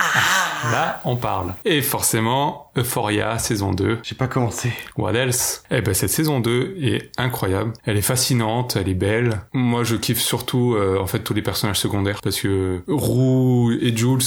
[0.73, 1.55] là on parle.
[1.65, 3.99] Et forcément Euphoria saison 2.
[4.03, 4.71] J'ai pas commencé.
[4.97, 5.63] What else?
[5.71, 7.73] Eh ben cette saison 2 est incroyable.
[7.85, 9.41] Elle est fascinante, elle est belle.
[9.53, 13.95] Moi je kiffe surtout euh, en fait tous les personnages secondaires parce que Roux et
[13.97, 14.19] Jules,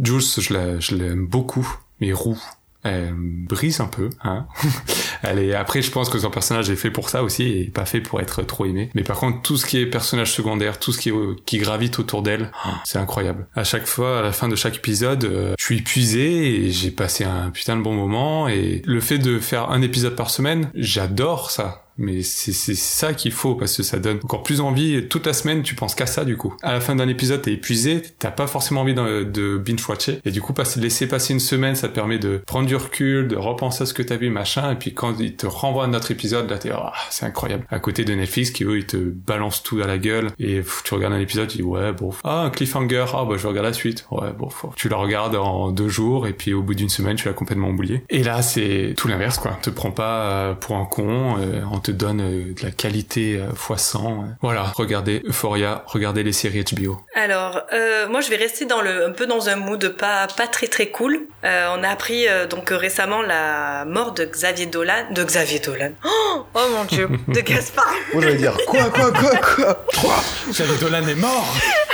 [0.00, 1.68] Jules je la- je l'aime beaucoup,
[2.00, 2.38] mais Roux
[2.84, 4.46] me brise un peu, hein.
[5.22, 7.84] Elle est, après, je pense que son personnage est fait pour ça aussi et pas
[7.84, 8.90] fait pour être trop aimé.
[8.94, 12.22] Mais par contre, tout ce qui est personnage secondaire, tout ce qui, euh, gravite autour
[12.22, 12.50] d'elle,
[12.84, 13.46] c'est incroyable.
[13.54, 16.90] À chaque fois, à la fin de chaque épisode, euh, je suis épuisé et j'ai
[16.90, 20.70] passé un putain de bon moment et le fait de faire un épisode par semaine,
[20.74, 21.84] j'adore ça.
[21.98, 25.06] Mais c'est ça qu'il faut parce que ça donne encore plus envie.
[25.08, 26.54] Toute la semaine, tu penses qu'à ça du coup.
[26.62, 30.20] À la fin d'un épisode, t'es épuisé, t'as pas forcément envie de, binge-watcher.
[30.24, 33.28] Et du coup, passer, laisser passer une semaine, ça te permet de prendre du recul,
[33.28, 34.72] de repenser à ce que t'as vu, machin.
[34.72, 37.64] Et puis quand il te renvoie à notre épisode, là, t'es, ah, c'est incroyable.
[37.70, 40.30] À côté de Netflix qui, eux, ils te balancent tout à la gueule.
[40.38, 42.10] Et tu regardes un épisode, tu dis, ouais, bon.
[42.24, 44.06] Ah, un cliffhanger, ah, bah, je regarde la suite.
[44.10, 46.26] Ouais, bon, tu la regardes en deux jours.
[46.26, 48.04] Et puis au bout d'une semaine, tu l'as complètement oublié.
[48.10, 49.58] Et là, c'est tout l'inverse, quoi.
[49.62, 53.52] Te prend pas euh, pour un con, euh, te donne euh, de la qualité euh,
[53.54, 53.98] fois 100.
[53.98, 54.26] euh.
[54.40, 57.00] Voilà, regardez Euphoria, regardez les séries HBO.
[57.14, 60.46] Alors, euh, moi, je vais rester dans le, un peu dans un mood pas, pas
[60.46, 61.20] très très cool.
[61.44, 65.90] Euh, on a appris euh, donc récemment la mort de Xavier Dolan, de Xavier Dolan.
[66.04, 67.92] Oh, oh mon dieu, de Gaspard.
[68.12, 69.84] Moi j'allais dire quoi, quoi, quoi, quoi?
[70.00, 70.14] Quoi
[70.50, 71.54] Xavier Dolan est mort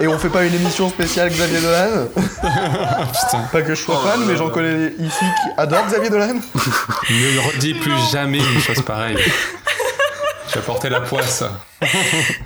[0.00, 3.42] Et on fait pas une émission spéciale Xavier Dolan Putain.
[3.50, 6.34] Pas que je sois fan, mais j'en connais ici qui adorent Xavier Dolan.
[7.10, 9.16] Ne redis plus jamais une chose pareille.
[10.50, 11.44] Tu as porté la poisse.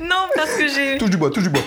[0.01, 1.63] Non, parce que j'ai Touche du bois, touche du bois.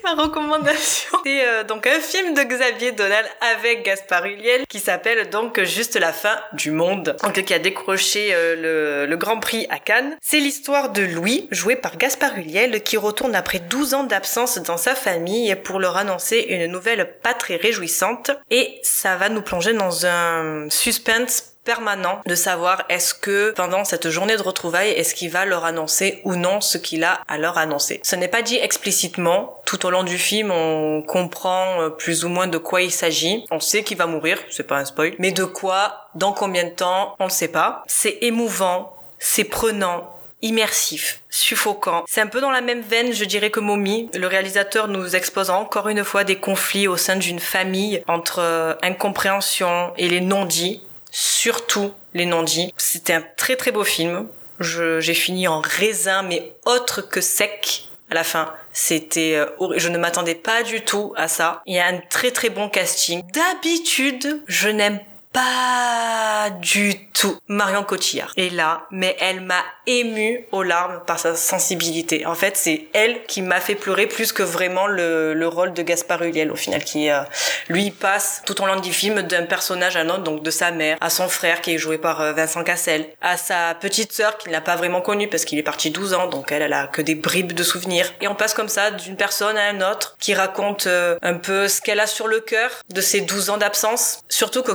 [0.04, 1.18] ma recommandation.
[1.24, 3.22] C'est euh, donc un film de Xavier Dolan
[3.54, 7.16] avec Gaspard Ulliel qui s'appelle donc Juste la fin du monde.
[7.22, 10.16] Donc qui a décroché euh, le, le Grand Prix à Cannes.
[10.20, 14.76] C'est l'histoire de Louis, joué par Gaspard Ulliel, qui retourne après 12 ans d'absence dans
[14.76, 18.30] sa famille pour leur annoncer une nouvelle pas très réjouissante.
[18.50, 24.10] Et ça va nous plonger dans un suspense permanent de savoir est-ce que pendant cette
[24.10, 27.58] journée de retrouvailles, est-ce qu'il va leur annoncer ou non ce qu'il a à leur
[27.58, 28.00] annoncer.
[28.02, 29.60] Ce n'est pas dit explicitement.
[29.66, 33.44] Tout au long du film, on comprend euh, plus ou moins de quoi il s'agit.
[33.50, 35.14] On sait qu'il va mourir, c'est pas un spoil.
[35.18, 37.84] Mais de quoi, dans combien de temps, on ne sait pas.
[37.86, 42.04] C'est émouvant, c'est prenant, immersif, suffocant.
[42.08, 44.08] C'est un peu dans la même veine, je dirais, que Mommy.
[44.14, 48.74] Le réalisateur nous expose encore une fois des conflits au sein d'une famille entre euh,
[48.82, 50.82] incompréhension et les non-dits.
[51.10, 52.72] Surtout les non-dits.
[52.76, 54.28] C'était un très très beau film.
[54.60, 58.52] J'ai fini en raisin, mais autre que sec à la fin.
[58.72, 59.46] C'était, euh,
[59.76, 61.62] je ne m'attendais pas du tout à ça.
[61.66, 63.22] Il y a un très très bon casting.
[63.32, 65.00] D'habitude, je n'aime
[65.32, 68.32] pas du tout Marion Cotillard.
[68.36, 72.26] Et là, mais elle m'a émue aux larmes par sa sensibilité.
[72.26, 75.82] En fait, c'est elle qui m'a fait pleurer plus que vraiment le, le rôle de
[75.82, 77.20] Gaspard Ulliel au final, qui euh,
[77.68, 80.70] lui passe tout au long du film d'un personnage à un autre, donc de sa
[80.70, 84.38] mère, à son frère qui est joué par euh, Vincent Cassel, à sa petite sœur
[84.38, 86.86] qu'il n'a pas vraiment connue parce qu'il est parti 12 ans, donc elle, elle a
[86.86, 88.12] que des bribes de souvenirs.
[88.20, 91.68] Et on passe comme ça d'une personne à une autre qui raconte euh, un peu
[91.68, 94.20] ce qu'elle a sur le cœur de ses 12 ans d'absence.
[94.28, 94.72] Surtout que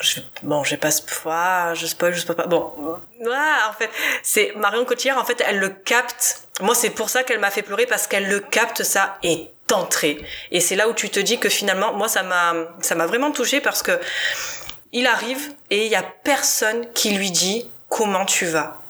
[0.00, 0.90] je, bon, j'ai pas
[1.26, 2.46] ah, je spoil, je spoil pas.
[2.46, 2.72] Bon,
[3.32, 3.90] ah, en fait,
[4.22, 5.18] c'est Marion Cotillard.
[5.18, 6.48] En fait, elle le capte.
[6.60, 10.18] Moi, c'est pour ça qu'elle m'a fait pleurer parce qu'elle le capte ça est entrée.
[10.50, 13.32] Et c'est là où tu te dis que finalement, moi, ça m'a, ça m'a vraiment
[13.32, 13.98] touché parce que
[14.92, 18.80] il arrive et il y a personne qui lui dit comment tu vas.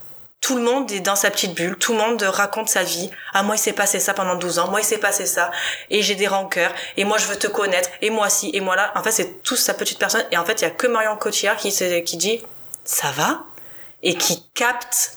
[0.47, 3.11] Tout le monde est dans sa petite bulle, tout le monde raconte sa vie.
[3.35, 5.51] Ah, moi, il s'est passé ça pendant 12 ans, moi, il s'est passé ça,
[5.91, 8.77] et j'ai des rancœurs, et moi, je veux te connaître, et moi, si, et moi,
[8.77, 8.93] là.
[8.95, 11.17] En fait, c'est tous sa petite personne, et en fait, il y a que Marion
[11.17, 11.73] Cotillard qui,
[12.05, 12.45] qui dit,
[12.85, 13.41] ça va?
[14.05, 15.17] Et qui capte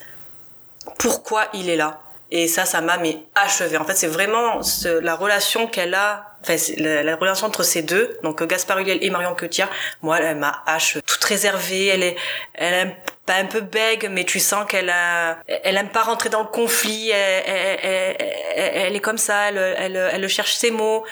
[0.98, 2.00] pourquoi il est là.
[2.32, 3.78] Et ça, ça m'a mais achevé.
[3.78, 7.82] En fait, c'est vraiment ce- la relation qu'elle a, enfin, la, la relation entre ces
[7.82, 9.70] deux, donc Gaspard Ulliel et Marion Cotillard.
[10.02, 11.88] Moi, elle m'a hache toute réservée.
[11.88, 12.16] Elle est,
[12.54, 12.94] elle aime
[13.26, 16.48] pas un peu bègue, mais tu sens qu'elle a, elle aime pas rentrer dans le
[16.48, 17.10] conflit.
[17.12, 19.50] Elle, elle, elle- elle- est comme ça.
[19.50, 21.06] Elle, elle, elle cherche ses mots.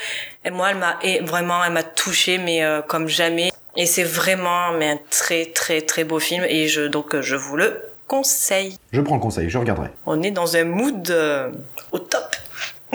[0.45, 3.51] Et moi, elle m'a, vraiment, elle m'a touchée, mais euh, comme jamais.
[3.75, 6.43] Et c'est vraiment, mais un très, très, très beau film.
[6.49, 8.77] Et je, donc, euh, je vous le conseille.
[8.91, 9.89] Je prends le conseil, je regarderai.
[10.07, 11.51] On est dans un mood euh,
[11.91, 12.23] au top.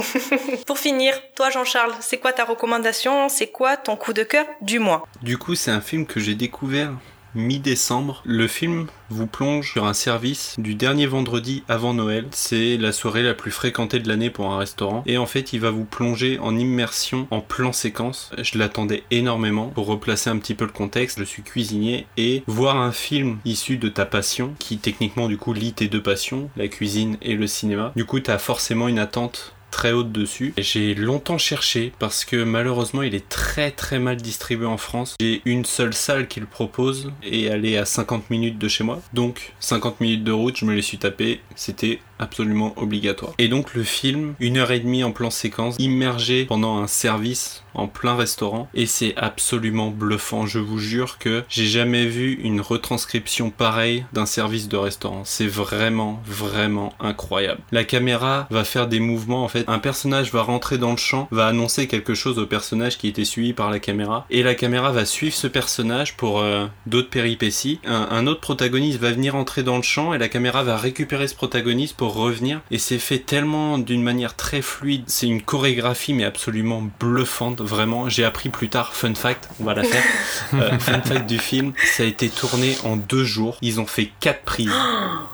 [0.67, 3.29] Pour finir, toi Jean-Charles, c'est quoi ta recommandation?
[3.29, 5.07] C'est quoi ton coup de cœur du mois?
[5.23, 6.93] Du coup, c'est un film que j'ai découvert
[7.35, 8.23] mi-décembre.
[8.25, 12.27] Le film vous plonge sur un service du dernier vendredi avant Noël.
[12.31, 15.03] C'est la soirée la plus fréquentée de l'année pour un restaurant.
[15.07, 18.31] Et en fait, il va vous plonger en immersion en plan séquence.
[18.39, 21.19] Je l'attendais énormément pour replacer un petit peu le contexte.
[21.19, 25.53] Je suis cuisinier et voir un film issu de ta passion, qui techniquement du coup
[25.53, 27.93] lie tes deux passions, la cuisine et le cinéma.
[27.97, 30.55] Du coup, tu as forcément une attente très haute dessus.
[30.57, 35.17] J'ai longtemps cherché parce que malheureusement il est très très mal distribué en France.
[35.21, 38.85] J'ai une seule salle qui le propose et elle est à 50 minutes de chez
[38.85, 39.01] moi.
[39.13, 41.41] Donc 50 minutes de route, je me les suis tapé.
[41.57, 43.35] C'était absolument obligatoire.
[43.39, 47.63] Et donc le film, une heure et demie en plan séquence, immergé pendant un service
[47.75, 50.47] en plein restaurant et c'est absolument bluffant.
[50.47, 55.23] Je vous jure que j'ai jamais vu une retranscription pareille d'un service de restaurant.
[55.25, 57.61] C'est vraiment vraiment incroyable.
[57.73, 59.65] La caméra va faire des mouvements en fait.
[59.69, 63.25] Un personnage va rentrer dans le champ, va annoncer quelque chose au personnage qui était
[63.25, 67.81] suivi par la caméra et la caméra va suivre ce personnage pour euh, d'autres péripéties.
[67.85, 71.27] Un, un autre protagoniste va venir entrer dans le champ et la caméra va récupérer
[71.27, 75.05] ce protagoniste pour revenir et c'est fait tellement d'une manière très fluide.
[75.07, 78.09] C'est une chorégraphie mais absolument bluffante vraiment.
[78.09, 80.03] J'ai appris plus tard, fun fact, on va la faire.
[80.55, 83.57] Euh, fun fact du film, ça a été tourné en deux jours.
[83.63, 84.71] Ils ont fait quatre prises.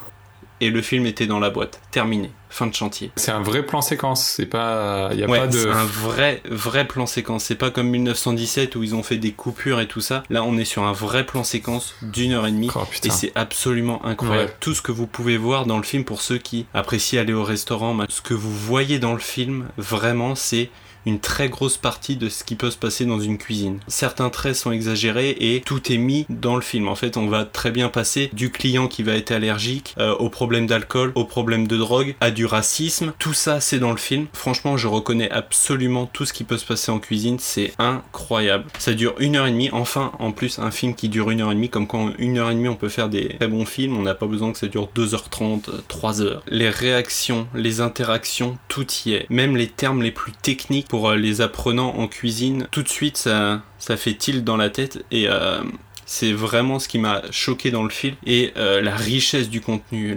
[0.60, 3.12] Et le film était dans la boîte, terminé, fin de chantier.
[3.16, 5.52] C'est un vrai plan séquence, c'est pas, y a Ouais, pas de.
[5.58, 7.44] c'est un vrai, vrai plan séquence.
[7.44, 10.24] C'est pas comme 1917 où ils ont fait des coupures et tout ça.
[10.30, 12.70] Là, on est sur un vrai plan séquence d'une heure et demie.
[12.74, 14.50] Oh, et c'est absolument incroyable.
[14.50, 14.56] Ouais.
[14.60, 17.44] Tout ce que vous pouvez voir dans le film pour ceux qui apprécient aller au
[17.44, 20.70] restaurant, ce que vous voyez dans le film, vraiment, c'est
[21.08, 23.80] une très grosse partie de ce qui peut se passer dans une cuisine.
[23.88, 26.88] Certains traits sont exagérés et tout est mis dans le film.
[26.88, 30.28] En fait, on va très bien passer du client qui va être allergique euh, au
[30.28, 33.12] problème d'alcool, au problème de drogue, à du racisme.
[33.18, 34.26] Tout ça, c'est dans le film.
[34.32, 37.38] Franchement, je reconnais absolument tout ce qui peut se passer en cuisine.
[37.40, 38.64] C'est incroyable.
[38.78, 39.70] Ça dure une heure et demie.
[39.72, 42.50] Enfin, en plus, un film qui dure une heure et demie, comme quand une heure
[42.50, 44.66] et demie on peut faire des très bons films, on n'a pas besoin que ça
[44.66, 46.40] dure 2h30, 3h.
[46.48, 49.26] Les réactions, les interactions, tout y est.
[49.30, 53.16] Même les termes les plus techniques pour euh, les apprenants en cuisine, tout de suite
[53.16, 55.62] ça, fait tilt dans la tête et euh,
[56.06, 60.16] c'est vraiment ce qui m'a choqué dans le film et euh, la richesse du contenu,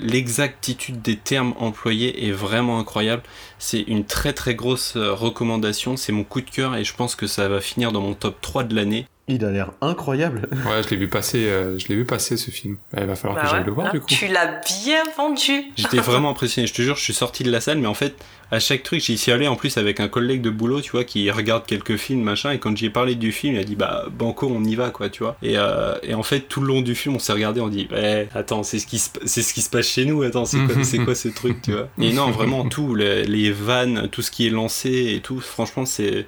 [0.00, 3.22] l'exactitude des termes employés est vraiment incroyable.
[3.58, 7.26] C'est une très très grosse recommandation, c'est mon coup de cœur et je pense que
[7.26, 9.06] ça va finir dans mon top 3 de l'année.
[9.32, 10.42] Il a l'air incroyable.
[10.66, 12.76] Ouais, je l'ai vu passer, euh, je l'ai vu passer ce film.
[12.96, 14.06] Il va falloir Bah que j'aille le voir hein, du coup.
[14.06, 15.64] Tu l'as bien vendu.
[15.76, 18.14] J'étais vraiment impressionné, je te jure, je suis sorti de la salle, mais en fait,
[18.50, 21.04] à chaque truc, j'y suis allé en plus avec un collègue de boulot, tu vois,
[21.04, 24.04] qui regarde quelques films, machin, et quand j'ai parlé du film, il a dit, bah,
[24.10, 25.36] banco, on y va, quoi, tu vois.
[25.42, 27.88] Et, euh, et en fait, tout le long du film, on s'est regardé, on dit,
[27.90, 30.58] ouais, attends, c'est ce qui se, c'est ce qui se passe chez nous, attends, c'est
[30.58, 31.88] quoi, c'est quoi ce truc, tu vois?
[31.98, 35.86] Et non, vraiment, tout, les, les vannes, tout ce qui est lancé et tout, franchement,
[35.86, 36.26] c'est,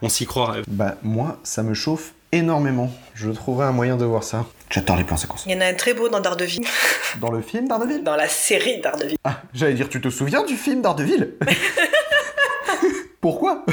[0.00, 0.62] on s'y croirait.
[0.66, 2.90] Bah, moi, ça me chauffe énormément.
[3.14, 4.46] Je trouverai un moyen de voir ça.
[4.70, 5.44] J'adore les plans séquences.
[5.46, 6.60] Il y en a un très beau dans Daredevil.
[7.20, 8.02] Dans le film Daredevil?
[8.04, 9.16] Dans la série Daredevil.
[9.24, 11.34] Ah, j'allais dire, tu te souviens du film Daredevil?
[13.20, 13.64] Pourquoi?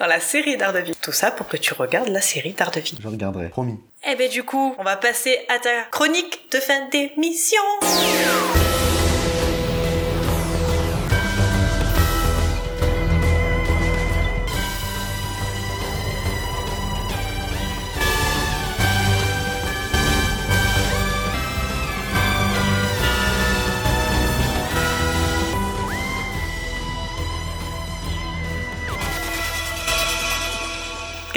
[0.00, 0.94] Dans la série Daredevil.
[1.00, 2.98] Tout ça pour que tu regardes la série Daredevil.
[3.00, 3.78] Je regarderai, promis.
[4.10, 7.62] Eh ben du coup, on va passer à ta chronique de fin d'émission.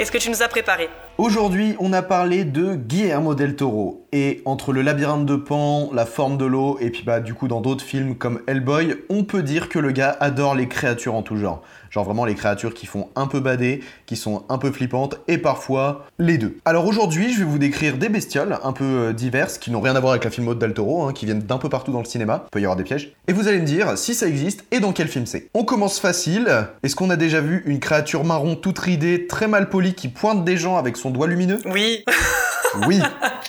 [0.06, 0.88] Qu'est-ce que tu nous as préparé
[1.18, 4.06] Aujourd'hui, on a parlé de Guillermo del Toro.
[4.12, 7.48] Et entre le labyrinthe de Pan, la forme de l'eau, et puis bah du coup
[7.48, 11.22] dans d'autres films comme Hellboy, on peut dire que le gars adore les créatures en
[11.22, 11.64] tout genre.
[11.96, 15.38] Genre vraiment les créatures qui font un peu bader, qui sont un peu flippantes, et
[15.38, 16.58] parfois les deux.
[16.66, 19.96] Alors aujourd'hui, je vais vous décrire des bestioles un peu euh, diverses, qui n'ont rien
[19.96, 22.00] à voir avec la filmo de del Toro, hein, qui viennent d'un peu partout dans
[22.00, 22.44] le cinéma.
[22.48, 23.14] Il peut y avoir des pièges.
[23.28, 25.48] Et vous allez me dire si ça existe et dans quel film c'est.
[25.54, 26.68] On commence facile.
[26.82, 30.44] Est-ce qu'on a déjà vu une créature marron toute ridée, très mal polie, qui pointe
[30.44, 31.60] des gens avec son doigt lumineux?
[31.64, 32.04] Oui.
[32.86, 33.00] Oui,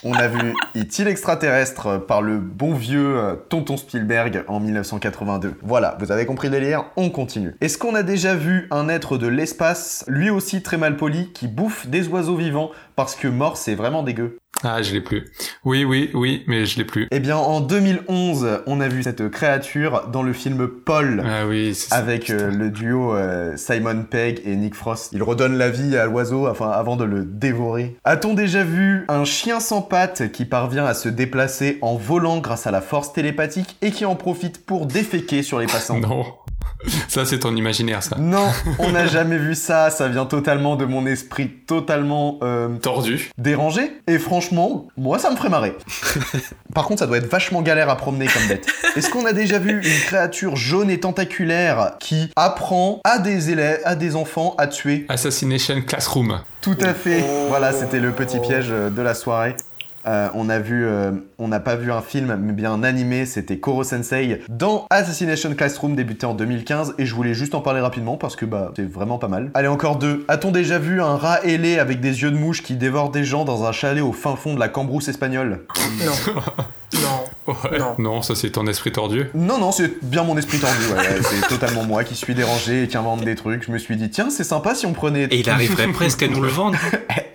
[0.04, 1.04] on a vu E.T.
[1.04, 5.56] l'extraterrestre par le bon vieux euh, Tonton Spielberg en 1982.
[5.62, 7.56] Voilà, vous avez compris le délire, on continue.
[7.62, 11.48] Est-ce qu'on a déjà vu un être de l'espace, lui aussi très mal poli, qui
[11.48, 14.38] bouffe des oiseaux vivants parce que mort c'est vraiment dégueu?
[14.64, 15.26] Ah, je l'ai plus.
[15.66, 17.08] Oui, oui, oui, mais je l'ai plus.
[17.12, 21.24] Eh bien en 2011, on a vu cette créature dans le film Paul.
[21.26, 25.12] Ah oui, c'est avec euh, le duo euh, Simon Pegg et Nick Frost.
[25.14, 27.96] Il redonne la vie à l'oiseau enfin, avant de le dévorer.
[28.04, 32.66] A-t-on déjà vu un chien sans pattes qui parvient à se déplacer en volant grâce
[32.66, 35.98] à la force télépathique et qui en profite pour déféquer sur les passants?
[36.08, 36.26] Non.
[37.08, 38.18] Ça, c'est ton imaginaire, ça.
[38.20, 38.48] Non,
[38.80, 39.90] on n'a jamais vu ça.
[39.90, 43.32] Ça vient totalement de mon esprit totalement euh, Tordu.
[43.38, 43.94] dérangé.
[44.08, 45.76] Et franchement, moi, ça me ferait marrer.
[46.74, 48.68] Par contre, ça doit être vachement galère à promener comme bête.
[48.96, 53.82] Est-ce qu'on a déjà vu une créature jaune et tentaculaire qui apprend à des élèves,
[53.84, 55.06] à des enfants à tuer?
[55.10, 56.40] Assassination Classroom.
[56.62, 57.24] Tout à fait.
[57.50, 59.56] Voilà, c'était le petit piège de la soirée.
[60.08, 63.26] Euh, on a vu, euh, on n'a pas vu un film, mais bien un animé,
[63.26, 67.82] c'était Koro Sensei dans Assassination Classroom débuté en 2015 et je voulais juste en parler
[67.82, 69.52] rapidement parce que bah c'est vraiment pas mal.
[69.54, 70.26] Allez encore deux.
[70.30, 73.44] A-t-on déjà vu un rat ailé avec des yeux de mouche qui dévore des gens
[73.44, 75.66] dans un chalet au fin fond de la Cambrousse espagnole?
[76.06, 76.42] Non.
[77.48, 77.56] Non.
[77.72, 77.80] Ouais.
[77.98, 78.22] Non.
[78.22, 79.28] ça, c'est ton esprit tordu.
[79.34, 82.88] Non, non, c'est bien mon esprit ouais, ouais, c'est totalement moi qui suis dérangé et
[82.88, 83.64] qui invente des trucs.
[83.66, 85.24] Je me suis dit tiens c'est sympa si on prenait.
[85.26, 86.78] Et il arriverait presque à nous le vendre.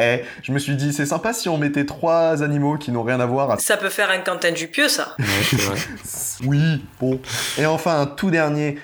[0.05, 3.20] Eh, je me suis dit c'est sympa si on mettait trois animaux qui n'ont rien
[3.20, 3.52] à voir.
[3.52, 3.59] À...
[3.59, 5.14] Ça peut faire un Quentin Dupieux, ça.
[5.18, 5.76] Ouais, c'est vrai.
[6.44, 7.20] Oui, bon.
[7.56, 8.78] Et enfin un tout dernier.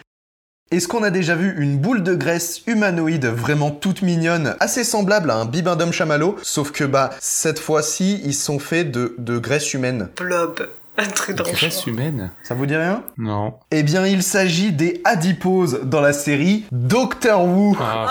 [0.70, 5.30] Est-ce qu'on a déjà vu une boule de graisse humanoïde vraiment toute mignonne, assez semblable
[5.30, 9.72] à un bibendum chamallow, sauf que bah cette fois-ci ils sont faits de, de graisse
[9.72, 10.10] humaine?
[10.16, 10.68] Blob.
[11.00, 13.04] Un truc de Graisse humaine Ça vous dit rien?
[13.18, 13.54] Non.
[13.70, 17.76] Eh bien il s'agit des adiposes dans la série Doctor Who.
[17.80, 18.08] Ah,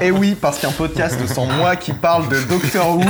[0.00, 3.04] Et oui, parce qu'un podcast sans moi qui parle de Doctor Who,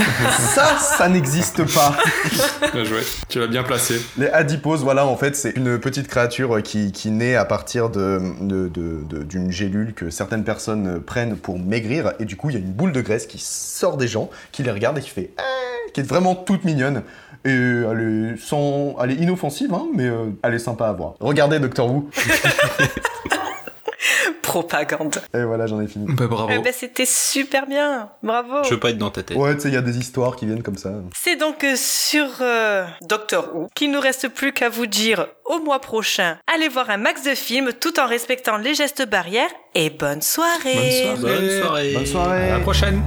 [0.54, 1.94] ça, ça n'existe pas.
[2.24, 2.70] putain.
[2.72, 3.00] Bien joué.
[3.28, 4.00] Tu l'as bien placé.
[4.18, 8.20] Les adiposes, voilà, en fait, c'est une petite créature qui, qui naît à partir de,
[8.40, 12.14] de- de- de- d'une gélule que certaines personnes prennent pour maigrir.
[12.18, 14.64] Et du coup, il y a une boule de graisse qui sort des gens, qui
[14.64, 17.02] les regarde et qui fait Eh qui est vraiment toute mignonne.
[17.44, 21.14] Et elle est, sans, elle est inoffensive, hein, mais euh, elle est sympa à voir.
[21.20, 22.08] Regardez Doctor Who.
[24.42, 25.16] Propagande.
[25.32, 26.06] Et voilà, j'en ai fini.
[26.08, 26.52] Bah, bravo.
[26.52, 28.10] Eh ben, c'était super bien.
[28.22, 28.64] Bravo.
[28.64, 29.36] Je veux pas être dans ta tête.
[29.36, 30.90] Ouais, tu sais, il y a des histoires qui viennent comme ça.
[31.16, 35.60] C'est donc euh, sur euh, Doctor Who qu'il nous reste plus qu'à vous dire au
[35.60, 39.90] mois prochain, allez voir un max de films tout en respectant les gestes barrières et
[39.90, 41.14] bonne soirée.
[41.16, 41.38] Bonne soirée.
[41.38, 41.92] Bonne soirée.
[41.94, 42.50] Bonne soirée.
[42.50, 43.02] À la prochaine.